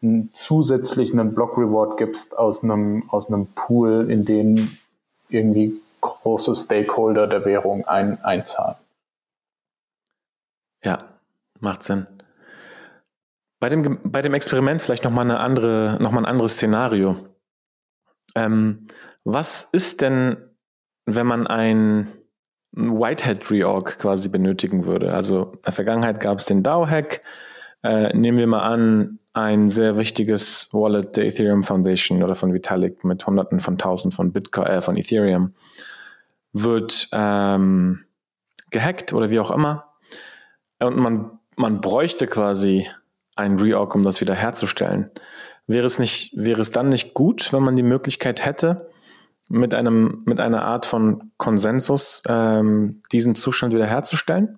einen 0.01 0.31
zusätzlichen 0.33 1.33
Block 1.33 1.57
Reward 1.57 1.97
gibst 1.97 2.37
aus 2.37 2.63
einem, 2.63 3.03
aus 3.09 3.27
einem 3.27 3.47
Pool, 3.55 4.09
in 4.09 4.25
den 4.25 4.77
irgendwie 5.29 5.73
große 6.01 6.55
Stakeholder 6.55 7.27
der 7.27 7.45
Währung 7.45 7.85
ein, 7.85 8.23
einzahlen. 8.23 8.75
Ja, 10.83 11.03
macht 11.59 11.83
Sinn. 11.83 12.07
Bei 13.59 13.67
dem, 13.67 13.99
bei 14.03 14.21
dem 14.21 14.33
Experiment 14.33 14.81
vielleicht 14.81 15.03
nochmal 15.03 15.25
eine 15.25 15.39
andere, 15.39 15.97
noch 15.99 16.11
mal 16.11 16.21
ein 16.21 16.25
anderes 16.25 16.53
Szenario. 16.53 17.17
Ähm, 18.35 18.87
was 19.33 19.63
ist 19.71 20.01
denn, 20.01 20.37
wenn 21.05 21.27
man 21.27 21.47
ein 21.47 22.11
Whitehead 22.71 23.49
Reorg 23.49 23.99
quasi 23.99 24.29
benötigen 24.29 24.85
würde? 24.85 25.13
Also 25.13 25.53
in 25.53 25.61
der 25.65 25.73
Vergangenheit 25.73 26.19
gab 26.19 26.39
es 26.39 26.45
den 26.45 26.63
DAO-Hack. 26.63 27.21
Äh, 27.83 28.15
nehmen 28.15 28.37
wir 28.37 28.47
mal 28.47 28.61
an, 28.61 29.19
ein 29.33 29.67
sehr 29.67 29.97
wichtiges 29.97 30.69
Wallet 30.73 31.15
der 31.15 31.25
Ethereum 31.25 31.63
Foundation 31.63 32.23
oder 32.23 32.35
von 32.35 32.53
Vitalik 32.53 33.03
mit 33.03 33.25
Hunderten 33.25 33.59
von 33.59 33.77
Tausend 33.77 34.13
von 34.13 34.31
Bitcoin, 34.31 34.67
äh, 34.67 34.81
von 34.81 34.97
Ethereum 34.97 35.53
wird 36.51 37.09
ähm, 37.11 38.05
gehackt 38.71 39.13
oder 39.13 39.29
wie 39.29 39.39
auch 39.39 39.51
immer. 39.51 39.93
Und 40.79 40.97
man, 40.97 41.39
man 41.55 41.81
bräuchte 41.81 42.27
quasi 42.27 42.87
ein 43.35 43.59
Reorg, 43.59 43.95
um 43.95 44.03
das 44.03 44.21
wieder 44.21 44.35
herzustellen. 44.35 45.11
Wäre 45.67 45.85
es 45.85 45.99
nicht, 45.99 46.33
wäre 46.35 46.61
es 46.61 46.71
dann 46.71 46.89
nicht 46.89 47.13
gut, 47.13 47.53
wenn 47.53 47.63
man 47.63 47.75
die 47.75 47.83
Möglichkeit 47.83 48.45
hätte, 48.45 48.89
mit 49.49 49.73
einem, 49.73 50.21
mit 50.25 50.39
einer 50.39 50.63
Art 50.63 50.85
von 50.85 51.31
Konsensus 51.37 52.23
ähm, 52.27 53.01
diesen 53.11 53.35
Zustand 53.35 53.73
wiederherzustellen? 53.73 54.57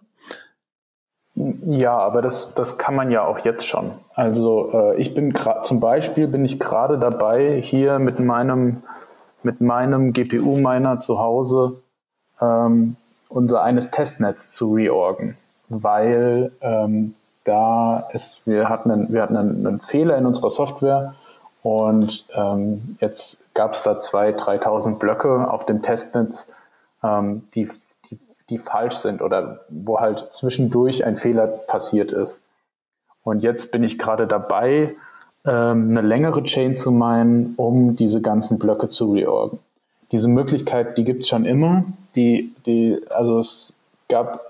Ja, 1.33 1.97
aber 1.97 2.21
das, 2.21 2.53
das 2.53 2.77
kann 2.77 2.93
man 2.93 3.09
ja 3.09 3.23
auch 3.23 3.39
jetzt 3.39 3.65
schon. 3.65 3.91
Also 4.15 4.69
äh, 4.73 5.01
ich 5.01 5.13
bin 5.13 5.33
zum 5.63 5.79
Beispiel 5.79 6.27
bin 6.27 6.43
ich 6.43 6.59
gerade 6.59 6.99
dabei, 6.99 7.61
hier 7.61 7.99
mit 7.99 8.19
meinem 8.19 8.83
mit 9.43 9.61
meinem 9.61 10.13
GPU-Miner 10.13 10.99
zu 10.99 11.19
Hause 11.19 11.81
ähm, 12.39 12.95
unser 13.29 13.63
eines 13.63 13.91
Testnetz 13.91 14.51
zu 14.51 14.73
reorgen, 14.73 15.37
weil 15.69 16.51
ähm, 16.61 17.15
da 17.43 18.07
ist, 18.13 18.41
wir 18.45 18.69
hatten 18.69 18.91
einen, 18.91 19.13
wir 19.13 19.23
hatten 19.23 19.37
einen, 19.37 19.65
einen 19.65 19.79
Fehler 19.79 20.17
in 20.17 20.25
unserer 20.25 20.49
Software 20.49 21.15
und 21.63 22.25
ähm, 22.35 22.97
jetzt 22.99 23.37
gab 23.53 23.73
es 23.73 23.83
da 23.83 23.93
2.000, 23.93 24.61
3.000 24.61 24.99
Blöcke 24.99 25.49
auf 25.49 25.65
dem 25.65 25.81
Testnetz, 25.81 26.47
ähm, 27.03 27.43
die 27.55 27.69
die 28.51 28.57
falsch 28.57 28.95
sind 28.95 29.21
oder 29.21 29.61
wo 29.69 29.99
halt 29.99 30.27
zwischendurch 30.31 31.05
ein 31.05 31.17
Fehler 31.17 31.47
passiert 31.47 32.11
ist. 32.11 32.43
Und 33.23 33.43
jetzt 33.43 33.71
bin 33.71 33.83
ich 33.83 33.97
gerade 33.97 34.27
dabei, 34.27 34.93
ähm, 35.45 35.89
eine 35.89 36.01
längere 36.01 36.43
Chain 36.43 36.75
zu 36.75 36.91
meinen, 36.91 37.55
um 37.55 37.95
diese 37.95 38.21
ganzen 38.21 38.59
Blöcke 38.59 38.89
zu 38.89 39.11
reorgen. 39.13 39.59
Diese 40.11 40.27
Möglichkeit, 40.27 40.97
die 40.97 41.05
gibt 41.05 41.21
es 41.21 41.29
schon 41.29 41.45
immer. 41.45 41.85
Die, 42.15 42.53
die, 42.65 42.99
also 43.09 43.39
es 43.39 43.73
gab, 44.09 44.41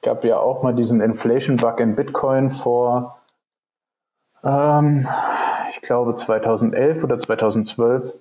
gab 0.00 0.24
ja 0.24 0.38
auch 0.38 0.62
mal 0.62 0.74
diesen 0.74 1.00
Inflation-Bug 1.00 1.78
in 1.80 1.94
Bitcoin 1.94 2.50
vor, 2.50 3.18
ähm, 4.42 5.06
ich 5.70 5.82
glaube 5.82 6.16
2011 6.16 7.04
oder 7.04 7.20
2012 7.20 8.14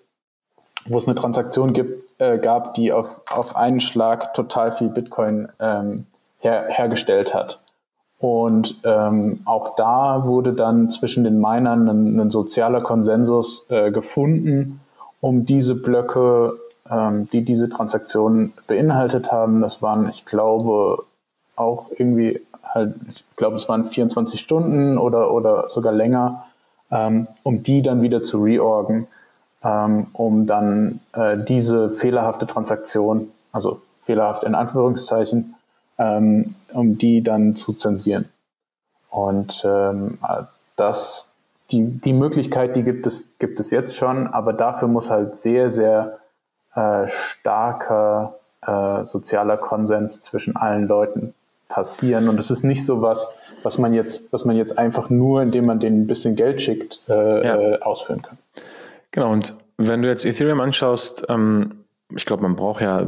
wo 0.85 0.97
es 0.97 1.07
eine 1.07 1.15
Transaktion 1.15 1.73
gibt, 1.73 2.19
äh, 2.19 2.37
gab, 2.37 2.73
die 2.73 2.91
auf, 2.91 3.21
auf 3.31 3.55
einen 3.55 3.79
Schlag 3.79 4.33
total 4.33 4.71
viel 4.71 4.89
Bitcoin 4.89 5.47
ähm, 5.59 6.05
her, 6.39 6.65
hergestellt 6.69 7.33
hat. 7.33 7.59
Und 8.19 8.75
ähm, 8.83 9.39
auch 9.45 9.75
da 9.75 10.25
wurde 10.25 10.53
dann 10.53 10.91
zwischen 10.91 11.23
den 11.23 11.39
Minern 11.39 11.89
ein, 11.89 12.19
ein 12.19 12.31
sozialer 12.31 12.81
Konsensus 12.81 13.65
äh, 13.71 13.91
gefunden, 13.91 14.79
um 15.21 15.45
diese 15.45 15.75
Blöcke, 15.75 16.53
ähm, 16.89 17.27
die 17.31 17.43
diese 17.43 17.69
Transaktion 17.69 18.53
beinhaltet 18.67 19.31
haben, 19.31 19.61
das 19.61 19.81
waren, 19.81 20.07
ich 20.09 20.25
glaube, 20.25 21.03
auch 21.55 21.87
irgendwie 21.97 22.39
halt, 22.63 22.95
ich 23.09 23.25
glaube, 23.35 23.57
es 23.57 23.67
waren 23.69 23.85
24 23.85 24.39
Stunden 24.39 24.97
oder, 24.97 25.31
oder 25.31 25.67
sogar 25.69 25.93
länger, 25.93 26.45
ähm, 26.91 27.27
um 27.43 27.63
die 27.63 27.81
dann 27.81 28.01
wieder 28.01 28.23
zu 28.23 28.43
reorgen 28.43 29.07
ähm, 29.63 30.07
um 30.13 30.47
dann 30.47 30.99
äh, 31.13 31.37
diese 31.37 31.89
fehlerhafte 31.89 32.47
Transaktion, 32.47 33.27
also 33.51 33.81
fehlerhaft 34.03 34.43
in 34.43 34.55
Anführungszeichen, 34.55 35.55
ähm, 35.97 36.55
um 36.73 36.97
die 36.97 37.21
dann 37.21 37.55
zu 37.55 37.73
zensieren. 37.73 38.25
Und 39.09 39.61
ähm, 39.65 40.17
das, 40.77 41.27
die, 41.69 41.83
die 41.83 42.13
Möglichkeit, 42.13 42.75
die 42.75 42.83
gibt 42.83 43.05
es, 43.05 43.37
gibt 43.39 43.59
es 43.59 43.71
jetzt 43.71 43.95
schon, 43.95 44.27
aber 44.27 44.53
dafür 44.53 44.87
muss 44.87 45.09
halt 45.09 45.35
sehr, 45.35 45.69
sehr 45.69 46.17
äh, 46.75 47.07
starker 47.07 48.35
äh, 48.65 49.03
sozialer 49.03 49.57
Konsens 49.57 50.21
zwischen 50.21 50.55
allen 50.55 50.87
Leuten 50.87 51.33
passieren. 51.67 52.29
Und 52.29 52.39
es 52.39 52.49
ist 52.51 52.63
nicht 52.63 52.85
so 52.85 53.01
was, 53.01 53.29
was 53.63 53.77
man 53.77 53.93
jetzt, 53.93 54.31
was 54.33 54.45
man 54.45 54.55
jetzt 54.55 54.77
einfach 54.77 55.09
nur, 55.09 55.41
indem 55.41 55.65
man 55.65 55.79
denen 55.79 56.03
ein 56.03 56.07
bisschen 56.07 56.35
Geld 56.35 56.61
schickt, 56.61 57.01
äh, 57.09 57.45
ja. 57.45 57.55
Äh, 57.55 57.81
ausführen 57.81 58.21
kann. 58.21 58.37
Genau, 59.11 59.31
und 59.31 59.55
wenn 59.77 60.01
du 60.01 60.09
jetzt 60.09 60.25
Ethereum 60.25 60.61
anschaust, 60.61 61.25
ähm, 61.29 61.85
ich 62.15 62.25
glaube, 62.25 62.43
man 62.43 62.55
braucht 62.55 62.81
ja 62.81 63.05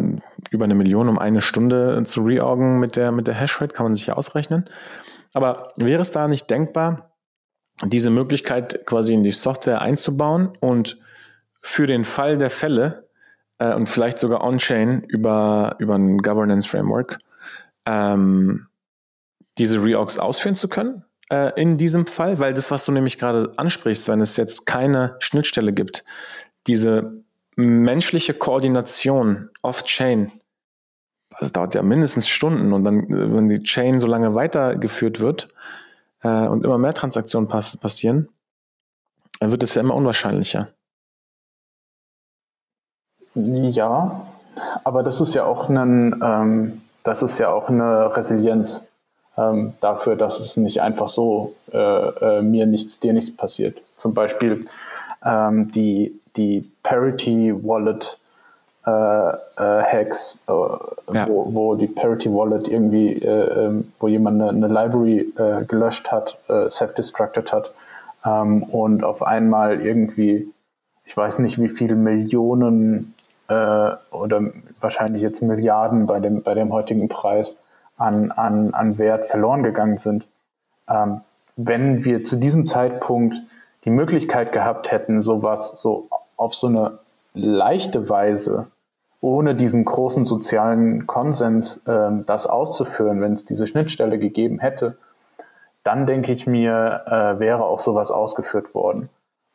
über 0.49 0.65
eine 0.65 0.75
Million, 0.75 1.09
um 1.09 1.19
eine 1.19 1.41
Stunde 1.41 2.01
zu 2.03 2.21
reorgen 2.21 2.79
mit 2.79 2.95
der, 2.95 3.11
mit 3.11 3.27
der 3.27 3.35
Hashrate, 3.35 3.73
kann 3.73 3.85
man 3.85 3.95
sich 3.95 4.07
ja 4.07 4.13
ausrechnen. 4.15 4.65
Aber 5.33 5.71
wäre 5.77 6.01
es 6.01 6.11
da 6.11 6.27
nicht 6.27 6.49
denkbar, 6.49 7.11
diese 7.83 8.09
Möglichkeit 8.09 8.85
quasi 8.85 9.13
in 9.13 9.23
die 9.23 9.31
Software 9.31 9.81
einzubauen 9.81 10.55
und 10.59 10.99
für 11.61 11.87
den 11.87 12.05
Fall 12.05 12.37
der 12.37 12.49
Fälle 12.49 13.09
äh, 13.57 13.73
und 13.73 13.89
vielleicht 13.89 14.19
sogar 14.19 14.43
on-chain 14.43 15.03
über, 15.03 15.75
über 15.79 15.95
ein 15.95 16.19
Governance 16.19 16.67
Framework 16.67 17.19
ähm, 17.85 18.67
diese 19.57 19.83
Reorgs 19.83 20.17
ausführen 20.17 20.55
zu 20.55 20.67
können 20.67 21.03
äh, 21.29 21.59
in 21.59 21.77
diesem 21.77 22.05
Fall, 22.05 22.39
weil 22.39 22.53
das, 22.53 22.71
was 22.71 22.85
du 22.85 22.91
nämlich 22.91 23.17
gerade 23.17 23.51
ansprichst, 23.57 24.07
wenn 24.07 24.21
es 24.21 24.37
jetzt 24.37 24.65
keine 24.65 25.15
Schnittstelle 25.19 25.73
gibt, 25.73 26.03
diese 26.67 27.23
menschliche 27.55 28.33
Koordination 28.33 29.49
off-chain, 29.61 30.31
also 31.33 31.51
dauert 31.51 31.75
ja 31.75 31.83
mindestens 31.83 32.27
Stunden 32.27 32.73
und 32.73 32.83
dann, 32.83 33.05
wenn 33.09 33.47
die 33.47 33.63
Chain 33.63 33.99
so 33.99 34.07
lange 34.07 34.35
weitergeführt 34.35 35.19
wird 35.19 35.49
äh, 36.21 36.47
und 36.47 36.63
immer 36.63 36.77
mehr 36.77 36.93
Transaktionen 36.93 37.47
pass 37.47 37.77
passieren, 37.77 38.29
dann 39.39 39.51
wird 39.51 39.63
es 39.63 39.73
ja 39.75 39.81
immer 39.81 39.95
unwahrscheinlicher. 39.95 40.69
Ja, 43.35 44.21
aber 44.83 45.01
das 45.01 45.21
ist 45.21 45.33
ja 45.33 45.45
auch 45.45 45.69
ein, 45.69 46.21
ähm, 46.23 46.81
das 47.03 47.23
ist 47.23 47.39
ja 47.39 47.49
auch 47.49 47.69
eine 47.69 48.15
Resilienz 48.15 48.81
ähm, 49.37 49.73
dafür, 49.81 50.15
dass 50.15 50.39
es 50.39 50.57
nicht 50.57 50.81
einfach 50.81 51.07
so 51.07 51.53
äh, 51.71 51.77
äh, 51.77 52.41
mir 52.41 52.65
nichts, 52.65 52.99
dir 52.99 53.13
nichts 53.13 53.35
passiert. 53.35 53.77
Zum 53.97 54.13
Beispiel 54.13 54.59
ähm, 55.25 55.71
die, 55.71 56.19
die 56.35 56.69
Parity 56.83 57.53
Wallet 57.63 58.17
äh, 58.85 58.91
äh, 58.91 59.35
Hacks, 59.57 60.37
äh, 60.47 60.51
ja. 60.51 61.27
wo, 61.27 61.53
wo 61.53 61.75
die 61.75 61.87
Parity 61.87 62.29
Wallet 62.29 62.67
irgendwie, 62.67 63.13
äh, 63.13 63.67
ähm, 63.67 63.91
wo 63.99 64.09
jemand 64.09 64.41
eine, 64.41 64.49
eine 64.49 64.67
Library 64.67 65.33
gelöscht 65.67 66.11
hat, 66.11 66.37
self-destructed 66.47 67.53
hat 67.53 67.71
ähm, 68.25 68.63
und 68.63 69.05
auf 69.05 69.23
einmal 69.23 69.79
irgendwie, 69.79 70.51
ich 71.05 71.15
weiß 71.15 71.39
nicht 71.39 71.61
wie 71.61 71.69
viele 71.69 71.95
Millionen 71.95 73.13
oder 73.49 74.41
wahrscheinlich 74.79 75.21
jetzt 75.21 75.41
Milliarden 75.41 76.07
bei 76.07 76.19
dem, 76.19 76.41
bei 76.41 76.53
dem 76.53 76.71
heutigen 76.71 77.07
Preis 77.09 77.57
an, 78.03 78.31
an, 78.31 78.73
an 78.73 78.97
Wert 78.99 79.25
verloren 79.25 79.63
gegangen 79.63 79.97
sind. 79.97 80.25
Ähm, 80.89 81.21
wenn 81.55 82.03
wir 82.03 82.25
zu 82.25 82.35
diesem 82.35 82.65
Zeitpunkt 82.65 83.35
die 83.85 83.89
Möglichkeit 83.89 84.51
gehabt 84.51 84.91
hätten, 84.91 85.21
sowas 85.21 85.81
so 85.81 86.07
auf 86.35 86.53
so 86.53 86.67
eine 86.67 86.99
leichte 87.33 88.09
Weise, 88.09 88.67
ohne 89.21 89.55
diesen 89.55 89.85
großen 89.85 90.25
sozialen 90.25 91.07
Konsens, 91.07 91.81
ähm, 91.87 92.25
das 92.25 92.45
auszuführen, 92.45 93.21
wenn 93.21 93.33
es 93.33 93.45
diese 93.45 93.67
Schnittstelle 93.67 94.19
gegeben 94.19 94.59
hätte, 94.59 94.97
dann 95.83 96.05
denke 96.05 96.33
ich 96.33 96.45
mir, 96.45 97.03
äh, 97.05 97.39
wäre 97.39 97.63
auch 97.63 97.79
sowas 97.79 98.11
ausgeführt 98.11 98.75
worden. 98.75 99.09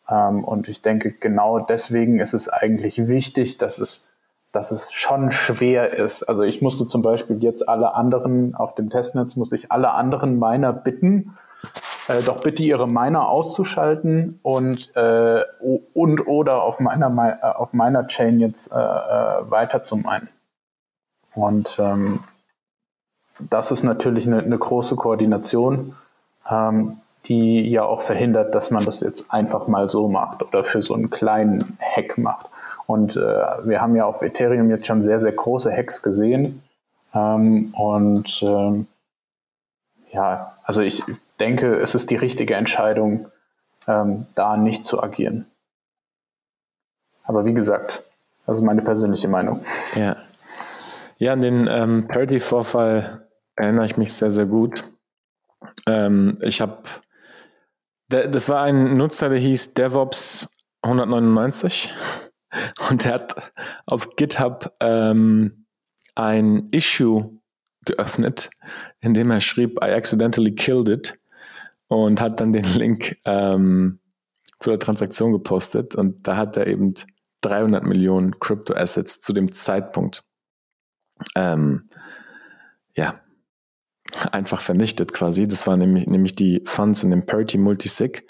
Ähm, 0.09 0.43
und 0.43 0.69
ich 0.69 0.81
denke, 0.81 1.13
genau 1.13 1.59
deswegen 1.59 2.19
ist 2.19 2.33
es 2.33 2.49
eigentlich 2.49 3.09
wichtig, 3.09 3.59
dass 3.59 3.79
es 3.79 4.08
dass 4.53 4.71
es 4.71 4.93
schon 4.93 5.31
schwer 5.31 5.93
ist. 5.93 6.23
Also 6.23 6.43
ich 6.43 6.63
musste 6.63 6.87
zum 6.87 7.03
Beispiel 7.03 7.43
jetzt 7.43 7.69
alle 7.69 7.95
anderen 7.95 8.55
auf 8.55 8.75
dem 8.75 8.91
Testnetz, 8.91 9.37
musste 9.37 9.57
ich 9.57 9.71
alle 9.71 9.93
anderen 9.93 10.39
Miner 10.39 10.73
bitten, 10.73 11.37
äh, 12.09 12.23
doch 12.23 12.41
bitte 12.41 12.63
ihre 12.63 12.89
Miner 12.89 13.29
auszuschalten 13.29 14.41
und, 14.43 14.95
äh, 14.97 15.43
und 15.95 16.27
oder 16.27 16.63
auf 16.63 16.81
meiner, 16.81 17.39
äh, 17.43 17.47
auf 17.47 17.75
meiner 17.75 18.07
Chain 18.07 18.41
jetzt 18.41 18.73
äh, 18.73 18.75
äh, 18.75 19.51
weiter 19.51 19.83
zu 19.83 19.97
meinen. 19.97 20.29
Und 21.35 21.79
ähm, 21.79 22.21
das 23.39 23.71
ist 23.71 23.85
natürlich 23.85 24.27
eine, 24.27 24.39
eine 24.39 24.59
große 24.59 24.97
Koordination, 24.97 25.95
ähm, 26.51 26.99
die 27.27 27.69
ja 27.69 27.85
auch 27.85 28.03
verhindert, 28.03 28.55
dass 28.55 28.71
man 28.71 28.85
das 28.85 29.01
jetzt 29.01 29.33
einfach 29.33 29.69
mal 29.69 29.91
so 29.91 30.09
macht 30.09 30.43
oder 30.43 30.65
für 30.65 30.83
so 30.83 30.95
einen 30.95 31.11
kleinen 31.11 31.79
Hack 31.81 32.17
macht. 32.17 32.47
Und 32.89 33.17
äh, 33.17 33.21
wir 33.21 33.83
haben 33.83 33.95
ja 33.97 34.07
auf 34.07 34.23
Ethereum 34.23 34.71
jetzt 34.71 34.87
schon 34.87 35.03
sehr, 35.03 35.21
sehr 35.21 35.33
große 35.33 35.71
Hacks 35.71 36.01
gesehen. 36.01 36.63
Ähm, 37.13 37.75
und 37.75 38.41
ähm, 38.43 38.87
ja, 40.09 40.55
also 40.65 40.81
ich 40.81 41.03
denke, 41.39 41.75
es 41.75 41.95
ist 41.95 42.09
die 42.09 42.17
richtige 42.17 42.55
Entscheidung, 42.55 43.27
ähm, 43.87 44.25
da 44.35 44.57
nicht 44.57 44.87
zu 44.87 45.03
agieren. 45.03 45.45
Aber 47.25 47.45
wie 47.45 47.53
gesagt, 47.53 48.05
das 48.47 48.57
ist 48.57 48.65
meine 48.65 48.81
persönliche 48.81 49.29
Meinung. 49.29 49.63
Ja, 49.95 50.17
ja 51.19 51.35
an 51.35 51.43
den 51.43 51.69
ähm, 51.71 52.09
Parity-Vorfall 52.09 53.29
erinnere 53.55 53.85
ich 53.85 53.99
mich 53.99 54.15
sehr, 54.15 54.33
sehr 54.33 54.47
gut. 54.47 54.83
Ähm, 55.87 56.39
ich 56.41 56.63
habe, 56.63 56.79
das 58.09 58.49
war 58.49 58.63
ein 58.63 58.97
Nutzer, 58.97 59.29
der 59.29 59.41
hieß 59.41 59.75
DevOps 59.75 60.49
199 60.81 61.93
und 62.91 63.05
er 63.05 63.15
hat 63.15 63.53
auf 63.87 64.17
GitHub 64.17 64.73
ähm, 64.81 65.67
ein 66.15 66.69
Issue 66.71 67.39
geöffnet, 67.85 68.51
in 69.01 69.15
dem 69.15 69.31
er 69.31 69.41
schrieb, 69.41 69.79
I 69.83 69.91
accidentally 69.91 70.55
killed 70.55 70.89
it 70.89 71.19
und 71.89 72.21
hat 72.21 72.41
dann 72.41 72.53
den 72.53 72.65
Link 72.65 73.19
ähm, 73.25 74.01
für 74.61 74.73
die 74.73 74.79
Transaktion 74.79 75.33
gepostet 75.33 75.95
und 75.95 76.27
da 76.27 76.37
hat 76.37 76.57
er 76.57 76.67
eben 76.67 76.95
300 77.43 77.85
Millionen 77.85 78.39
Crypto-Assets 78.39 79.21
zu 79.21 79.33
dem 79.33 79.53
Zeitpunkt 79.53 80.25
ähm, 81.35 81.89
ja, 82.97 83.15
einfach 84.33 84.61
vernichtet 84.61 85.13
quasi. 85.13 85.47
Das 85.47 85.67
waren 85.67 85.79
nämlich, 85.79 86.07
nämlich 86.07 86.35
die 86.35 86.63
Funds 86.65 87.03
in 87.03 87.11
dem 87.11 87.27
Parity 87.27 87.59
Multisig, 87.59 88.27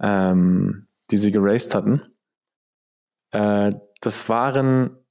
ähm, 0.00 0.86
die 1.10 1.16
sie 1.16 1.32
geraced 1.32 1.74
hatten. 1.74 2.02
Äh, 3.32 3.72
das 4.00 4.28
waren. 4.28 5.04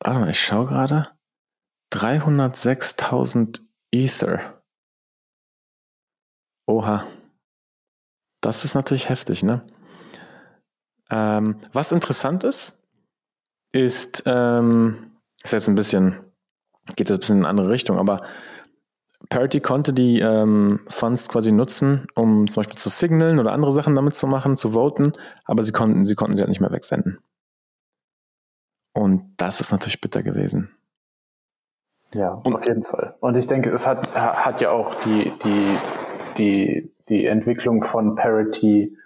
Warte 0.00 0.20
mal, 0.20 0.30
ich 0.30 0.40
schaue 0.40 0.66
gerade. 0.66 1.06
306.000 1.92 3.60
Ether. 3.92 4.62
Oha. 6.66 7.06
Das 8.40 8.64
ist 8.64 8.74
natürlich 8.74 9.08
heftig, 9.08 9.42
ne? 9.42 9.66
Ähm, 11.10 11.60
was 11.72 11.92
interessant 11.92 12.44
ist, 12.44 12.84
ist, 13.72 14.24
ähm, 14.26 15.18
ist 15.42 15.52
jetzt 15.52 15.68
ein 15.68 15.74
bisschen, 15.74 16.32
geht 16.96 17.08
jetzt 17.08 17.18
ein 17.18 17.20
bisschen 17.20 17.38
in 17.38 17.44
eine 17.44 17.50
andere 17.50 17.72
Richtung, 17.72 17.98
aber 17.98 18.26
Parity 19.28 19.60
konnte 19.60 19.92
die 19.92 20.20
ähm, 20.20 20.80
Funds 20.88 21.28
quasi 21.28 21.52
nutzen, 21.52 22.06
um 22.14 22.48
zum 22.48 22.60
Beispiel 22.60 22.78
zu 22.78 22.88
signalen 22.88 23.38
oder 23.38 23.52
andere 23.52 23.72
Sachen 23.72 23.94
damit 23.94 24.14
zu 24.14 24.26
machen, 24.26 24.56
zu 24.56 24.70
voten, 24.70 25.12
aber 25.44 25.62
sie 25.62 25.72
konnten, 25.72 26.04
sie 26.04 26.14
konnten 26.14 26.36
sie 26.36 26.42
halt 26.42 26.50
nicht 26.50 26.60
mehr 26.60 26.72
wegsenden. 26.72 27.18
Und 28.92 29.34
das 29.36 29.60
ist 29.60 29.72
natürlich 29.72 30.00
bitter 30.00 30.22
gewesen. 30.22 30.70
Ja, 32.14 32.32
und, 32.32 32.54
auf 32.54 32.66
jeden 32.66 32.82
Fall. 32.82 33.14
Und 33.20 33.36
ich 33.36 33.46
denke, 33.46 33.70
es 33.70 33.86
hat, 33.86 34.14
hat 34.14 34.60
ja 34.60 34.70
auch 34.70 34.94
die, 35.00 35.32
die, 35.44 35.76
die, 36.38 36.94
die 37.08 37.26
Entwicklung 37.26 37.84
von 37.84 38.16
Parity 38.16 38.96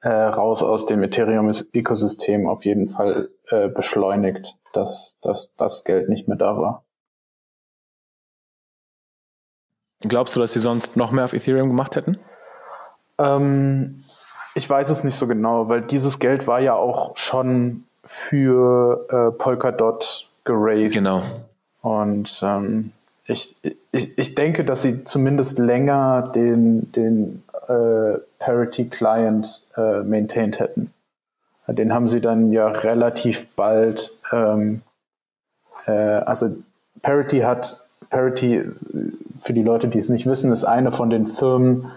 äh, 0.00 0.08
raus 0.08 0.62
aus 0.62 0.86
dem 0.86 1.02
Ethereum-Ökosystem 1.02 2.46
auf 2.46 2.64
jeden 2.64 2.88
Fall 2.88 3.30
äh, 3.48 3.68
beschleunigt, 3.68 4.54
dass, 4.72 5.18
dass 5.22 5.54
das 5.56 5.84
Geld 5.84 6.08
nicht 6.08 6.28
mehr 6.28 6.36
da 6.36 6.56
war. 6.56 6.85
Glaubst 10.00 10.36
du, 10.36 10.40
dass 10.40 10.52
sie 10.52 10.60
sonst 10.60 10.96
noch 10.96 11.10
mehr 11.10 11.24
auf 11.24 11.32
Ethereum 11.32 11.68
gemacht 11.68 11.96
hätten? 11.96 12.18
Ähm, 13.18 14.04
ich 14.54 14.68
weiß 14.68 14.88
es 14.90 15.04
nicht 15.04 15.16
so 15.16 15.26
genau, 15.26 15.68
weil 15.68 15.82
dieses 15.82 16.18
Geld 16.18 16.46
war 16.46 16.60
ja 16.60 16.74
auch 16.74 17.16
schon 17.16 17.84
für 18.04 19.06
äh, 19.10 19.36
Polkadot 19.36 20.26
geraced. 20.44 20.94
Genau. 20.94 21.22
Und 21.82 22.40
ähm, 22.42 22.92
ich, 23.26 23.56
ich, 23.92 24.16
ich 24.18 24.34
denke, 24.34 24.64
dass 24.64 24.82
sie 24.82 25.04
zumindest 25.04 25.58
länger 25.58 26.30
den, 26.34 26.92
den 26.92 27.42
äh, 27.68 28.18
Parity 28.38 28.88
Client 28.88 29.62
äh, 29.76 30.02
maintained 30.02 30.60
hätten. 30.60 30.92
Den 31.68 31.92
haben 31.92 32.08
sie 32.08 32.20
dann 32.20 32.52
ja 32.52 32.68
relativ 32.68 33.54
bald, 33.56 34.12
ähm, 34.30 34.82
äh, 35.86 35.90
also 35.90 36.54
Parity 37.02 37.40
hat 37.40 37.80
Parity, 38.10 38.62
für 39.40 39.52
die 39.52 39.62
Leute, 39.62 39.88
die 39.88 39.98
es 39.98 40.08
nicht 40.08 40.26
wissen, 40.26 40.52
ist 40.52 40.64
eine 40.64 40.92
von 40.92 41.10
den 41.10 41.26
Firmen, 41.26 41.90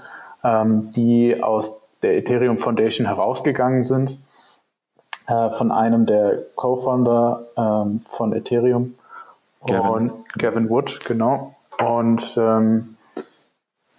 ähm, 0.44 0.92
die 0.96 1.42
aus 1.42 1.80
der 2.02 2.18
Ethereum 2.18 2.58
Foundation 2.58 3.08
herausgegangen 3.08 3.84
sind, 3.84 4.18
äh, 5.28 5.50
von 5.52 5.72
einem 5.72 6.06
der 6.06 6.40
Co-Founder 6.56 7.42
ähm, 7.58 8.02
von 8.08 8.34
Ethereum, 8.34 8.96
Gavin. 9.66 9.90
Und 9.90 10.30
Gavin 10.38 10.70
Wood, 10.70 11.02
genau. 11.06 11.54
Und 11.84 12.36
ähm, 12.38 12.96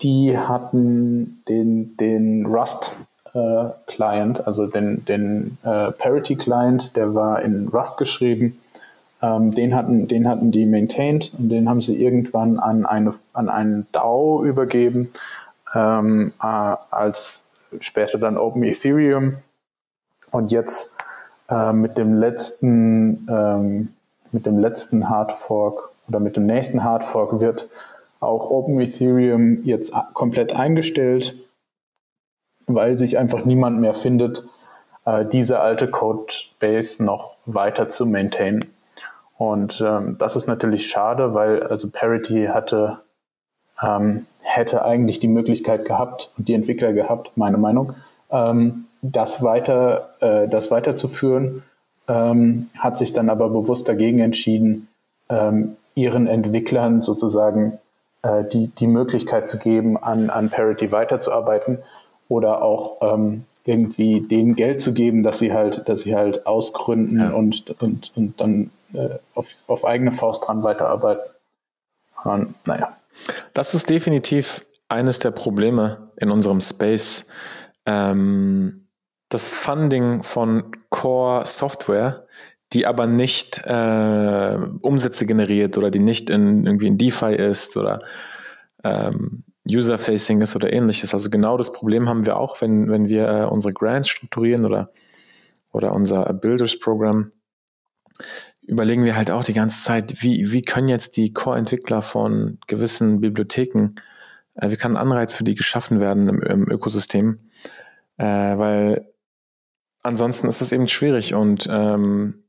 die 0.02 0.36
hatten 0.36 1.42
den, 1.48 1.96
den 1.96 2.46
Rust 2.46 2.92
äh, 3.34 3.68
Client, 3.86 4.46
also 4.46 4.66
den, 4.66 5.04
den 5.04 5.58
äh, 5.62 5.92
Parity 5.92 6.36
Client, 6.36 6.96
der 6.96 7.14
war 7.14 7.42
in 7.42 7.68
Rust 7.68 7.98
geschrieben. 7.98 8.58
Ähm, 9.22 9.54
den, 9.54 9.74
hatten, 9.74 10.08
den 10.08 10.26
hatten 10.26 10.50
die 10.50 10.66
maintained 10.66 11.32
und 11.38 11.50
den 11.50 11.68
haben 11.68 11.82
sie 11.82 12.02
irgendwann 12.02 12.58
an, 12.58 12.86
eine, 12.86 13.14
an 13.32 13.48
einen 13.48 13.86
DAO 13.92 14.44
übergeben, 14.44 15.12
ähm, 15.74 16.32
äh, 16.42 16.46
als 16.90 17.42
später 17.80 18.18
dann 18.18 18.38
Open 18.38 18.62
Ethereum. 18.62 19.34
Und 20.30 20.52
jetzt 20.52 20.90
äh, 21.48 21.72
mit 21.72 21.98
dem 21.98 22.14
letzten, 22.14 23.26
ähm, 23.28 23.88
mit 24.32 24.46
dem 24.46 24.58
letzten 24.58 25.08
Hard 25.08 25.32
Fork 25.32 25.90
oder 26.08 26.20
mit 26.20 26.36
dem 26.36 26.46
nächsten 26.46 26.82
Hard 26.82 27.04
Fork 27.04 27.40
wird 27.40 27.68
auch 28.20 28.50
Open 28.50 28.80
Ethereum 28.80 29.62
jetzt 29.64 29.92
komplett 30.14 30.54
eingestellt, 30.54 31.34
weil 32.66 32.96
sich 32.96 33.18
einfach 33.18 33.44
niemand 33.44 33.80
mehr 33.80 33.94
findet, 33.94 34.44
äh, 35.04 35.24
diese 35.24 35.60
alte 35.60 35.88
Codebase 35.88 37.02
noch 37.02 37.34
weiter 37.46 37.90
zu 37.90 38.06
maintainen. 38.06 38.66
Und 39.40 39.80
ähm, 39.80 40.16
das 40.18 40.36
ist 40.36 40.48
natürlich 40.48 40.86
schade, 40.86 41.32
weil 41.32 41.62
also 41.62 41.88
Parity 41.88 42.48
hatte 42.52 42.98
ähm, 43.82 44.26
hätte 44.42 44.84
eigentlich 44.84 45.18
die 45.18 45.28
Möglichkeit 45.28 45.86
gehabt 45.86 46.30
und 46.36 46.46
die 46.46 46.52
Entwickler 46.52 46.92
gehabt, 46.92 47.38
meine 47.38 47.56
Meinung, 47.56 47.94
ähm, 48.30 48.84
das 49.00 49.42
weiter, 49.42 50.10
äh, 50.20 50.46
das 50.46 50.70
weiterzuführen, 50.70 51.62
ähm, 52.06 52.66
hat 52.76 52.98
sich 52.98 53.14
dann 53.14 53.30
aber 53.30 53.48
bewusst 53.48 53.88
dagegen 53.88 54.18
entschieden, 54.18 54.88
ähm, 55.30 55.74
ihren 55.94 56.26
Entwicklern 56.26 57.00
sozusagen 57.00 57.78
äh, 58.20 58.44
die, 58.44 58.66
die 58.66 58.88
Möglichkeit 58.88 59.48
zu 59.48 59.56
geben, 59.56 59.96
an, 59.96 60.28
an 60.28 60.50
Parity 60.50 60.92
weiterzuarbeiten 60.92 61.78
oder 62.28 62.60
auch 62.60 62.98
ähm, 63.00 63.46
irgendwie 63.64 64.20
denen 64.20 64.54
Geld 64.54 64.82
zu 64.82 64.92
geben, 64.92 65.22
dass 65.22 65.38
sie 65.38 65.54
halt, 65.54 65.88
dass 65.88 66.02
sie 66.02 66.14
halt 66.14 66.46
ausgründen 66.46 67.20
ja. 67.20 67.30
und, 67.30 67.74
und, 67.80 68.12
und 68.14 68.38
dann 68.38 68.70
äh, 68.94 69.08
auf, 69.34 69.48
auf 69.66 69.84
eigene 69.84 70.12
Faust 70.12 70.46
dran 70.46 70.62
weiterarbeiten. 70.62 71.22
Und, 72.24 72.54
naja. 72.66 72.96
Das 73.54 73.74
ist 73.74 73.88
definitiv 73.88 74.64
eines 74.88 75.18
der 75.18 75.30
Probleme 75.30 76.10
in 76.16 76.30
unserem 76.30 76.60
Space. 76.60 77.30
Ähm, 77.86 78.88
das 79.28 79.48
Funding 79.48 80.22
von 80.22 80.72
Core 80.90 81.46
Software, 81.46 82.26
die 82.72 82.86
aber 82.86 83.06
nicht 83.06 83.58
äh, 83.64 84.58
Umsätze 84.80 85.26
generiert 85.26 85.78
oder 85.78 85.90
die 85.90 85.98
nicht 85.98 86.30
in, 86.30 86.66
irgendwie 86.66 86.88
in 86.88 86.98
DeFi 86.98 87.34
ist 87.34 87.76
oder 87.76 88.00
ähm, 88.84 89.44
User-Facing 89.68 90.40
ist 90.40 90.56
oder 90.56 90.72
ähnliches. 90.72 91.12
Also 91.14 91.30
genau 91.30 91.56
das 91.56 91.72
Problem 91.72 92.08
haben 92.08 92.26
wir 92.26 92.38
auch, 92.38 92.60
wenn, 92.60 92.90
wenn 92.90 93.08
wir 93.08 93.28
äh, 93.28 93.44
unsere 93.44 93.72
Grants 93.72 94.08
strukturieren 94.08 94.64
oder, 94.64 94.90
oder 95.72 95.92
unser 95.92 96.32
Builders-Programm 96.32 97.32
überlegen 98.62 99.04
wir 99.04 99.16
halt 99.16 99.30
auch 99.30 99.44
die 99.44 99.52
ganze 99.52 99.82
Zeit, 99.82 100.22
wie, 100.22 100.52
wie 100.52 100.62
können 100.62 100.88
jetzt 100.88 101.16
die 101.16 101.32
Core-Entwickler 101.32 102.02
von 102.02 102.58
gewissen 102.66 103.20
Bibliotheken, 103.20 103.94
äh, 104.54 104.70
wie 104.70 104.76
kann 104.76 104.96
ein 104.96 105.02
Anreiz 105.02 105.34
für 105.34 105.44
die 105.44 105.54
geschaffen 105.54 106.00
werden 106.00 106.28
im, 106.28 106.42
im 106.42 106.70
Ökosystem? 106.70 107.50
Äh, 108.16 108.24
weil 108.24 109.12
ansonsten 110.02 110.46
ist 110.46 110.60
das 110.60 110.72
eben 110.72 110.88
schwierig 110.88 111.34
und 111.34 111.68
ähm, 111.70 112.44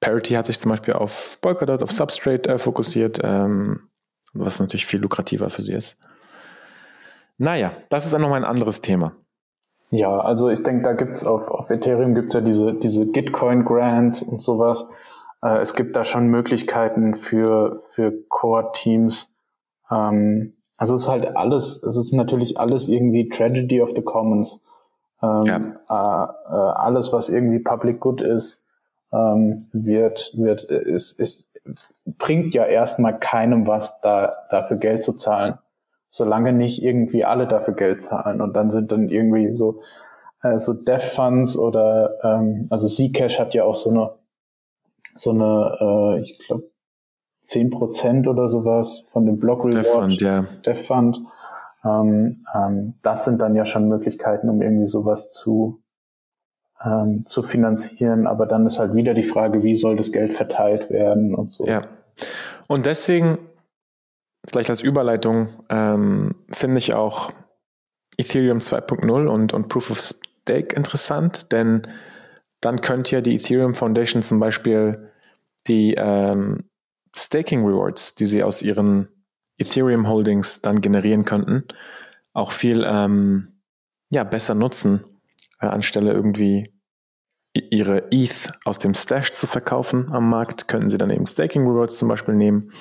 Parity 0.00 0.34
hat 0.34 0.46
sich 0.46 0.58
zum 0.58 0.70
Beispiel 0.70 0.94
auf 0.94 1.38
Polkadot, 1.40 1.82
auf 1.82 1.90
Substrate 1.90 2.48
äh, 2.48 2.58
fokussiert, 2.58 3.20
ähm, 3.22 3.88
was 4.32 4.60
natürlich 4.60 4.86
viel 4.86 5.00
lukrativer 5.00 5.50
für 5.50 5.62
sie 5.62 5.74
ist. 5.74 5.98
Naja, 7.36 7.72
das 7.88 8.04
ist 8.04 8.12
dann 8.12 8.22
nochmal 8.22 8.44
ein 8.44 8.50
anderes 8.50 8.80
Thema. 8.80 9.14
Ja, 9.90 10.20
also 10.20 10.50
ich 10.50 10.62
denke, 10.62 10.82
da 10.82 10.92
gibt's 10.92 11.24
auf, 11.24 11.48
auf 11.48 11.70
Ethereum 11.70 12.14
gibt's 12.14 12.34
ja 12.34 12.40
diese, 12.40 12.74
diese 12.74 13.06
Gitcoin 13.06 13.64
Grants 13.64 14.22
und 14.22 14.42
sowas. 14.42 14.86
Äh, 15.42 15.58
es 15.58 15.74
gibt 15.74 15.96
da 15.96 16.04
schon 16.04 16.28
Möglichkeiten 16.28 17.16
für, 17.16 17.82
für 17.94 18.12
Core-Teams. 18.28 19.34
Ähm, 19.90 20.54
also 20.76 20.94
es 20.94 21.02
ist 21.02 21.08
halt 21.08 21.36
alles, 21.36 21.82
es 21.82 21.96
ist 21.96 22.12
natürlich 22.12 22.58
alles 22.58 22.88
irgendwie 22.88 23.28
Tragedy 23.28 23.82
of 23.82 23.90
the 23.94 24.02
Commons. 24.02 24.60
Ähm, 25.22 25.44
ja. 25.46 25.56
äh, 25.58 26.54
äh, 26.54 26.72
alles, 26.76 27.12
was 27.12 27.28
irgendwie 27.28 27.58
Public 27.58 28.00
Good 28.00 28.20
ist, 28.20 28.62
ähm, 29.12 29.66
wird, 29.72 30.32
wird, 30.36 30.62
ist, 30.62 31.18
ist, 31.18 31.48
bringt 32.06 32.54
ja 32.54 32.64
erstmal 32.64 33.18
keinem 33.18 33.66
was, 33.66 34.00
da, 34.00 34.32
dafür 34.50 34.76
Geld 34.76 35.02
zu 35.02 35.14
zahlen. 35.14 35.58
Solange 36.10 36.52
nicht 36.52 36.82
irgendwie 36.82 37.24
alle 37.24 37.46
dafür 37.46 37.74
Geld 37.74 38.02
zahlen. 38.02 38.40
Und 38.40 38.54
dann 38.54 38.70
sind 38.70 38.92
dann 38.92 39.08
irgendwie 39.08 39.52
so, 39.52 39.80
äh, 40.42 40.58
so 40.58 40.72
Dev 40.72 41.04
Funds 41.04 41.56
oder, 41.56 42.14
ähm, 42.22 42.66
also 42.70 42.86
Zcash 42.86 43.40
hat 43.40 43.54
ja 43.54 43.64
auch 43.64 43.74
so 43.74 43.90
eine, 43.90 44.10
so 45.14 45.30
eine, 45.30 46.16
äh, 46.18 46.20
ich 46.20 46.38
glaube, 46.46 46.64
zehn 47.44 47.70
Prozent 47.70 48.28
oder 48.28 48.48
sowas 48.48 49.04
von 49.12 49.26
dem 49.26 49.38
Block 49.38 49.64
Reward. 49.64 49.84
Dev 49.84 49.90
Fund, 49.90 50.20
ja. 50.20 50.44
Dev 50.64 50.82
Fund. 50.82 51.18
Ähm, 51.84 52.44
ähm, 52.54 52.94
das 53.02 53.24
sind 53.24 53.40
dann 53.40 53.54
ja 53.54 53.64
schon 53.64 53.88
Möglichkeiten, 53.88 54.48
um 54.48 54.60
irgendwie 54.60 54.86
sowas 54.86 55.30
zu, 55.30 55.80
ähm, 56.84 57.24
zu 57.26 57.42
finanzieren. 57.42 58.26
Aber 58.26 58.46
dann 58.46 58.66
ist 58.66 58.78
halt 58.78 58.94
wieder 58.94 59.14
die 59.14 59.22
Frage, 59.22 59.62
wie 59.62 59.74
soll 59.74 59.96
das 59.96 60.12
Geld 60.12 60.34
verteilt 60.34 60.90
werden 60.90 61.34
und 61.34 61.50
so. 61.50 61.64
Ja. 61.64 61.82
Und 62.68 62.84
deswegen, 62.84 63.38
vielleicht 64.46 64.70
als 64.70 64.82
Überleitung, 64.82 65.48
ähm, 65.70 66.34
finde 66.50 66.78
ich 66.78 66.92
auch 66.92 67.32
Ethereum 68.18 68.58
2.0 68.58 69.26
und, 69.26 69.54
und 69.54 69.68
Proof 69.68 69.90
of 69.90 70.00
Stake 70.00 70.76
interessant, 70.76 71.52
denn 71.52 71.82
dann 72.60 72.80
könnte 72.80 73.16
ja 73.16 73.20
die 73.20 73.36
Ethereum 73.36 73.74
Foundation 73.74 74.22
zum 74.22 74.40
Beispiel 74.40 75.10
die 75.66 75.94
ähm, 75.94 76.64
Staking 77.14 77.64
Rewards, 77.64 78.14
die 78.14 78.26
sie 78.26 78.42
aus 78.42 78.62
ihren 78.62 79.08
Ethereum 79.58 80.08
Holdings 80.08 80.60
dann 80.60 80.80
generieren 80.80 81.24
könnten, 81.24 81.64
auch 82.32 82.52
viel 82.52 82.84
ähm, 82.86 83.60
ja, 84.10 84.24
besser 84.24 84.54
nutzen, 84.54 85.04
äh, 85.60 85.66
anstelle 85.66 86.12
irgendwie 86.12 86.72
ihre 87.52 88.12
ETH 88.12 88.52
aus 88.64 88.78
dem 88.78 88.94
Stash 88.94 89.32
zu 89.32 89.46
verkaufen 89.46 90.10
am 90.12 90.28
Markt, 90.30 90.68
könnten 90.68 90.90
sie 90.90 90.98
dann 90.98 91.10
eben 91.10 91.26
Staking 91.26 91.66
Rewards 91.66 91.96
zum 91.96 92.08
Beispiel 92.08 92.34
nehmen. 92.34 92.72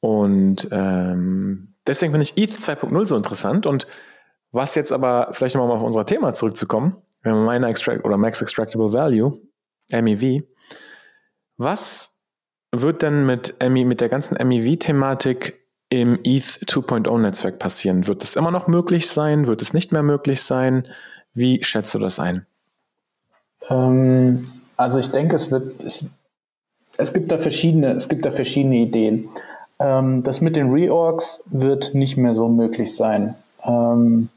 Und 0.00 0.68
ähm, 0.70 1.74
deswegen 1.86 2.12
finde 2.12 2.24
ich 2.24 2.38
ETH 2.38 2.52
2.0 2.52 3.06
so 3.06 3.16
interessant. 3.16 3.66
Und 3.66 3.86
was 4.52 4.74
jetzt 4.74 4.92
aber, 4.92 5.28
vielleicht 5.32 5.54
nochmal 5.54 5.76
auf 5.76 5.82
unser 5.82 6.06
Thema 6.06 6.32
zurückzukommen, 6.34 6.96
Minor 7.34 7.68
Extract 7.68 8.04
oder 8.04 8.16
Max 8.16 8.40
Extractable 8.40 8.92
Value, 8.92 9.40
MEV. 9.92 10.42
Was 11.56 12.22
wird 12.72 13.02
denn 13.02 13.26
mit, 13.26 13.56
ME, 13.60 13.84
mit 13.84 14.00
der 14.00 14.08
ganzen 14.08 14.34
MEV-Thematik 14.34 15.58
im 15.88 16.18
ETH 16.24 16.60
2.0 16.66 17.18
Netzwerk 17.18 17.58
passieren? 17.58 18.06
Wird 18.06 18.22
es 18.22 18.36
immer 18.36 18.50
noch 18.50 18.66
möglich 18.66 19.08
sein? 19.08 19.46
Wird 19.46 19.62
es 19.62 19.72
nicht 19.72 19.92
mehr 19.92 20.02
möglich 20.02 20.42
sein? 20.42 20.88
Wie 21.32 21.62
schätzt 21.62 21.94
du 21.94 21.98
das 21.98 22.18
ein? 22.18 22.46
Ähm, 23.70 24.46
also 24.76 24.98
ich 24.98 25.10
denke, 25.10 25.36
es 25.36 25.50
wird, 25.50 25.80
es, 25.84 26.04
es, 26.96 27.12
gibt 27.12 27.32
da 27.32 27.38
verschiedene, 27.38 27.92
es 27.92 28.08
gibt 28.08 28.26
da 28.26 28.30
verschiedene 28.30 28.76
Ideen. 28.76 29.28
Ähm, 29.78 30.22
das 30.22 30.40
mit 30.40 30.56
den 30.56 30.70
Reorgs 30.70 31.42
wird 31.46 31.94
nicht 31.94 32.16
mehr 32.16 32.34
so 32.34 32.48
möglich 32.48 32.94
sein. 32.94 33.34
Ähm, 33.64 34.28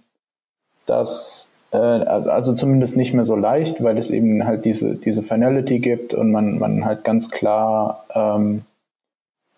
das 0.85 1.48
also 1.77 2.53
zumindest 2.55 2.97
nicht 2.97 3.13
mehr 3.13 3.25
so 3.25 3.35
leicht, 3.35 3.83
weil 3.83 3.97
es 3.97 4.09
eben 4.09 4.45
halt 4.45 4.65
diese, 4.65 4.95
diese 4.95 5.21
Finality 5.21 5.79
gibt 5.79 6.13
und 6.13 6.31
man, 6.31 6.57
man 6.57 6.83
halt 6.85 7.03
ganz 7.03 7.29
klar 7.29 8.03
ähm, 8.15 8.63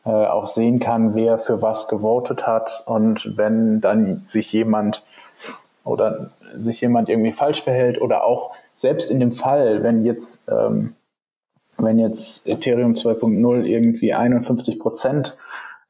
äh, 0.03 0.09
auch 0.09 0.47
sehen 0.47 0.79
kann, 0.79 1.15
wer 1.15 1.37
für 1.37 1.61
was 1.61 1.87
gewotet 1.87 2.47
hat. 2.47 2.83
Und 2.85 3.37
wenn 3.37 3.81
dann 3.81 4.17
sich 4.17 4.51
jemand 4.51 5.03
oder 5.83 6.31
sich 6.53 6.81
jemand 6.81 7.07
irgendwie 7.07 7.31
falsch 7.31 7.63
verhält 7.63 8.01
oder 8.01 8.23
auch 8.25 8.53
selbst 8.73 9.09
in 9.09 9.19
dem 9.19 9.31
Fall, 9.31 9.83
wenn 9.83 10.03
jetzt, 10.03 10.41
ähm, 10.49 10.95
wenn 11.77 11.97
jetzt 11.97 12.45
Ethereum 12.45 12.93
2.0 12.93 13.63
irgendwie 13.63 14.13
51 14.13 14.79
Prozent 14.79 15.37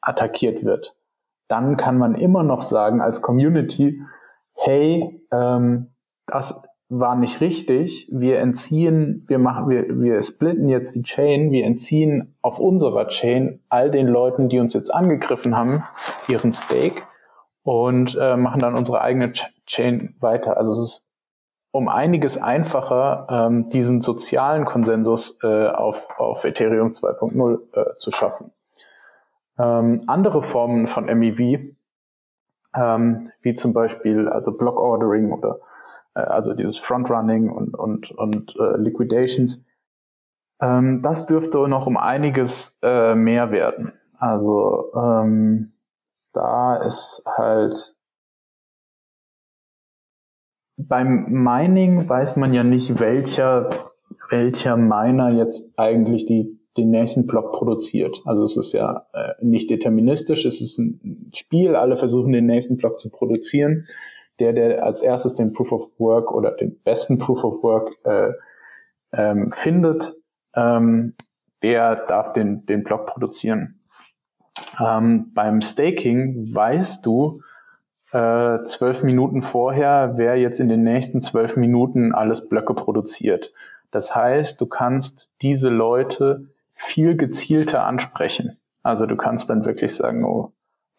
attackiert 0.02 0.64
wird, 0.64 0.96
dann 1.48 1.78
kann 1.78 1.98
man 1.98 2.16
immer 2.16 2.44
noch 2.44 2.62
sagen 2.62 3.02
als 3.02 3.22
Community, 3.22 4.02
hey, 4.54 5.20
ähm, 5.32 5.88
das 6.28 6.62
war 6.90 7.16
nicht 7.16 7.40
richtig. 7.40 8.10
Wir 8.12 8.40
entziehen, 8.40 9.24
wir 9.28 9.40
machen, 9.40 9.70
wir, 9.70 10.02
wir 10.02 10.22
splitten 10.22 10.68
jetzt 10.68 10.94
die 10.94 11.04
Chain, 11.04 11.52
wir 11.52 11.66
entziehen 11.66 12.36
auf 12.42 12.60
unserer 12.60 13.08
Chain 13.08 13.62
all 13.70 13.90
den 13.90 14.08
Leuten, 14.08 14.50
die 14.50 14.60
uns 14.60 14.74
jetzt 14.74 14.94
angegriffen 14.94 15.58
haben, 15.58 15.84
ihren 16.28 16.52
Stake 16.52 17.04
und 17.64 18.18
äh, 18.20 18.36
machen 18.36 18.60
dann 18.60 18.76
unsere 18.76 19.02
eigene 19.02 19.32
Chain 19.66 20.16
weiter. 20.20 20.58
Also 20.58 20.74
es 20.74 20.80
ist 20.80 21.12
um 21.72 21.88
einiges 21.88 22.38
einfacher, 22.38 23.28
ähm, 23.30 23.70
diesen 23.70 24.02
sozialen 24.02 24.66
Konsensus 24.66 25.40
äh, 25.44 25.68
auf, 25.68 26.10
auf 26.20 26.44
Ethereum 26.44 26.90
2.0 26.90 27.60
äh, 27.74 27.98
zu 27.98 28.12
schaffen. 28.12 28.52
Ähm, 29.58 30.02
andere 30.08 30.42
Formen 30.42 30.88
von 30.88 31.06
MEV, 31.06 31.72
ähm, 32.76 33.32
wie 33.42 33.54
zum 33.54 33.72
Beispiel 33.72 34.28
also 34.28 34.52
Block 34.52 34.80
Ordering 34.80 35.32
oder 35.32 35.60
äh, 36.16 36.20
also 36.20 36.53
dieses 36.53 36.78
Frontrunning 36.78 37.49
und, 37.49 37.76
und, 37.76 38.12
und 38.12 38.55
äh, 38.57 38.78
Liquidations, 38.78 39.66
ähm, 40.62 41.01
das 41.01 41.26
dürfte 41.26 41.68
noch 41.68 41.88
um 41.88 41.97
einiges 41.97 42.78
äh, 42.82 43.16
mehr 43.16 43.51
werden. 43.51 43.93
Also 44.18 44.91
ähm, 44.95 45.74
da 46.34 46.78
ist 46.78 47.24
halt 47.26 47.95
beim 50.78 51.26
Mining 51.30 52.07
weiß 52.07 52.38
man 52.38 52.53
ja 52.53 52.64
nicht, 52.64 52.99
welcher, 52.99 53.70
welcher 54.30 54.78
Miner 54.78 55.30
jetzt 55.30 55.78
eigentlich 55.78 56.26
die, 56.26 56.57
den 56.78 56.89
nächsten 56.89 57.28
Block 57.28 57.51
produziert. 57.51 58.22
Also 58.26 58.43
es 58.43 58.57
ist 58.57 58.74
ja 58.74 59.05
äh, 59.14 59.34
nicht 59.41 59.70
deterministisch, 59.70 60.45
es 60.45 60.62
ist 60.62 60.78
ein 60.80 61.32
Spiel, 61.36 61.76
alle 61.76 61.97
versuchen 61.97 62.32
den 62.32 62.45
nächsten 62.45 62.78
Block 62.78 62.99
zu 62.99 63.09
produzieren 63.09 63.88
der, 64.42 64.54
der 64.54 64.84
als 64.84 65.02
erstes 65.02 65.36
den 65.36 65.54
Proof 65.54 65.72
of 65.72 66.00
Work 66.00 66.32
oder 66.32 66.52
den 66.52 66.78
besten 66.84 67.20
Proof 67.20 67.44
of 67.44 67.64
Work 67.64 67.92
äh, 68.06 68.32
ähm, 69.14 69.52
findet, 69.52 70.14
ähm, 70.56 71.14
der 71.62 71.96
darf 72.08 72.34
den, 72.34 72.66
den 72.66 72.84
Block 72.84 73.06
produzieren. 73.06 73.80
Ähm, 74.80 75.32
beim 75.34 75.62
Staking 75.62 76.54
weißt 76.54 77.06
du 77.06 77.42
äh, 78.12 78.64
zwölf 78.66 79.04
Minuten 79.04 79.42
vorher, 79.42 80.14
wer 80.16 80.38
jetzt 80.38 80.60
in 80.60 80.70
den 80.70 80.84
nächsten 80.84 81.22
zwölf 81.22 81.56
Minuten 81.56 82.14
alles 82.14 82.48
Blöcke 82.50 82.74
produziert. 82.74 83.52
Das 83.92 84.16
heißt, 84.16 84.60
du 84.60 84.66
kannst 84.66 85.30
diese 85.42 85.70
Leute 85.70 86.48
viel 86.76 87.16
gezielter 87.16 87.84
ansprechen. 87.84 88.58
Also 88.84 89.06
du 89.06 89.16
kannst 89.16 89.50
dann 89.50 89.66
wirklich 89.66 89.96
sagen, 89.96 90.26
oh, 90.26 90.52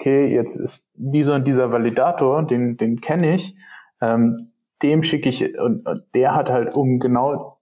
okay, 0.02 0.26
jetzt 0.34 0.56
ist 0.56 0.90
dieser 0.94 1.36
und 1.36 1.46
dieser 1.46 1.70
Validator, 1.70 2.42
den, 2.42 2.76
den 2.76 3.00
kenne 3.00 3.36
ich, 3.36 3.54
ähm, 4.00 4.48
dem 4.82 5.04
schicke 5.04 5.28
ich, 5.28 5.58
und, 5.58 5.86
und 5.86 6.02
der 6.14 6.34
hat 6.34 6.50
halt 6.50 6.74
um 6.74 6.98
genau 6.98 7.58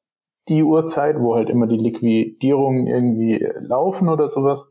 die 0.49 0.63
Uhrzeit, 0.63 1.21
wo 1.21 1.35
halt 1.35 1.51
immer 1.51 1.67
die 1.67 1.77
Liquidierungen 1.77 2.87
irgendwie 2.87 3.47
laufen 3.59 4.09
oder 4.09 4.31
sowas, 4.31 4.71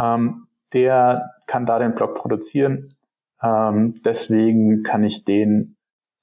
ähm, 0.00 0.46
der 0.72 1.30
kann 1.46 1.64
da 1.64 1.78
den 1.78 1.94
Block 1.94 2.16
produzieren. 2.16 2.96
Ähm, 3.40 4.00
deswegen 4.04 4.82
kann 4.82 5.04
ich 5.04 5.24
den, 5.24 5.76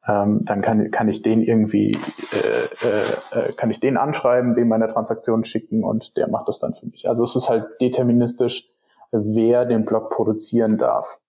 ähm, 0.05 0.41
dann 0.43 0.61
kann, 0.61 0.91
kann 0.91 1.07
ich 1.07 1.21
den 1.21 1.41
irgendwie, 1.41 1.97
äh, 2.33 2.87
äh, 2.87 3.47
äh 3.49 3.53
kann 3.53 3.71
ich 3.71 3.79
den 3.79 3.95
anschreiben, 3.95 4.53
dem 4.53 4.67
meine 4.67 4.89
Transaktion 4.89 5.45
schicken 5.45 5.85
und 5.85 6.17
der 6.17 6.27
macht 6.27 6.49
das 6.49 6.59
dann 6.59 6.73
für 6.73 6.87
mich. 6.87 7.07
Also 7.07 7.23
es 7.23 7.37
ist 7.37 7.47
halt 7.47 7.67
deterministisch 7.79 8.72
wer 9.13 9.65
den 9.65 9.85
Blog 9.85 10.09
produzieren 10.09 10.77
darf, 10.77 11.19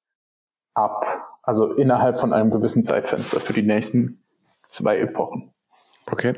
ab. 0.74 1.04
Also 1.42 1.72
innerhalb 1.72 2.18
von 2.18 2.32
einem 2.32 2.50
gewissen 2.50 2.84
Zeitfenster 2.84 3.38
für 3.38 3.52
die 3.52 3.62
nächsten 3.62 4.22
zwei 4.68 4.98
Epochen. 4.98 5.50
Okay. 6.10 6.34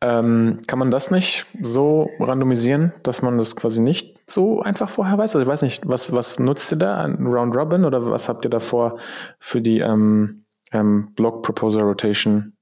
Ähm, 0.00 0.60
kann 0.66 0.78
man 0.78 0.90
das 0.90 1.10
nicht 1.10 1.46
so 1.60 2.08
randomisieren, 2.20 2.92
dass 3.02 3.22
man 3.22 3.36
das 3.38 3.56
quasi 3.56 3.80
nicht 3.80 4.22
so 4.30 4.60
einfach 4.60 4.88
vorher 4.88 5.18
weiß? 5.18 5.34
Also 5.34 5.40
ich 5.40 5.48
weiß 5.48 5.62
nicht, 5.62 5.86
was, 5.88 6.12
was 6.12 6.38
nutzt 6.38 6.72
ihr 6.72 6.78
da? 6.78 7.02
Ein 7.02 7.26
Round 7.26 7.54
Robin 7.54 7.84
oder 7.84 8.10
was 8.10 8.28
habt 8.28 8.44
ihr 8.44 8.50
davor 8.50 8.98
für 9.38 9.60
die 9.60 9.80
ähm, 9.80 10.44
ähm, 10.72 11.12
Block 11.14 11.42
Proposal 11.42 11.82
Rotation? 11.82 12.54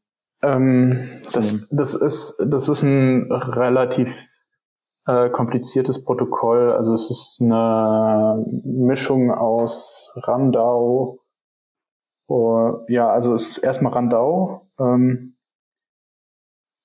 Ähm, 0.43 1.09
das, 1.33 1.69
das, 1.71 1.95
ist, 1.95 2.37
das 2.45 2.69
ist 2.69 2.83
ein 2.83 3.31
relativ 3.31 4.17
äh, 5.07 5.31
kompliziertes 5.31 6.05
Protokoll. 6.05 6.73
Also 6.73 6.95
es 6.95 7.11
ist 7.11 7.39
eine 7.41 8.45
Mischung 8.65 9.31
aus 9.31 10.13
Randau. 10.17 11.19
Oh, 12.29 12.79
ja, 12.89 13.11
also 13.11 13.35
es 13.35 13.49
ist 13.49 13.59
erstmal 13.59 13.93
Randau. 13.93 14.63
Ähm, 14.79 15.35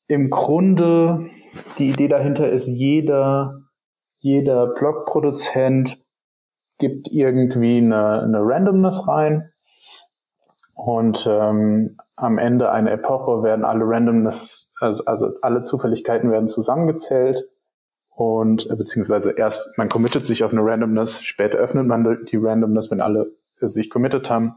Im 0.08 0.30
Grunde, 0.30 1.30
die 1.78 1.90
Idee 1.90 2.08
dahinter 2.08 2.50
ist, 2.50 2.68
jeder, 2.68 3.54
jeder 4.18 4.68
Blogproduzent 4.74 5.98
gibt 6.80 7.12
irgendwie 7.12 7.78
eine, 7.78 8.22
eine 8.24 8.40
Randomness 8.42 9.08
rein. 9.08 9.50
Und 10.74 11.28
ähm, 11.30 11.98
am 12.16 12.38
Ende 12.38 12.72
einer 12.72 12.92
Epoche 12.92 13.42
werden 13.42 13.66
alle 13.66 13.86
Randomness, 13.86 14.72
also, 14.80 15.04
also 15.06 15.32
alle 15.42 15.64
Zufälligkeiten 15.64 16.30
werden 16.30 16.50
zusammengezählt 16.50 17.44
und 18.18 18.68
äh, 18.68 18.76
beziehungsweise 18.76 19.30
erst, 19.30 19.78
man 19.78 19.90
committet 19.90 20.26
sich 20.26 20.44
auf 20.44 20.52
eine 20.52 20.66
Randomness, 20.66 21.22
später 21.22 21.60
öffnet 21.60 21.86
man 21.86 22.26
die 22.26 22.38
Randomness, 22.38 22.90
wenn 22.90 23.00
alle 23.00 23.28
sich 23.62 23.92
committed 23.92 24.28
haben. 24.28 24.56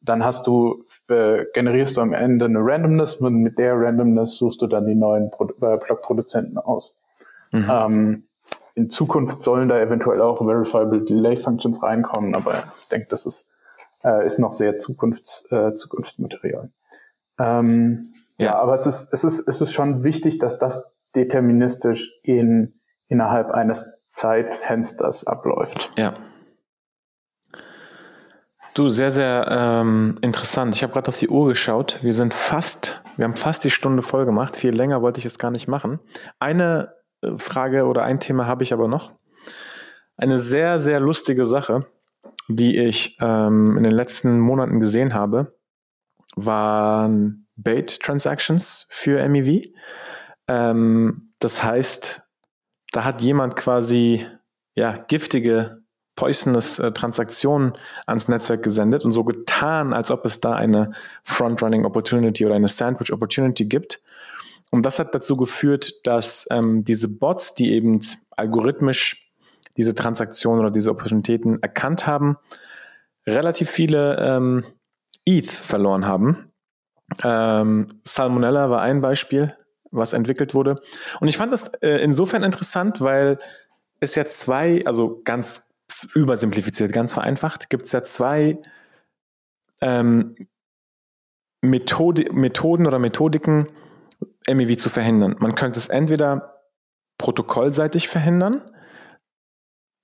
Dann 0.00 0.24
hast 0.24 0.46
du, 0.46 0.84
äh, 1.08 1.44
generierst 1.52 1.96
du 1.96 2.02
am 2.02 2.12
Ende 2.12 2.44
eine 2.44 2.60
Randomness 2.60 3.14
und 3.16 3.34
mit 3.42 3.58
der 3.58 3.74
Randomness 3.74 4.36
suchst 4.36 4.62
du 4.62 4.68
dann 4.68 4.86
die 4.86 4.94
neuen 4.94 5.28
Pro 5.32 5.46
äh, 5.46 5.76
Blockproduzenten 5.76 6.56
aus. 6.56 6.96
Mhm. 7.50 7.68
Ähm, 7.68 8.22
in 8.76 8.90
Zukunft 8.90 9.42
sollen 9.42 9.68
da 9.68 9.80
eventuell 9.80 10.20
auch 10.20 10.38
Verifiable 10.38 11.00
Delay 11.00 11.36
Functions 11.36 11.82
reinkommen, 11.82 12.36
aber 12.36 12.62
ich 12.76 12.86
denke, 12.90 13.08
das 13.10 13.26
ist, 13.26 13.48
äh, 14.04 14.24
ist 14.24 14.38
noch 14.38 14.52
sehr 14.52 14.78
Zukunfts, 14.78 15.46
äh, 15.50 15.74
Zukunftsmaterial. 15.74 16.70
Ähm, 17.40 18.14
ja. 18.38 18.46
ja, 18.46 18.58
aber 18.60 18.74
es 18.74 18.86
ist, 18.86 19.08
es 19.10 19.24
ist, 19.24 19.48
es 19.48 19.60
ist 19.60 19.72
schon 19.72 20.04
wichtig, 20.04 20.38
dass 20.38 20.60
das 20.60 20.84
deterministisch 21.16 22.12
in 22.22 22.72
innerhalb 23.10 23.50
eines 23.50 24.06
Zeitfensters 24.08 25.26
abläuft. 25.26 25.90
Ja. 25.98 26.14
Du, 28.72 28.88
sehr, 28.88 29.10
sehr 29.10 29.46
ähm, 29.50 30.18
interessant. 30.22 30.74
Ich 30.74 30.82
habe 30.82 30.92
gerade 30.92 31.08
auf 31.08 31.18
die 31.18 31.28
Uhr 31.28 31.48
geschaut. 31.48 31.98
Wir 32.02 32.14
sind 32.14 32.32
fast, 32.32 33.02
wir 33.16 33.24
haben 33.24 33.34
fast 33.34 33.64
die 33.64 33.70
Stunde 33.70 34.02
voll 34.02 34.24
gemacht. 34.24 34.56
Viel 34.56 34.74
länger 34.74 35.02
wollte 35.02 35.18
ich 35.18 35.26
es 35.26 35.38
gar 35.38 35.50
nicht 35.50 35.66
machen. 35.66 35.98
Eine 36.38 36.94
äh, 37.20 37.32
Frage 37.36 37.84
oder 37.86 38.04
ein 38.04 38.20
Thema 38.20 38.46
habe 38.46 38.62
ich 38.62 38.72
aber 38.72 38.86
noch. 38.86 39.12
Eine 40.16 40.38
sehr, 40.38 40.78
sehr 40.78 41.00
lustige 41.00 41.44
Sache, 41.44 41.86
die 42.46 42.78
ich 42.78 43.18
ähm, 43.20 43.76
in 43.76 43.82
den 43.82 43.92
letzten 43.92 44.38
Monaten 44.38 44.78
gesehen 44.78 45.14
habe, 45.14 45.58
waren 46.36 47.48
Bait-Transactions 47.56 48.86
für 48.90 49.28
MEV. 49.28 49.64
Ähm, 50.46 51.32
das 51.40 51.64
heißt, 51.64 52.22
da 52.92 53.04
hat 53.04 53.22
jemand 53.22 53.56
quasi 53.56 54.26
ja, 54.74 54.96
giftige, 55.08 55.82
poisonous 56.16 56.78
äh, 56.78 56.92
Transaktionen 56.92 57.72
ans 58.06 58.28
Netzwerk 58.28 58.62
gesendet 58.62 59.04
und 59.04 59.12
so 59.12 59.24
getan, 59.24 59.92
als 59.92 60.10
ob 60.10 60.26
es 60.26 60.40
da 60.40 60.54
eine 60.54 60.92
Frontrunning 61.24 61.84
Opportunity 61.84 62.44
oder 62.44 62.56
eine 62.56 62.68
Sandwich 62.68 63.12
Opportunity 63.12 63.64
gibt. 63.64 64.00
Und 64.70 64.84
das 64.84 64.98
hat 64.98 65.14
dazu 65.14 65.36
geführt, 65.36 66.06
dass 66.06 66.46
ähm, 66.50 66.84
diese 66.84 67.08
Bots, 67.08 67.54
die 67.54 67.72
eben 67.72 67.98
algorithmisch 68.30 69.32
diese 69.76 69.94
Transaktionen 69.94 70.60
oder 70.60 70.70
diese 70.70 70.90
Opportunitäten 70.90 71.62
erkannt 71.62 72.06
haben, 72.06 72.36
relativ 73.26 73.70
viele 73.70 74.16
ähm, 74.18 74.64
ETH 75.24 75.50
verloren 75.50 76.06
haben. 76.06 76.52
Ähm, 77.24 78.00
Salmonella 78.04 78.70
war 78.70 78.82
ein 78.82 79.00
Beispiel, 79.00 79.56
was 79.90 80.12
entwickelt 80.12 80.54
wurde. 80.54 80.80
Und 81.20 81.28
ich 81.28 81.36
fand 81.36 81.52
das 81.52 81.68
äh, 81.82 82.02
insofern 82.02 82.42
interessant, 82.42 83.00
weil 83.00 83.38
es 84.00 84.14
ja 84.14 84.24
zwei, 84.24 84.84
also 84.86 85.20
ganz 85.24 85.68
übersimplifiziert, 86.14 86.92
ganz 86.92 87.12
vereinfacht, 87.12 87.68
gibt 87.70 87.86
es 87.86 87.92
ja 87.92 88.02
zwei 88.02 88.58
ähm, 89.80 90.36
Methode, 91.62 92.32
Methoden 92.32 92.86
oder 92.86 92.98
Methodiken, 92.98 93.66
MEV 94.48 94.76
zu 94.76 94.88
verhindern. 94.88 95.36
Man 95.38 95.54
könnte 95.54 95.78
es 95.78 95.88
entweder 95.88 96.62
protokollseitig 97.18 98.08
verhindern, 98.08 98.62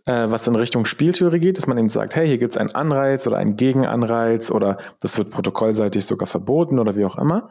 äh, 0.04 0.30
was 0.30 0.46
in 0.46 0.54
Richtung 0.54 0.84
Spieltheorie 0.84 1.40
geht, 1.40 1.56
dass 1.56 1.66
man 1.66 1.78
eben 1.78 1.88
sagt, 1.88 2.14
hey, 2.14 2.26
hier 2.28 2.38
gibt 2.38 2.52
es 2.52 2.58
einen 2.58 2.74
Anreiz 2.74 3.26
oder 3.26 3.38
einen 3.38 3.56
Gegenanreiz 3.56 4.50
oder 4.50 4.78
das 5.00 5.16
wird 5.16 5.30
protokollseitig 5.30 6.04
sogar 6.04 6.26
verboten 6.26 6.78
oder 6.78 6.96
wie 6.96 7.04
auch 7.04 7.16
immer. 7.16 7.50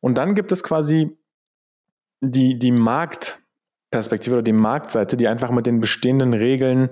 Und 0.00 0.16
dann 0.18 0.34
gibt 0.34 0.52
es 0.52 0.62
quasi 0.62 1.16
die, 2.20 2.58
die 2.58 2.72
Marktperspektive 2.72 4.36
oder 4.36 4.42
die 4.42 4.52
Marktseite, 4.52 5.16
die 5.16 5.28
einfach 5.28 5.50
mit 5.50 5.66
den 5.66 5.80
bestehenden 5.80 6.32
Regeln 6.32 6.90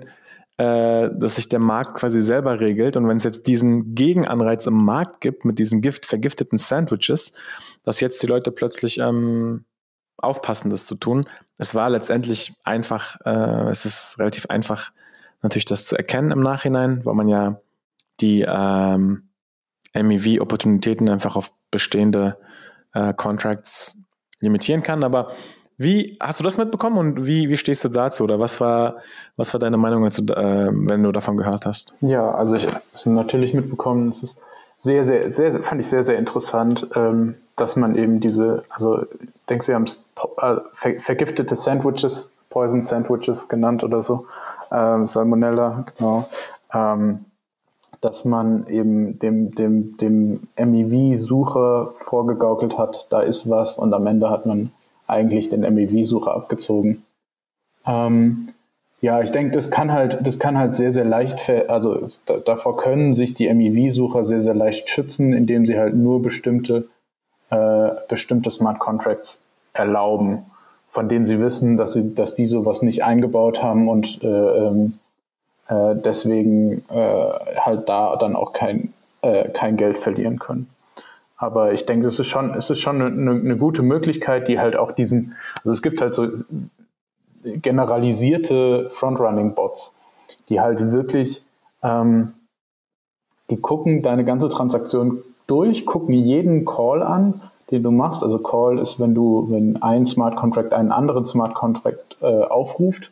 äh, 0.57 1.09
dass 1.13 1.35
sich 1.35 1.49
der 1.49 1.59
Markt 1.59 1.95
quasi 1.95 2.21
selber 2.21 2.59
regelt. 2.59 2.95
Und 2.95 3.07
wenn 3.07 3.17
es 3.17 3.23
jetzt 3.23 3.47
diesen 3.47 3.95
Gegenanreiz 3.95 4.67
im 4.67 4.85
Markt 4.85 5.21
gibt 5.21 5.45
mit 5.45 5.57
diesen 5.57 5.81
Gift 5.81 6.05
vergifteten 6.05 6.57
Sandwiches, 6.57 7.33
dass 7.83 7.99
jetzt 7.99 8.21
die 8.21 8.27
Leute 8.27 8.51
plötzlich 8.51 8.99
ähm, 8.99 9.65
aufpassen, 10.17 10.69
das 10.69 10.85
zu 10.85 10.95
tun. 10.95 11.25
Es 11.57 11.73
war 11.73 11.89
letztendlich 11.89 12.53
einfach, 12.63 13.17
äh, 13.25 13.69
es 13.69 13.85
ist 13.85 14.19
relativ 14.19 14.45
einfach, 14.45 14.91
natürlich 15.41 15.65
das 15.65 15.85
zu 15.85 15.97
erkennen 15.97 16.31
im 16.31 16.39
Nachhinein, 16.39 17.03
weil 17.03 17.15
man 17.15 17.27
ja 17.27 17.57
die 18.21 18.45
ähm, 18.47 19.29
MEV-Opportunitäten 19.95 21.09
einfach 21.09 21.35
auf 21.35 21.51
bestehende 21.71 22.37
äh, 22.93 23.13
Contracts 23.13 23.97
limitieren 24.43 24.83
kann. 24.83 25.03
Aber 25.03 25.31
wie 25.77 26.17
hast 26.19 26.39
du 26.39 26.43
das 26.43 26.57
mitbekommen 26.57 26.97
und 26.97 27.25
wie, 27.25 27.49
wie 27.49 27.57
stehst 27.57 27.83
du 27.83 27.89
dazu? 27.89 28.23
Oder 28.23 28.39
was 28.39 28.61
war, 28.61 28.97
was 29.37 29.53
war 29.53 29.59
deine 29.59 29.77
Meinung, 29.77 30.03
als 30.03 30.19
äh, 30.19 30.23
wenn 30.71 31.03
du 31.03 31.11
davon 31.11 31.37
gehört 31.37 31.65
hast? 31.65 31.93
Ja, 32.01 32.31
also 32.31 32.55
ich 32.55 32.67
habe 32.67 32.81
es 32.93 33.05
natürlich 33.05 33.53
mitbekommen. 33.53 34.09
Es 34.09 34.23
ist 34.23 34.37
sehr, 34.77 35.03
sehr, 35.05 35.31
sehr, 35.31 35.63
fand 35.63 35.81
ich 35.81 35.87
sehr, 35.87 36.03
sehr 36.03 36.17
interessant, 36.17 36.87
ähm, 36.95 37.35
dass 37.55 37.75
man 37.75 37.95
eben 37.95 38.19
diese, 38.19 38.63
also 38.69 39.01
ich 39.01 39.45
denke, 39.49 39.65
sie 39.65 39.73
haben 39.73 39.85
es 39.85 40.03
äh, 40.37 40.55
ver 40.73 40.95
vergiftete 40.99 41.55
Sandwiches, 41.55 42.31
Poison 42.49 42.83
Sandwiches 42.83 43.47
genannt 43.47 43.83
oder 43.83 44.03
so, 44.03 44.27
ähm, 44.71 45.07
Salmonella, 45.07 45.85
genau. 45.97 46.29
Ähm, 46.73 47.25
dass 48.03 48.25
man 48.25 48.67
eben 48.67 49.17
dem, 49.19 49.55
dem, 49.55 49.95
dem 49.97 50.41
MEV-Sucher 50.57 51.89
vorgegaukelt 51.95 52.77
hat, 52.77 53.07
da 53.11 53.21
ist 53.21 53.49
was 53.49 53.77
und 53.77 53.93
am 53.93 54.05
Ende 54.07 54.29
hat 54.29 54.45
man 54.45 54.71
eigentlich 55.07 55.47
den 55.47 55.61
MEV-Sucher 55.61 56.33
abgezogen. 56.33 57.01
Ähm, 57.87 58.49
ja, 58.99 59.21
ich 59.21 59.31
denke, 59.31 59.53
das 59.53 59.71
kann 59.71 59.93
halt, 59.93 60.19
das 60.21 60.37
kann 60.37 60.57
halt 60.57 60.75
sehr, 60.75 60.91
sehr 60.91 61.05
leicht, 61.05 61.49
also 61.69 62.07
da, 62.25 62.39
davor 62.39 62.75
können 62.75 63.15
sich 63.15 63.35
die 63.35 63.53
MEV-Sucher 63.53 64.25
sehr, 64.25 64.41
sehr 64.41 64.53
leicht 64.53 64.89
schützen, 64.89 65.31
indem 65.31 65.65
sie 65.65 65.79
halt 65.79 65.95
nur 65.95 66.21
bestimmte, 66.21 66.89
äh, 67.51 67.89
bestimmte 68.09 68.51
Smart 68.51 68.79
Contracts 68.79 69.39
erlauben, 69.71 70.43
von 70.91 71.07
denen 71.07 71.25
sie 71.25 71.39
wissen, 71.39 71.77
dass 71.77 71.93
sie, 71.93 72.13
dass 72.13 72.35
die 72.35 72.47
sowas 72.47 72.81
nicht 72.81 73.05
eingebaut 73.05 73.63
haben 73.63 73.87
und 73.87 74.21
äh, 74.23 74.27
ähm, 74.27 74.95
äh, 75.67 75.95
deswegen 75.95 76.83
äh, 76.89 77.29
halt 77.59 77.87
da 77.89 78.15
dann 78.17 78.35
auch 78.35 78.53
kein, 78.53 78.93
äh, 79.21 79.49
kein 79.49 79.77
Geld 79.77 79.97
verlieren 79.97 80.39
können. 80.39 80.67
Aber 81.37 81.73
ich 81.73 81.85
denke, 81.85 82.07
es 82.07 82.19
ist 82.19 82.27
schon, 82.27 82.51
es 82.53 82.69
ist 82.69 82.79
schon 82.79 83.01
eine, 83.01 83.31
eine 83.31 83.57
gute 83.57 83.81
Möglichkeit, 83.81 84.47
die 84.47 84.59
halt 84.59 84.75
auch 84.75 84.91
diesen, 84.91 85.35
also 85.57 85.71
es 85.71 85.81
gibt 85.81 86.01
halt 86.01 86.15
so 86.15 86.27
generalisierte 87.43 88.89
Frontrunning-Bots, 88.89 89.91
die 90.49 90.61
halt 90.61 90.79
wirklich, 90.91 91.43
ähm, 91.81 92.33
die 93.49 93.57
gucken 93.57 94.01
deine 94.01 94.23
ganze 94.23 94.47
Transaktion 94.49 95.21
durch, 95.47 95.85
gucken 95.85 96.13
jeden 96.13 96.65
Call 96.65 97.03
an, 97.03 97.41
den 97.71 97.83
du 97.83 97.91
machst. 97.91 98.23
Also 98.23 98.39
Call 98.39 98.79
ist, 98.79 98.99
wenn 98.99 99.13
du, 99.13 99.47
wenn 99.49 99.81
ein 99.81 100.05
Smart 100.07 100.35
Contract 100.35 100.73
einen 100.73 100.91
anderen 100.91 101.25
Smart 101.25 101.53
Contract 101.53 102.17
äh, 102.21 102.43
aufruft 102.43 103.11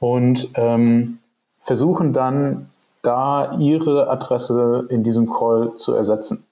und 0.00 0.50
ähm, 0.54 1.18
versuchen 1.64 2.12
dann 2.12 2.70
da 3.02 3.56
ihre 3.58 4.08
Adresse 4.10 4.86
in 4.88 5.02
diesem 5.02 5.30
Call 5.30 5.74
zu 5.76 5.92
ersetzen 5.92 6.44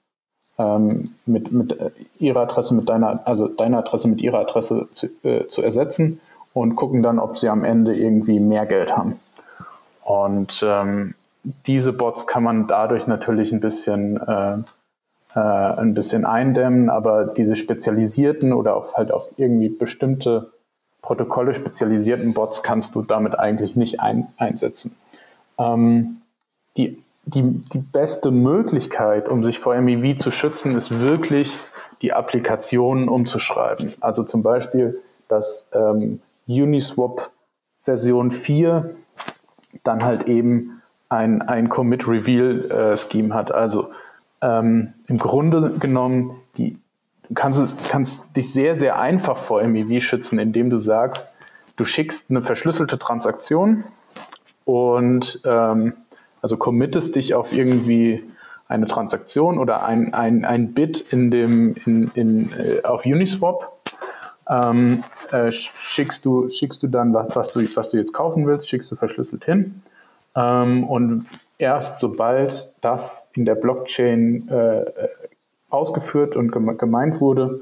ähm, 0.61 1.11
mit, 1.25 1.51
mit 1.51 1.79
äh, 1.79 1.91
ihrer 2.19 2.41
Adresse 2.41 2.73
mit 2.73 2.89
deiner, 2.89 3.25
also 3.25 3.47
deine 3.47 3.77
Adresse 3.77 4.07
mit 4.07 4.21
ihrer 4.21 4.39
Adresse 4.39 4.87
zu, 4.93 5.07
äh, 5.23 5.47
zu 5.47 5.61
ersetzen 5.61 6.19
und 6.53 6.75
gucken 6.75 7.01
dann, 7.01 7.19
ob 7.19 7.37
sie 7.37 7.49
am 7.49 7.63
Ende 7.63 7.95
irgendwie 7.95 8.39
mehr 8.39 8.65
Geld 8.65 8.95
haben. 8.95 9.19
Und 10.03 10.63
ähm, 10.65 11.15
diese 11.65 11.93
Bots 11.93 12.27
kann 12.27 12.43
man 12.43 12.67
dadurch 12.67 13.07
natürlich 13.07 13.51
ein 13.51 13.61
bisschen, 13.61 14.17
äh, 14.17 14.57
äh, 15.35 15.39
ein 15.39 15.93
bisschen 15.93 16.25
eindämmen, 16.25 16.89
aber 16.89 17.25
diese 17.25 17.55
spezialisierten 17.55 18.53
oder 18.53 18.75
auf, 18.75 18.95
halt 18.95 19.11
auf 19.11 19.29
irgendwie 19.37 19.69
bestimmte 19.69 20.51
Protokolle 21.01 21.55
spezialisierten 21.55 22.33
Bots 22.33 22.61
kannst 22.61 22.93
du 22.93 23.01
damit 23.01 23.39
eigentlich 23.39 23.75
nicht 23.75 24.01
ein, 24.01 24.27
einsetzen. 24.37 24.95
Ähm, 25.61 26.17
die 26.77 26.97
die, 27.25 27.43
die 27.43 27.79
beste 27.79 28.31
Möglichkeit, 28.31 29.27
um 29.29 29.43
sich 29.43 29.59
vor 29.59 29.79
MEV 29.79 30.17
zu 30.19 30.31
schützen, 30.31 30.75
ist 30.75 30.99
wirklich 30.99 31.57
die 32.01 32.13
Applikationen 32.13 33.07
umzuschreiben. 33.09 33.93
Also 34.01 34.23
zum 34.23 34.41
Beispiel, 34.41 34.99
dass 35.27 35.67
ähm, 35.73 36.19
Uniswap 36.47 37.29
Version 37.83 38.31
4 38.31 38.95
dann 39.83 40.03
halt 40.03 40.27
eben 40.27 40.81
ein, 41.09 41.41
ein 41.41 41.69
Commit-Reveal-Scheme 41.69 43.29
äh, 43.29 43.33
hat. 43.33 43.51
Also 43.51 43.89
ähm, 44.41 44.93
im 45.07 45.17
Grunde 45.17 45.71
genommen, 45.79 46.31
die, 46.57 46.77
du 47.27 47.33
kannst, 47.33 47.61
kannst 47.87 48.23
dich 48.35 48.51
sehr, 48.51 48.75
sehr 48.75 48.99
einfach 48.99 49.37
vor 49.37 49.63
MEV 49.63 50.03
schützen, 50.03 50.39
indem 50.39 50.69
du 50.69 50.77
sagst, 50.77 51.27
du 51.75 51.85
schickst 51.85 52.29
eine 52.29 52.41
verschlüsselte 52.41 52.97
Transaktion 52.97 53.83
und 54.65 55.41
ähm, 55.45 55.93
also 56.41 56.57
committest 56.57 57.15
dich 57.15 57.33
auf 57.33 57.53
irgendwie 57.53 58.23
eine 58.67 58.87
Transaktion 58.87 59.57
oder 59.57 59.83
ein, 59.83 60.13
ein, 60.13 60.45
ein 60.45 60.73
Bit 60.73 61.01
in 61.11 61.29
dem, 61.29 61.75
in, 61.85 62.11
in, 62.15 62.51
äh, 62.53 62.83
auf 62.83 63.05
Uniswap. 63.05 63.67
Ähm, 64.49 65.03
äh, 65.31 65.51
schickst, 65.51 66.25
du, 66.25 66.49
schickst 66.49 66.81
du 66.83 66.87
dann, 66.87 67.13
was, 67.13 67.35
was, 67.35 67.53
du, 67.53 67.61
was 67.75 67.89
du 67.89 67.97
jetzt 67.97 68.13
kaufen 68.13 68.47
willst, 68.47 68.69
schickst 68.69 68.91
du 68.91 68.95
verschlüsselt 68.95 69.45
hin. 69.45 69.81
Ähm, 70.35 70.83
und 70.85 71.25
erst 71.57 71.99
sobald 71.99 72.71
das 72.81 73.27
in 73.33 73.45
der 73.45 73.55
Blockchain 73.55 74.47
äh, 74.49 74.85
ausgeführt 75.69 76.35
und 76.35 76.51
gemeint 76.51 77.21
wurde, 77.21 77.61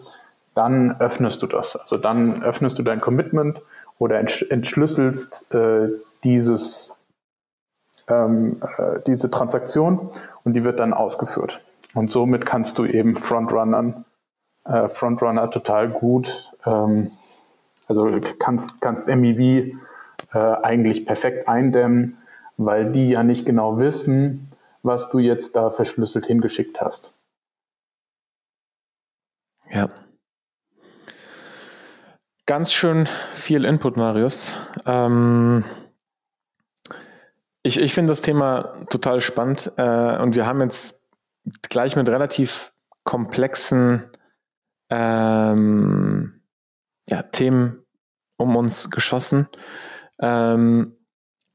dann 0.55 0.99
öffnest 0.99 1.41
du 1.41 1.47
das. 1.47 1.75
Also 1.75 1.97
dann 1.97 2.43
öffnest 2.43 2.77
du 2.79 2.83
dein 2.83 3.01
Commitment 3.01 3.61
oder 3.97 4.19
entschlüsselst 4.19 5.53
äh, 5.53 5.89
dieses 6.23 6.91
ähm, 8.09 8.61
äh, 8.77 8.99
diese 9.05 9.31
Transaktion 9.31 10.09
und 10.43 10.53
die 10.53 10.63
wird 10.63 10.79
dann 10.79 10.93
ausgeführt. 10.93 11.61
Und 11.93 12.11
somit 12.11 12.45
kannst 12.45 12.77
du 12.77 12.85
eben 12.85 13.15
Frontrunnern, 13.15 14.05
äh, 14.65 14.87
Frontrunner 14.87 15.49
total 15.49 15.89
gut, 15.89 16.51
ähm, 16.65 17.11
also 17.87 18.09
kannst, 18.37 18.81
kannst 18.81 19.07
MEV 19.07 19.73
äh, 20.33 20.37
eigentlich 20.37 21.05
perfekt 21.05 21.47
eindämmen, 21.47 22.17
weil 22.57 22.91
die 22.91 23.09
ja 23.09 23.23
nicht 23.23 23.45
genau 23.45 23.79
wissen, 23.79 24.51
was 24.83 25.09
du 25.09 25.19
jetzt 25.19 25.55
da 25.55 25.69
verschlüsselt 25.69 26.25
hingeschickt 26.25 26.81
hast. 26.81 27.13
Ja. 29.71 29.89
Ganz 32.45 32.73
schön 32.73 33.07
viel 33.33 33.65
Input, 33.65 33.97
Marius. 33.97 34.53
Ähm 34.85 35.63
ich, 37.63 37.79
ich 37.79 37.93
finde 37.93 38.11
das 38.11 38.21
Thema 38.21 38.85
total 38.89 39.21
spannend 39.21 39.71
äh, 39.77 40.17
und 40.17 40.35
wir 40.35 40.45
haben 40.45 40.61
jetzt 40.61 41.09
gleich 41.69 41.95
mit 41.95 42.07
relativ 42.07 42.73
komplexen 43.03 44.09
ähm, 44.89 46.41
ja, 47.09 47.23
Themen 47.23 47.85
um 48.37 48.55
uns 48.55 48.89
geschossen. 48.89 49.47
Ähm, 50.21 50.95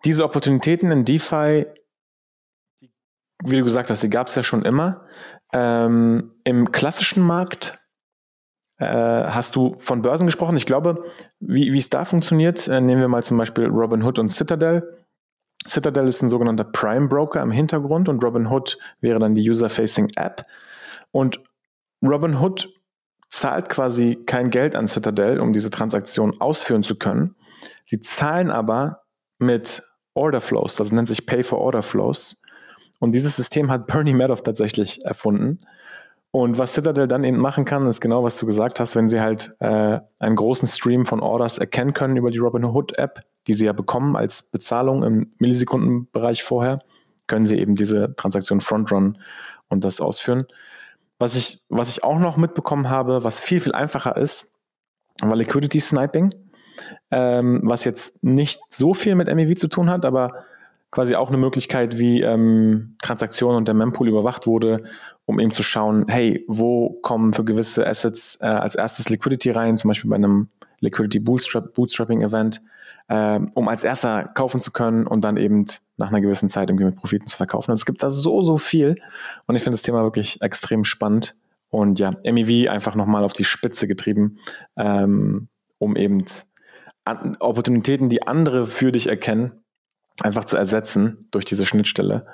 diese 0.05 0.25
Opportunitäten 0.25 0.91
in 0.91 1.05
DeFi, 1.05 1.67
wie 3.43 3.59
du 3.59 3.65
gesagt 3.65 3.91
hast, 3.91 4.03
die 4.03 4.11
gab 4.11 4.27
es 4.27 4.35
ja 4.35 4.43
schon 4.43 4.65
immer. 4.65 5.07
Ähm, 5.53 6.35
Im 6.45 6.73
klassischen 6.73 7.23
Markt 7.23 7.79
äh, 8.79 8.87
hast 8.87 9.57
du 9.57 9.77
von 9.79 10.03
Börsen 10.03 10.27
gesprochen. 10.27 10.57
Ich 10.57 10.67
glaube, 10.67 11.05
wie 11.41 11.77
es 11.77 11.91
da 11.91 12.05
funktioniert, 12.05 12.69
äh, 12.69 12.81
nehmen 12.81 13.01
wir 13.01 13.09
mal 13.09 13.23
zum 13.23 13.39
Beispiel 13.39 13.67
Robinhood 13.67 14.19
und 14.19 14.31
Citadel. 14.31 15.04
Citadel 15.67 16.09
ist 16.09 16.23
ein 16.23 16.29
sogenannter 16.29 16.65
Prime 16.65 17.09
Broker 17.09 17.43
im 17.43 17.51
Hintergrund 17.51 18.09
und 18.09 18.23
Robinhood 18.23 18.79
wäre 19.01 19.19
dann 19.19 19.35
die 19.35 19.49
User-Facing 19.49 20.11
App. 20.17 20.45
Und 21.11 21.41
Robinhood 22.03 22.69
zahlt 23.31 23.69
quasi 23.69 24.23
kein 24.27 24.51
Geld 24.51 24.77
an 24.77 24.87
Citadel, 24.87 25.41
um 25.41 25.53
diese 25.53 25.71
Transaktion 25.71 26.41
ausführen 26.41 26.83
zu 26.83 26.97
können. 26.97 27.35
Sie 27.85 28.01
zahlen 28.01 28.51
aber 28.51 29.03
mit 29.39 29.83
Order 30.15 30.41
Flows, 30.41 30.77
das 30.77 30.93
nennt 30.93 31.09
sich 31.09 31.27
Pay 31.27 31.43
for 31.43 31.59
Order 31.59 31.83
Flows. 31.83 32.43
Und 33.01 33.15
dieses 33.15 33.37
System 33.37 33.71
hat 33.71 33.87
Bernie 33.87 34.15
Madoff 34.15 34.43
tatsächlich 34.43 35.05
erfunden. 35.05 35.61
Und 36.35 36.59
was 36.59 36.73
Citadel 36.75 37.07
dann 37.07 37.23
eben 37.23 37.37
machen 37.39 37.65
kann, 37.65 37.87
ist 37.87 38.01
genau, 38.01 38.25
was 38.25 38.37
du 38.37 38.45
gesagt 38.45 38.81
hast, 38.81 38.97
wenn 38.97 39.07
sie 39.07 39.21
halt 39.21 39.55
äh, 39.61 40.01
einen 40.19 40.35
großen 40.35 40.67
Stream 40.67 41.05
von 41.05 41.21
Orders 41.21 41.59
erkennen 41.59 41.93
können 41.93 42.17
über 42.17 42.33
die 42.33 42.39
Robinhood 42.39 42.99
App, 42.99 43.21
die 43.47 43.55
sie 43.55 43.67
ja 43.67 43.73
bekommen 43.73 44.17
als 44.17 44.51
Bezahlung 44.51 45.05
im 45.05 45.31
Millisekundenbereich 45.39 46.43
vorher, 46.43 46.81
können 47.29 47.45
sie 47.45 47.57
eben 47.61 47.77
diese 47.77 48.17
Transaktion 48.17 48.61
frontrun 48.61 49.17
und 49.69 49.85
das 49.85 50.01
ausführen. 50.01 50.45
Was 51.21 51.37
ich, 51.37 51.61
was 51.69 51.91
ich 51.93 52.03
auch 52.03 52.19
noch 52.19 52.37
mitbekommen 52.37 52.91
habe, 52.91 53.23
was 53.23 53.39
viel, 53.39 53.61
viel 53.61 53.73
einfacher 53.73 54.17
ist, 54.17 54.57
war 55.21 55.37
Liquidity 55.37 55.79
Sniping, 55.79 56.35
ähm, 57.13 57.61
was 57.63 57.85
jetzt 57.85 58.25
nicht 58.25 58.61
so 58.71 58.93
viel 58.93 59.15
mit 59.15 59.33
MEV 59.33 59.55
zu 59.55 59.69
tun 59.69 59.89
hat, 59.89 60.05
aber 60.05 60.45
quasi 60.91 61.15
auch 61.15 61.29
eine 61.29 61.39
Möglichkeit, 61.39 61.99
wie 61.99 62.23
ähm, 62.23 62.97
Transaktionen 63.03 63.57
und 63.57 63.69
der 63.69 63.75
Mempool 63.75 64.09
überwacht 64.09 64.49
wurde, 64.49 64.85
um 65.27 65.41
eben 65.41 65.51
zu 65.51 65.63
schauen, 65.63 66.07
hey, 66.09 66.45
wo 66.49 66.91
kommen 67.03 67.33
für 67.33 67.45
gewisse 67.45 67.87
Assets 67.87 68.39
äh, 68.41 68.47
als 68.47 68.75
erstes 68.75 69.09
Liquidity 69.09 69.51
rein, 69.51 69.77
zum 69.77 69.89
Beispiel 69.89 70.11
bei 70.11 70.17
einem 70.17 70.49
Liquidity 70.81 71.19
Bootstrap, 71.19 71.73
Bootstrapping 71.73 72.23
Event, 72.23 72.61
äh, 73.09 73.41
um 73.55 73.69
als 73.69 73.85
erster 73.85 74.25
kaufen 74.25 74.61
zu 74.61 74.71
können 74.71 75.07
und 75.07 75.25
dann 75.25 75.37
eben 75.37 75.65
nach 75.97 76.09
einer 76.09 76.21
gewissen 76.21 76.49
Zeit 76.49 76.71
irgendwie 76.71 76.87
mit 76.87 76.97
Profiten 76.97 77.27
zu 77.27 77.37
verkaufen. 77.37 77.71
Und 77.71 77.79
es 77.79 77.87
gibt 77.87 78.03
da 78.03 78.11
so, 78.11 78.43
so 78.43 78.59
viel. 78.59 78.97
Und 79.47 79.57
ich 79.57 79.63
finde 79.63 79.75
das 79.75 79.83
Thema 79.83 80.03
wirklich 80.03 80.43
extrem 80.43 80.85
spannend. 80.85 81.37
Und 81.71 81.99
ja, 81.99 82.11
MEV 82.25 82.69
einfach 82.71 82.95
nochmal 82.95 83.25
auf 83.25 83.33
die 83.33 83.45
Spitze 83.45 83.89
getrieben, 83.89 84.39
ähm, 84.77 85.49
um 85.79 85.97
eben 85.97 86.25
an 87.05 87.37
Opportunitäten, 87.41 88.09
die 88.09 88.27
andere 88.27 88.67
für 88.67 88.93
dich 88.93 89.09
erkennen, 89.09 89.65
einfach 90.23 90.45
zu 90.45 90.57
ersetzen 90.57 91.29
durch 91.31 91.45
diese 91.45 91.67
Schnittstelle 91.67 92.27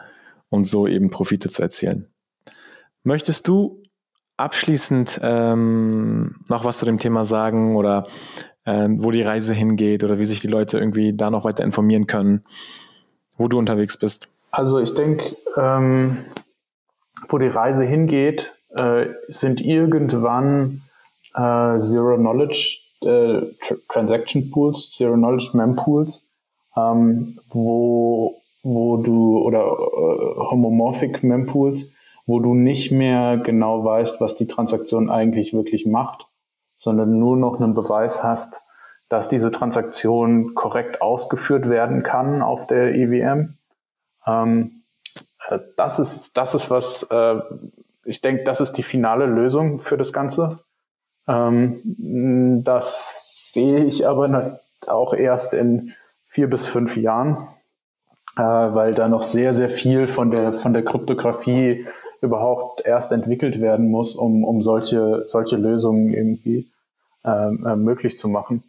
und 0.49 0.65
so 0.65 0.87
eben 0.87 1.11
Profite 1.11 1.49
zu 1.49 1.63
erzielen. 1.63 2.09
Möchtest 3.03 3.49
du 3.49 3.83
abschließend 4.37 5.21
ähm, 5.23 6.37
noch 6.49 6.65
was 6.65 6.79
zu 6.79 6.87
dem 6.87 6.99
Thema 6.99 7.25
sagen 7.25 7.77
oder 7.77 8.05
ähm, 8.67 9.03
wo 9.03 9.11
die 9.11 9.23
Reise 9.23 9.55
hingeht 9.55 10.05
oder 10.05 10.19
wie 10.19 10.25
sich 10.25 10.41
die 10.41 10.49
Leute 10.49 10.79
irgendwie 10.79 11.15
da 11.15 11.31
noch 11.31 11.45
weiter 11.45 11.65
informieren 11.65 12.07
können, 12.07 12.43
wo 13.37 13.49
du 13.49 13.59
unterwegs 13.59 13.99
bist? 13.99 14.29
Also 14.51 14.79
ich 14.79 14.95
denke, 14.95 15.25
ähm, 15.57 16.19
wo 17.29 17.39
die 17.39 17.49
Reise 17.49 17.85
hingeht, 17.85 18.55
äh, 18.75 19.07
sind 19.29 19.61
irgendwann 19.61 20.83
äh, 21.35 21.79
Zero 21.79 22.17
Knowledge 22.17 22.79
äh, 23.03 23.43
Transaction 23.89 24.51
Pools, 24.51 24.91
Zero 24.91 25.15
Knowledge 25.15 25.51
Mempools, 25.55 26.29
ähm, 26.77 27.39
wo, 27.51 28.35
wo 28.63 28.97
du 28.99 29.39
oder 29.39 29.61
äh, 29.61 30.51
Homomorphic 30.51 31.23
Mempools, 31.23 31.93
wo 32.27 32.41
du 32.41 32.55
nicht 32.55 32.93
mehr 32.93 33.39
genau 33.39 33.85
weißt, 33.85 34.21
was 34.21 34.37
die 34.37 34.47
Transaktion 34.47 35.11
eigentlich 35.11 35.53
wirklich 35.53 35.87
macht, 35.87 36.27
sondern 36.77 37.19
nur 37.19 37.37
noch 37.37 37.61
einen 37.61 37.75
Beweis 37.75 38.23
hast, 38.23 38.63
dass 39.09 39.29
diese 39.29 39.51
Transaktion 39.51 40.55
korrekt 40.55 41.03
ausgeführt 41.03 41.69
werden 41.69 42.03
kann 42.03 42.43
auf 42.43 42.67
der 42.69 42.95
EWM. 42.95 43.55
Ähm, 44.27 44.83
äh, 45.49 45.59
das 45.77 45.99
ist, 45.99 46.31
das 46.35 46.55
ist 46.55 46.71
was, 46.71 47.03
äh, 47.11 47.41
ich 48.05 48.21
denke, 48.21 48.45
das 48.45 48.61
ist 48.61 48.75
die 48.75 48.83
finale 48.83 49.27
Lösung 49.27 49.81
für 49.81 49.97
das 49.97 50.13
Ganze. 50.13 50.61
Ähm, 51.27 52.63
das 52.65 53.51
sehe 53.53 53.85
ich 53.85 54.07
aber 54.07 54.59
auch 54.87 55.13
erst 55.15 55.53
in 55.55 55.93
vier 56.27 56.49
bis 56.49 56.67
fünf 56.67 56.97
Jahren, 56.97 57.37
äh, 58.37 58.43
weil 58.43 58.95
da 58.95 59.09
noch 59.09 59.23
sehr, 59.23 59.53
sehr 59.55 59.69
viel 59.69 60.07
von 60.09 60.31
der, 60.31 60.53
von 60.53 60.73
der 60.73 60.85
Kryptographie 60.85 61.87
überhaupt 62.21 62.85
erst 62.85 63.13
entwickelt 63.13 63.61
werden 63.61 63.91
muss, 63.91 64.15
um, 64.15 64.45
um 64.45 64.63
solche, 64.63 65.25
solche 65.27 65.57
Lösungen 65.57 66.13
irgendwie 66.13 66.67
ähm, 67.25 67.67
äh, 67.67 67.77
möglich 67.77 68.19
zu 68.19 68.29
machen. 68.29 68.63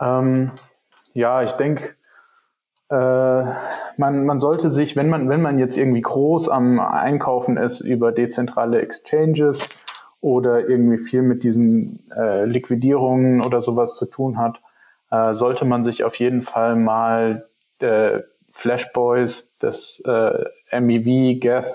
Ähm, 0.00 0.50
ja, 1.14 1.42
ich 1.42 1.52
denke, 1.52 1.94
äh, 2.88 3.44
man, 3.96 4.26
man 4.26 4.40
sollte 4.40 4.70
sich, 4.70 4.96
wenn 4.96 5.08
man, 5.08 5.28
wenn 5.28 5.42
man 5.42 5.58
jetzt 5.58 5.76
irgendwie 5.76 6.00
groß 6.00 6.48
am 6.48 6.80
Einkaufen 6.80 7.56
ist 7.56 7.80
über 7.80 8.12
dezentrale 8.12 8.80
Exchanges 8.80 9.68
oder 10.20 10.68
irgendwie 10.68 10.98
viel 10.98 11.22
mit 11.22 11.42
diesen 11.42 12.00
äh, 12.16 12.44
Liquidierungen 12.44 13.40
oder 13.40 13.60
sowas 13.60 13.96
zu 13.96 14.06
tun 14.06 14.38
hat, 14.38 14.60
äh, 15.10 15.34
sollte 15.34 15.64
man 15.64 15.84
sich 15.84 16.04
auf 16.04 16.16
jeden 16.16 16.42
Fall 16.42 16.76
mal 16.76 17.46
äh, 17.80 18.20
Flashboys, 18.52 19.56
das 19.58 20.02
äh, 20.04 20.80
MEV, 20.80 21.40
Geth, 21.40 21.74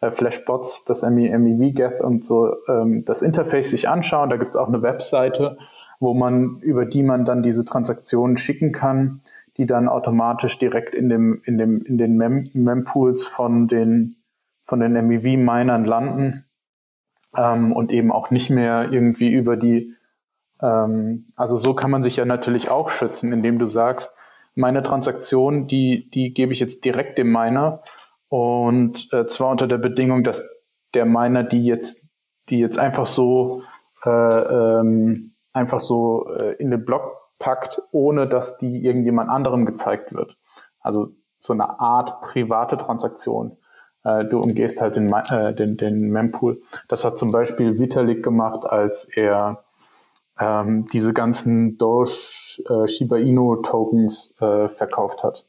äh, 0.00 0.10
Flashbots, 0.10 0.84
das 0.84 1.02
MEV, 1.02 1.74
Geth 1.74 2.00
und 2.00 2.24
so 2.24 2.54
ähm, 2.68 3.04
das 3.04 3.22
Interface 3.22 3.70
sich 3.70 3.88
anschauen. 3.88 4.30
Da 4.30 4.36
gibt 4.36 4.50
es 4.50 4.56
auch 4.56 4.68
eine 4.68 4.82
Webseite, 4.82 5.58
wo 6.00 6.14
man, 6.14 6.58
über 6.60 6.84
die 6.84 7.02
man 7.02 7.24
dann 7.24 7.42
diese 7.42 7.64
Transaktionen 7.64 8.36
schicken 8.36 8.72
kann, 8.72 9.20
die 9.56 9.66
dann 9.66 9.88
automatisch 9.88 10.58
direkt 10.58 10.94
in 10.94 11.08
dem, 11.08 11.42
in 11.44 11.58
dem, 11.58 11.82
in 11.84 11.98
den 11.98 12.16
Mem 12.16 12.48
Mempools 12.54 13.24
von 13.24 13.66
den, 13.66 14.16
von 14.62 14.80
den 14.80 14.92
MEV-Minern 14.92 15.84
landen 15.84 16.44
ähm, 17.36 17.72
und 17.72 17.90
eben 17.90 18.12
auch 18.12 18.30
nicht 18.30 18.50
mehr 18.50 18.92
irgendwie 18.92 19.32
über 19.32 19.56
die, 19.56 19.94
ähm, 20.62 21.26
also 21.36 21.56
so 21.56 21.74
kann 21.74 21.90
man 21.90 22.04
sich 22.04 22.16
ja 22.16 22.24
natürlich 22.24 22.70
auch 22.70 22.90
schützen, 22.90 23.32
indem 23.32 23.58
du 23.58 23.66
sagst, 23.66 24.12
meine 24.54 24.82
Transaktion, 24.82 25.66
die, 25.66 26.08
die 26.10 26.34
gebe 26.34 26.52
ich 26.52 26.60
jetzt 26.60 26.84
direkt 26.84 27.18
dem 27.18 27.32
Miner 27.32 27.80
und 28.28 29.12
äh, 29.12 29.26
zwar 29.26 29.50
unter 29.50 29.66
der 29.66 29.78
Bedingung, 29.78 30.24
dass 30.24 30.42
der 30.94 31.06
Miner 31.06 31.44
die 31.44 31.64
jetzt, 31.64 32.02
die 32.48 32.58
jetzt 32.58 32.78
einfach 32.78 33.06
so 33.06 33.62
äh, 34.04 34.10
ähm, 34.10 35.32
einfach 35.52 35.80
so 35.80 36.28
äh, 36.34 36.54
in 36.54 36.70
den 36.70 36.84
Block 36.84 37.16
packt, 37.38 37.82
ohne 37.92 38.26
dass 38.26 38.58
die 38.58 38.84
irgendjemand 38.84 39.30
anderem 39.30 39.64
gezeigt 39.64 40.12
wird. 40.12 40.36
Also 40.80 41.10
so 41.40 41.52
eine 41.52 41.80
Art 41.80 42.20
private 42.20 42.76
Transaktion. 42.76 43.56
Äh, 44.04 44.24
du 44.24 44.40
umgehst 44.40 44.80
halt 44.80 44.96
den, 44.96 45.12
äh, 45.12 45.54
den, 45.54 45.76
den 45.76 46.10
Mempool. 46.10 46.58
Das 46.88 47.04
hat 47.04 47.18
zum 47.18 47.30
Beispiel 47.30 47.78
Vitalik 47.78 48.22
gemacht, 48.22 48.66
als 48.66 49.04
er 49.04 49.62
ähm, 50.38 50.86
diese 50.92 51.12
ganzen 51.12 51.78
Doge 51.78 52.12
äh, 52.68 52.88
Shiba 52.88 53.16
Inu 53.16 53.56
Tokens 53.62 54.36
äh, 54.40 54.68
verkauft 54.68 55.22
hat. 55.22 55.44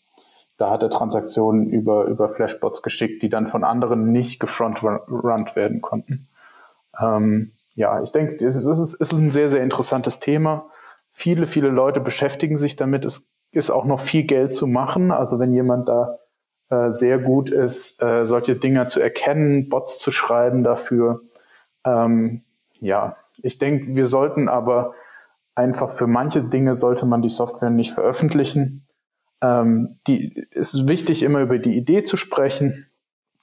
Da 0.60 0.70
hat 0.70 0.84
er 0.84 0.90
Transaktionen 0.90 1.68
über, 1.68 2.06
über 2.06 2.30
Flashbots 2.30 2.84
geschickt, 2.84 3.24
die 3.24 3.30
dann 3.30 3.48
von 3.48 3.64
anderen 3.64 4.12
nicht 4.12 4.40
gefrontrunnt 4.40 5.56
werden 5.56 5.82
konnten. 5.82 6.28
Ähm, 7.00 7.52
ja, 7.76 8.04
ich 8.04 8.12
denke, 8.12 8.36
es 8.46 8.66
ist, 8.66 8.68
es 8.68 8.94
ist 8.94 9.14
ein 9.14 9.32
sehr, 9.32 9.50
sehr 9.50 9.64
interessantes 9.64 10.20
Thema. 10.20 10.66
Viele, 11.12 11.48
viele 11.48 11.70
Leute 11.70 12.02
beschäftigen 12.02 12.58
sich 12.58 12.76
damit. 12.76 13.06
Es 13.06 13.24
ist 13.52 13.70
auch 13.70 13.86
noch 13.86 14.02
viel 14.02 14.24
Geld 14.24 14.54
zu 14.54 14.68
machen. 14.68 15.12
Also 15.12 15.40
wenn 15.40 15.54
jemand 15.54 15.88
da 15.88 16.18
äh, 16.70 16.92
sehr 16.92 17.20
gut 17.20 17.50
ist, 17.50 18.02
äh, 18.04 18.26
solche 18.26 18.56
Dinge 18.56 18.88
zu 18.90 19.00
erkennen, 19.00 19.70
Bots 19.70 19.98
zu 19.98 20.12
schreiben 20.12 20.64
dafür. 20.64 21.22
Ähm, 21.86 22.42
ja, 22.80 23.16
ich 23.42 23.58
denke, 23.60 23.96
wir 23.96 24.08
sollten 24.08 24.50
aber 24.50 24.94
einfach 25.56 25.90
für 25.90 26.08
manche 26.08 26.44
Dinge 26.44 26.76
sollte 26.76 27.06
man 27.06 27.22
die 27.22 27.30
Software 27.30 27.70
nicht 27.70 27.94
veröffentlichen. 27.94 28.86
Ähm, 29.42 29.96
die, 30.08 30.46
es 30.52 30.74
ist 30.74 30.88
wichtig, 30.88 31.24
immer 31.24 31.40
über 31.40 31.58
die 31.58 31.78
Idee 31.78 32.04
zu 32.04 32.18
sprechen 32.18 32.86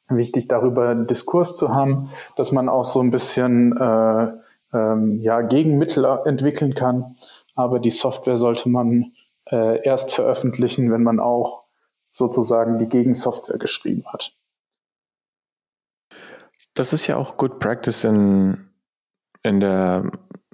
wichtig, 0.09 0.49
darüber 0.49 0.88
einen 0.88 1.07
Diskurs 1.07 1.57
zu 1.57 1.74
haben, 1.74 2.11
dass 2.36 2.53
man 2.53 2.68
auch 2.68 2.84
so 2.84 3.01
ein 3.01 3.11
bisschen 3.11 3.76
äh, 3.76 4.28
ähm, 4.72 5.18
ja, 5.18 5.40
Gegenmittel 5.42 6.05
entwickeln 6.24 6.74
kann. 6.74 7.16
Aber 7.55 7.80
die 7.80 7.90
Software 7.90 8.36
sollte 8.36 8.68
man 8.68 9.12
äh, 9.51 9.82
erst 9.84 10.12
veröffentlichen, 10.12 10.92
wenn 10.92 11.03
man 11.03 11.20
auch 11.20 11.64
sozusagen 12.12 12.78
die 12.78 12.88
Gegensoftware 12.88 13.59
geschrieben 13.59 14.05
hat. 14.12 14.32
Das 16.74 16.92
ist 16.92 17.07
ja 17.07 17.16
auch 17.16 17.36
Good 17.36 17.59
Practice 17.59 18.05
in, 18.05 18.68
in 19.42 19.61
der 19.61 20.11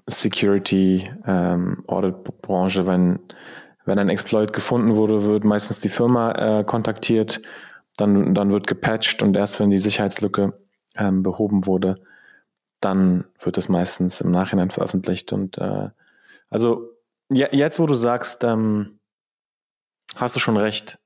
Security 0.07 1.11
ähm, 1.27 1.85
Audit 1.87 2.41
Branche, 2.43 2.87
wenn, 2.87 3.19
wenn 3.85 3.99
ein 3.99 4.09
Exploit 4.09 4.53
gefunden 4.53 4.97
wurde, 4.97 5.25
wird 5.25 5.45
meistens 5.45 5.81
die 5.81 5.89
Firma 5.89 6.61
äh, 6.61 6.65
kontaktiert 6.65 7.41
dann, 7.97 8.35
dann 8.35 8.53
wird 8.53 8.67
gepatcht 8.67 9.23
und 9.23 9.37
erst 9.37 9.61
wenn 9.61 9.71
die 9.71 9.79
Sicherheitslücke 9.79 10.59
ähm, 10.97 11.23
behoben 11.23 11.67
wurde, 11.67 11.97
dann 12.81 13.27
wird 13.41 13.59
es 13.59 13.69
meistens 13.69 14.21
im 14.21 14.31
Nachhinein 14.31 14.71
veröffentlicht. 14.71 15.33
Und 15.33 15.59
äh, 15.59 15.91
also 16.51 16.91
ja, 17.31 17.49
jetzt, 17.53 17.79
wo 17.79 17.87
du 17.87 17.95
sagst, 17.95 18.45
ähm, 18.45 18.99
hast 20.17 20.37
du 20.37 20.41
schon 20.41 20.57
recht. 20.57 20.99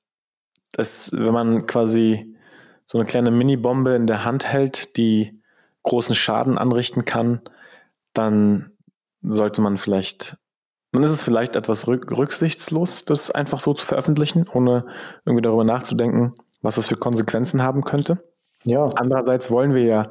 dass 0.72 1.10
wenn 1.12 1.32
man 1.32 1.66
quasi 1.66 2.36
so 2.84 2.98
eine 2.98 3.06
kleine 3.06 3.30
Mini-Bombe 3.30 3.94
in 3.94 4.06
der 4.06 4.24
Hand 4.24 4.46
hält, 4.46 4.96
die 4.96 5.40
großen 5.82 6.14
Schaden 6.14 6.58
anrichten 6.58 7.04
kann, 7.04 7.40
dann 8.12 8.72
sollte 9.22 9.60
man 9.60 9.76
vielleicht, 9.76 10.36
dann 10.96 11.04
ist 11.04 11.10
es 11.10 11.22
vielleicht 11.22 11.56
etwas 11.56 11.86
rücksichtslos, 11.86 13.04
das 13.04 13.30
einfach 13.30 13.60
so 13.60 13.74
zu 13.74 13.84
veröffentlichen, 13.84 14.46
ohne 14.52 14.86
irgendwie 15.24 15.42
darüber 15.42 15.64
nachzudenken, 15.64 16.34
was 16.62 16.74
das 16.74 16.88
für 16.88 16.96
Konsequenzen 16.96 17.62
haben 17.62 17.84
könnte. 17.84 18.18
Ja. 18.64 18.86
Andererseits 18.96 19.50
wollen 19.50 19.74
wir 19.74 19.84
ja 19.84 20.10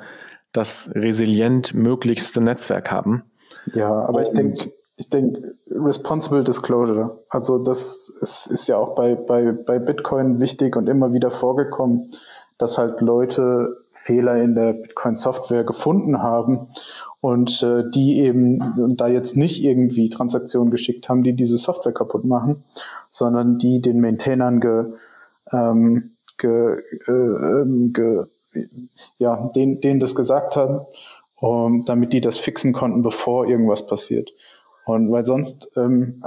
das 0.54 0.90
resilient 0.96 1.74
möglichste 1.74 2.42
Netzwerk 2.42 2.92
haben. 2.92 3.24
Ja, 3.74 3.92
aber 3.92 4.22
ich 4.22 4.30
denke, 4.30 4.72
ich 4.98 5.10
denke, 5.10 5.56
Responsible 5.70 6.44
Disclosure, 6.44 7.20
also 7.30 7.64
das 7.64 8.10
ist, 8.22 8.48
ist 8.48 8.68
ja 8.68 8.78
auch 8.78 8.96
bei, 8.96 9.16
bei, 9.16 9.52
bei 9.52 9.80
Bitcoin 9.80 10.40
wichtig 10.40 10.76
und 10.78 10.88
immer 10.88 11.14
wieder 11.14 11.32
vorgekommen, 11.32 12.14
dass 12.58 12.78
halt 12.78 13.02
Leute 13.02 13.76
Fehler 13.92 14.42
in 14.42 14.56
der 14.56 14.74
Bitcoin-Software 14.74 15.64
gefunden 15.64 16.22
haben 16.22 16.70
und 17.22 17.64
äh, 17.64 17.84
die 17.94 18.20
eben 18.20 18.96
da 18.98 19.08
jetzt 19.08 19.36
nicht 19.36 19.64
irgendwie 19.64 20.10
Transaktionen 20.10 20.72
geschickt 20.72 21.10
haben, 21.10 21.24
die 21.24 21.34
diese 21.34 21.58
Software 21.58 21.94
kaputt 21.94 22.26
machen, 22.26 22.64
sondern 23.10 23.58
die 23.58 23.82
den 23.82 24.00
Maintainern 24.00 24.60
ge, 24.60 24.86
ähm, 25.52 26.12
ge, 26.38 26.78
äh, 27.08 27.12
ähm, 27.12 27.94
ge, 27.94 28.26
ja, 29.18 29.52
denen, 29.56 29.82
denen 29.82 30.00
das 30.00 30.16
gesagt 30.16 30.56
haben, 30.56 30.82
um, 31.38 31.84
damit 31.86 32.14
die 32.14 32.22
das 32.22 32.38
fixen 32.38 32.74
konnten, 32.74 33.02
bevor 33.02 33.48
irgendwas 33.48 33.88
passiert. 33.88 34.32
Und 34.86 35.12
weil 35.12 35.26
sonst 35.26 35.72
ähm, 35.76 36.24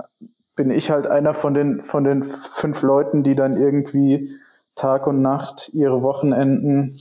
bin 0.56 0.70
ich 0.70 0.90
halt 0.90 1.06
einer 1.06 1.34
von 1.34 1.54
den, 1.54 1.82
von 1.82 2.04
den 2.04 2.22
fünf 2.24 2.82
Leuten, 2.82 3.22
die 3.22 3.36
dann 3.36 3.56
irgendwie 3.56 4.30
Tag 4.74 5.06
und 5.06 5.22
Nacht 5.22 5.70
ihre 5.72 6.02
Wochenenden 6.02 6.98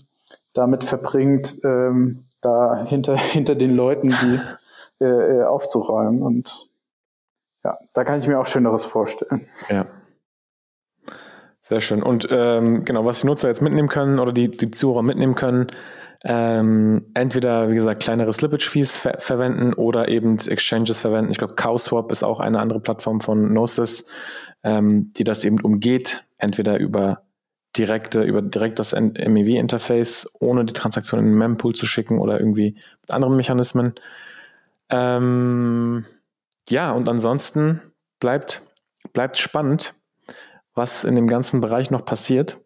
damit 0.54 0.84
verbringt, 0.84 1.60
ähm, 1.64 2.24
da 2.48 2.86
hinter, 2.86 3.18
hinter 3.18 3.56
den 3.56 3.76
Leuten 3.76 4.10
die 4.10 4.40
äh, 5.04 5.40
äh, 5.40 5.44
aufzuräumen. 5.44 6.22
Und 6.22 6.68
ja, 7.64 7.78
da 7.94 8.04
kann 8.04 8.20
ich 8.20 8.28
mir 8.28 8.40
auch 8.40 8.46
Schöneres 8.46 8.86
vorstellen. 8.86 9.46
Ja. 9.70 9.86
Sehr 11.62 11.82
schön. 11.82 12.02
Und 12.02 12.28
ähm, 12.32 12.86
genau, 12.86 13.04
was 13.04 13.22
die 13.22 13.28
Nutzer 13.28 13.50
jetzt 13.50 13.62
mitnehmen 13.62 13.90
können 13.90 14.20
oder 14.20 14.32
die, 14.32 14.50
die 14.50 14.72
Zuhörer 14.72 15.04
mitnehmen 15.04 15.36
können, 15.36 15.68
ähm, 16.24 17.12
entweder, 17.14 17.70
wie 17.70 17.76
gesagt, 17.76 18.02
kleinere 18.02 18.32
Slippage-Fees 18.32 18.98
ver 18.98 19.18
verwenden 19.20 19.74
oder 19.74 20.08
eben 20.08 20.38
Exchanges 20.40 21.00
verwenden. 21.00 21.32
Ich 21.32 21.38
glaube, 21.38 21.56
CowSwap 21.56 22.12
ist 22.12 22.24
auch 22.24 22.40
eine 22.40 22.60
andere 22.60 22.80
Plattform 22.80 23.20
von 23.20 23.50
Gnosis, 23.50 24.10
ähm, 24.64 25.12
die 25.18 25.26
das 25.26 25.44
eben 25.44 25.60
umgeht, 25.60 26.26
entweder 26.38 26.80
über 26.80 27.27
direkte, 27.78 28.24
über 28.24 28.42
direkt 28.42 28.80
das 28.80 28.94
MEV-Interface, 28.94 30.36
ohne 30.40 30.66
die 30.66 30.74
Transaktion 30.74 31.20
in 31.20 31.28
den 31.28 31.38
Mempool 31.38 31.74
zu 31.74 31.86
schicken 31.86 32.20
oder 32.20 32.40
irgendwie 32.40 32.76
mit 33.02 33.12
anderen 33.12 33.36
Mechanismen. 33.36 33.94
Ähm, 34.90 36.06
ja, 36.70 36.92
und 36.92 37.08
ansonsten 37.08 37.82
bleibt, 38.20 38.62
bleibt 39.14 39.38
spannend, 39.38 39.94
was 40.74 41.04
in 41.04 41.16
dem 41.16 41.28
ganzen 41.28 41.62
Bereich 41.62 41.92
noch 41.92 42.06
passiert. 42.06 42.62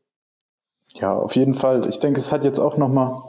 Ja, 0.93 1.13
auf 1.13 1.35
jeden 1.35 1.53
Fall. 1.53 1.87
Ich 1.87 1.99
denke, 1.99 2.19
es 2.19 2.31
hat 2.31 2.43
jetzt 2.43 2.59
auch 2.59 2.77
nochmal, 2.77 3.21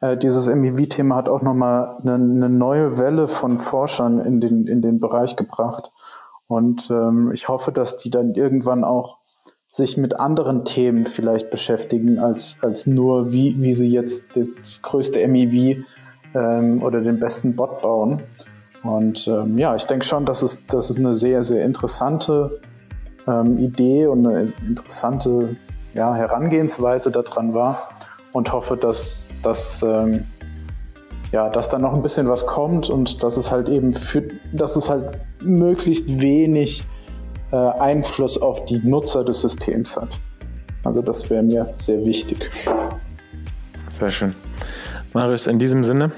äh, 0.00 0.16
dieses 0.16 0.46
MEV-Thema 0.46 1.16
hat 1.16 1.28
auch 1.28 1.42
nochmal 1.42 1.98
eine, 2.00 2.14
eine 2.14 2.48
neue 2.48 2.98
Welle 2.98 3.28
von 3.28 3.58
Forschern 3.58 4.18
in 4.18 4.40
den, 4.40 4.66
in 4.66 4.80
den 4.80 5.00
Bereich 5.00 5.36
gebracht. 5.36 5.90
Und 6.46 6.90
ähm, 6.90 7.30
ich 7.32 7.48
hoffe, 7.48 7.72
dass 7.72 7.96
die 7.96 8.10
dann 8.10 8.34
irgendwann 8.34 8.84
auch 8.84 9.18
sich 9.72 9.96
mit 9.96 10.20
anderen 10.20 10.66
Themen 10.66 11.06
vielleicht 11.06 11.50
beschäftigen, 11.50 12.18
als, 12.18 12.56
als 12.60 12.86
nur, 12.86 13.32
wie, 13.32 13.56
wie 13.58 13.72
sie 13.72 13.90
jetzt 13.90 14.26
das 14.34 14.82
größte 14.82 15.26
MEV 15.26 15.84
ähm, 16.34 16.82
oder 16.82 17.00
den 17.00 17.18
besten 17.18 17.56
Bot 17.56 17.80
bauen. 17.80 18.20
Und 18.82 19.26
ähm, 19.26 19.56
ja, 19.56 19.74
ich 19.74 19.86
denke 19.86 20.04
schon, 20.04 20.26
dass 20.26 20.42
es, 20.42 20.58
dass 20.66 20.90
es 20.90 20.98
eine 20.98 21.14
sehr, 21.14 21.42
sehr 21.42 21.64
interessante 21.64 22.60
ähm, 23.26 23.58
Idee 23.58 24.06
und 24.08 24.26
eine 24.26 24.52
interessante 24.66 25.56
ja, 25.94 26.14
Herangehensweise 26.14 27.10
daran 27.10 27.54
war 27.54 27.88
und 28.32 28.52
hoffe, 28.52 28.76
dass, 28.76 29.26
dass, 29.42 29.82
ähm, 29.82 30.24
ja, 31.30 31.48
dass 31.48 31.70
da 31.70 31.78
noch 31.78 31.94
ein 31.94 32.02
bisschen 32.02 32.28
was 32.28 32.46
kommt 32.46 32.90
und 32.90 33.22
dass 33.22 33.38
es 33.38 33.50
halt 33.50 33.70
eben 33.70 33.94
für, 33.94 34.24
dass 34.52 34.76
es 34.76 34.90
halt 34.90 35.18
möglichst 35.40 36.20
wenig 36.20 36.84
äh, 37.52 37.56
Einfluss 37.56 38.40
auf 38.40 38.64
die 38.64 38.78
Nutzer 38.78 39.24
des 39.24 39.42
Systems 39.42 39.96
hat. 39.96 40.18
Also 40.84 41.02
das 41.02 41.28
wäre 41.30 41.42
mir 41.42 41.72
sehr 41.76 42.04
wichtig. 42.04 42.50
Sehr 43.98 44.10
schön. 44.10 44.34
Marius, 45.12 45.46
in 45.46 45.58
diesem 45.58 45.84
Sinne 45.84 46.10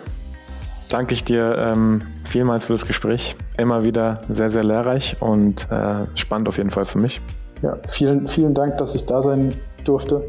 danke 0.89 1.15
ich 1.15 1.24
dir 1.24 1.56
ähm, 1.59 2.02
vielmals 2.24 2.66
für 2.66 2.73
das 2.73 2.86
Gespräch. 2.86 3.36
Immer 3.59 3.85
wieder 3.85 4.23
sehr, 4.28 4.48
sehr 4.48 4.65
lehrreich 4.65 5.16
und 5.20 5.69
äh, 5.70 6.06
spannend 6.15 6.48
auf 6.48 6.56
jeden 6.56 6.70
Fall 6.70 6.85
für 6.85 6.98
mich. 6.98 7.20
Ja, 7.62 7.77
vielen, 7.89 8.28
vielen 8.28 8.55
Dank, 8.55 8.78
dass 8.78 8.94
ich 8.94 9.05
da 9.06 9.23
sein 9.23 9.55
durfte. 9.85 10.24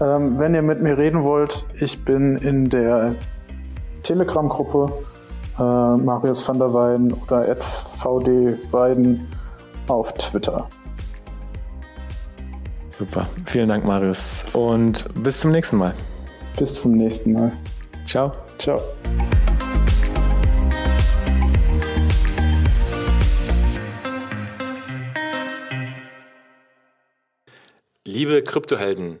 Ähm, 0.00 0.38
wenn 0.38 0.54
ihr 0.54 0.62
mit 0.62 0.82
mir 0.82 0.98
reden 0.98 1.24
wollt, 1.24 1.64
ich 1.80 2.04
bin 2.04 2.36
in 2.36 2.68
der 2.68 3.14
Telegram-Gruppe 4.02 4.92
äh, 5.58 5.62
Marius 5.62 6.46
van 6.46 6.58
der 6.58 6.72
Weiden 6.72 7.12
oder 7.12 7.56
VD 7.56 8.58
Weiden 8.72 9.26
auf 9.90 10.12
Twitter. 10.14 10.68
Super. 12.90 13.26
Vielen 13.46 13.68
Dank, 13.68 13.84
Marius. 13.84 14.44
Und 14.52 15.06
bis 15.22 15.40
zum 15.40 15.52
nächsten 15.52 15.76
Mal. 15.76 15.94
Bis 16.58 16.80
zum 16.80 16.92
nächsten 16.92 17.32
Mal. 17.32 17.52
Ciao. 18.06 18.32
Ciao. 18.58 18.80
Liebe 28.04 28.42
Kryptohelden, 28.42 29.20